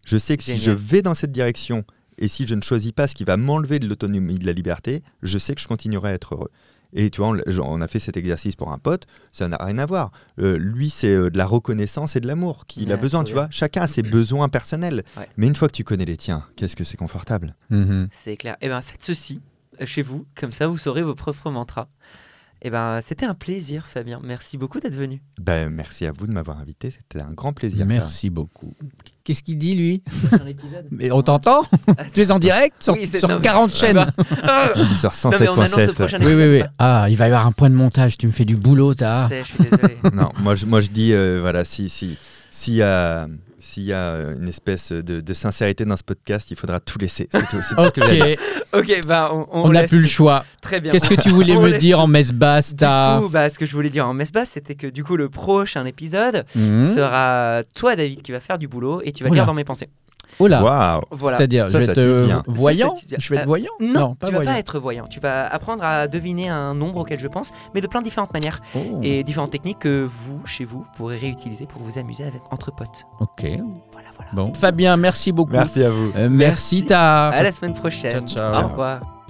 Je 0.05 0.17
sais 0.17 0.37
que 0.37 0.43
si 0.43 0.59
je 0.59 0.71
vais 0.71 1.01
dans 1.01 1.13
cette 1.13 1.31
direction 1.31 1.85
et 2.17 2.27
si 2.27 2.45
je 2.47 2.55
ne 2.55 2.61
choisis 2.61 2.91
pas 2.91 3.07
ce 3.07 3.15
qui 3.15 3.23
va 3.23 3.37
m'enlever 3.37 3.79
de 3.79 3.87
l'autonomie 3.87 4.35
et 4.35 4.39
de 4.39 4.45
la 4.45 4.53
liberté, 4.53 5.03
je 5.23 5.37
sais 5.37 5.55
que 5.55 5.61
je 5.61 5.67
continuerai 5.67 6.09
à 6.09 6.13
être 6.13 6.35
heureux. 6.35 6.51
Et 6.93 7.09
tu 7.09 7.21
vois, 7.21 7.35
on, 7.61 7.81
a 7.81 7.87
fait 7.87 7.99
cet 7.99 8.17
exercice 8.17 8.55
pour 8.55 8.71
un 8.71 8.77
pote, 8.77 9.07
ça 9.31 9.47
n'a 9.47 9.57
rien 9.57 9.77
à 9.77 9.85
voir. 9.85 10.11
Euh, 10.39 10.57
lui, 10.57 10.89
c'est 10.89 11.13
euh, 11.13 11.29
de 11.29 11.37
la 11.37 11.45
reconnaissance 11.45 12.15
et 12.15 12.19
de 12.19 12.27
l'amour 12.27 12.65
qu'il 12.65 12.91
a 12.91 12.97
besoin, 12.97 13.23
tu 13.23 13.33
bien. 13.33 13.43
vois. 13.43 13.47
Chacun 13.49 13.83
a 13.83 13.87
ses 13.87 14.03
besoins 14.03 14.49
personnels. 14.49 15.03
Ouais. 15.15 15.29
Mais 15.37 15.47
une 15.47 15.55
fois 15.55 15.69
que 15.69 15.73
tu 15.73 15.83
connais 15.83 16.05
les 16.05 16.17
tiens, 16.17 16.43
qu'est-ce 16.55 16.75
que 16.75 16.83
c'est 16.83 16.97
confortable? 16.97 17.55
Mhm. 17.69 18.09
C'est 18.11 18.35
clair. 18.35 18.57
Et 18.61 18.67
ben 18.67 18.81
faites 18.81 19.03
ceci 19.03 19.41
euh, 19.81 19.85
chez 19.85 20.01
vous, 20.01 20.25
comme 20.35 20.51
ça 20.51 20.67
vous 20.67 20.77
saurez 20.77 21.01
vos 21.01 21.15
propres 21.15 21.49
mantras. 21.49 21.87
Et 22.61 22.69
ben 22.69 22.99
c'était 23.01 23.25
un 23.25 23.35
plaisir, 23.35 23.87
Fabien. 23.87 24.19
Merci 24.21 24.57
beaucoup 24.57 24.79
d'être 24.81 24.95
venu. 24.95 25.21
Ben, 25.39 25.69
merci 25.69 26.05
à 26.05 26.11
vous 26.11 26.27
de 26.27 26.33
m'avoir 26.33 26.59
invité, 26.59 26.91
c'était 26.91 27.21
un 27.21 27.31
grand 27.31 27.53
plaisir. 27.53 27.85
Merci 27.85 28.29
beaucoup. 28.29 28.75
Qu'est-ce 29.23 29.43
qu'il 29.43 29.57
dit 29.57 29.75
lui. 29.75 30.03
Mais 30.91 31.11
on 31.11 31.21
t'entend 31.21 31.61
Tu 32.13 32.21
es 32.21 32.31
en 32.31 32.39
direct 32.39 32.75
sur, 32.81 32.93
Oui, 32.93 33.05
sur 33.05 33.29
non, 33.29 33.35
mais- 33.35 33.41
40 33.41 33.73
chaînes 33.75 33.97
Ah 33.97 34.07
bah, 34.17 34.23
ah, 34.43 35.09
Sur 35.11 35.11
non, 35.31 35.37
mais 35.39 35.47
on 35.49 35.53
annonce 35.53 35.75
le 35.77 35.83
107.7. 35.87 35.93
prochain 35.93 36.17
Oui, 36.21 36.33
oui, 36.33 36.47
oui. 36.49 36.63
Ah, 36.79 37.05
il 37.09 37.15
va 37.17 37.25
y 37.25 37.27
avoir 37.27 37.45
un 37.45 37.51
point 37.51 37.69
de 37.69 37.75
montage. 37.75 38.17
Tu 38.17 38.25
me 38.27 38.31
fais 38.31 38.45
du 38.45 38.55
boulot, 38.55 38.91
Je 38.93 38.97
t'as. 38.97 39.27
sais, 39.29 39.43
je 39.43 39.51
suis 39.53 39.63
désolé. 39.63 39.97
non, 40.13 40.31
moi 40.39 40.55
je, 40.55 40.65
moi 40.65 40.79
je 40.81 40.89
dis, 40.89 41.13
euh, 41.13 41.39
voilà, 41.41 41.63
si, 41.63 41.87
si, 41.89 42.17
s'il 42.49 42.75
y 42.75 42.81
a, 42.81 43.27
s'il 43.71 43.83
y 43.83 43.93
a 43.93 44.13
une 44.37 44.47
espèce 44.47 44.91
de, 44.91 45.21
de 45.21 45.33
sincérité 45.33 45.85
dans 45.85 45.97
ce 45.97 46.03
podcast, 46.03 46.51
il 46.51 46.57
faudra 46.57 46.79
tout 46.79 46.99
laisser. 46.99 47.27
C'est 47.31 47.47
tout, 47.47 47.61
c'est 47.61 47.75
tout 47.75 47.83
ce 47.85 47.89
que 47.89 48.05
j'ai 48.07 48.21
à 48.21 48.25
dire. 48.25 48.37
Ok, 48.73 48.83
ok, 48.89 49.01
bah 49.07 49.31
on, 49.51 49.69
n'a 49.69 49.83
plus 49.83 49.99
le 49.99 50.05
choix. 50.07 50.43
Très 50.61 50.79
bien. 50.81 50.91
Qu'est-ce 50.91 51.09
que 51.09 51.15
tu 51.19 51.29
voulais 51.29 51.55
me 51.57 51.77
dire 51.77 51.97
tout. 51.97 52.03
en 52.03 52.07
messe 52.07 52.31
basse, 52.31 52.75
Du 52.75 52.85
coup, 52.85 53.29
bah, 53.29 53.49
ce 53.49 53.57
que 53.57 53.65
je 53.65 53.73
voulais 53.73 53.89
dire 53.89 54.07
en 54.07 54.13
messe 54.13 54.31
basse, 54.31 54.49
c'était 54.53 54.75
que 54.75 54.87
du 54.87 55.03
coup, 55.03 55.15
le 55.17 55.29
prochain 55.29 55.85
épisode 55.85 56.45
Mhm. 56.55 56.83
sera 56.83 57.61
toi, 57.75 57.95
David, 57.95 58.21
qui 58.21 58.31
va 58.31 58.39
faire 58.39 58.57
du 58.57 58.67
boulot 58.67 59.01
et 59.03 59.11
tu 59.11 59.23
vas 59.23 59.29
Oula. 59.29 59.39
lire 59.41 59.45
dans 59.45 59.53
mes 59.53 59.63
pensées. 59.63 59.89
Oh 60.39 60.47
là. 60.47 60.63
Waouh 60.63 61.01
Voilà. 61.11 61.37
C'est-à-dire, 61.37 61.65
Ça, 61.65 61.71
je 61.71 61.77
vais 61.77 61.85
ça 61.85 61.91
être 61.91 61.97
euh, 61.99 62.39
voyant 62.47 62.95
Ça, 62.95 63.01
ça 63.01 63.07
tease 63.07 63.17
Je 63.19 63.29
vais 63.33 63.39
être 63.41 63.45
voyant 63.47 63.71
Non, 63.79 64.15
pas 64.15 64.27
tu 64.27 64.31
vas 64.33 64.37
voyant. 64.39 64.51
pas 64.53 64.59
être 64.59 64.79
voyant. 64.79 65.05
Tu 65.07 65.19
vas 65.19 65.45
apprendre 65.47 65.83
à 65.83 66.07
deviner 66.07 66.49
un 66.49 66.73
nombre 66.73 66.99
auquel 67.01 67.19
je 67.19 67.27
pense, 67.27 67.53
mais 67.75 67.81
de 67.81 67.87
plein 67.87 67.99
de 68.01 68.05
différentes 68.05 68.33
manières 68.33 68.59
Oh. 68.75 68.79
et 69.03 69.23
différentes 69.23 69.51
techniques 69.51 69.79
que 69.79 70.03
vous, 70.25 70.41
chez 70.45 70.65
vous, 70.65 70.85
pourrez 70.97 71.17
réutiliser 71.17 71.65
pour 71.65 71.81
vous 71.83 71.97
amuser 71.99 72.23
avec 72.23 72.41
entre 72.51 72.71
potes. 72.73 73.05
Ok. 73.19 73.41
Voilà, 73.41 74.07
voilà. 74.15 74.31
Bon. 74.33 74.53
Fabien, 74.53 74.97
merci 74.97 75.31
beaucoup. 75.31 75.51
Merci 75.53 75.83
à 75.83 75.89
vous. 75.89 76.07
Euh, 76.15 76.29
merci, 76.29 76.75
Merci. 76.77 76.85
ta. 76.87 77.27
À 77.29 77.43
la 77.43 77.51
semaine 77.51 77.73
prochaine. 77.73 78.11
Ciao, 78.27 78.51
ciao. 78.53 78.65
Au 78.65 78.67
revoir. 78.69 79.20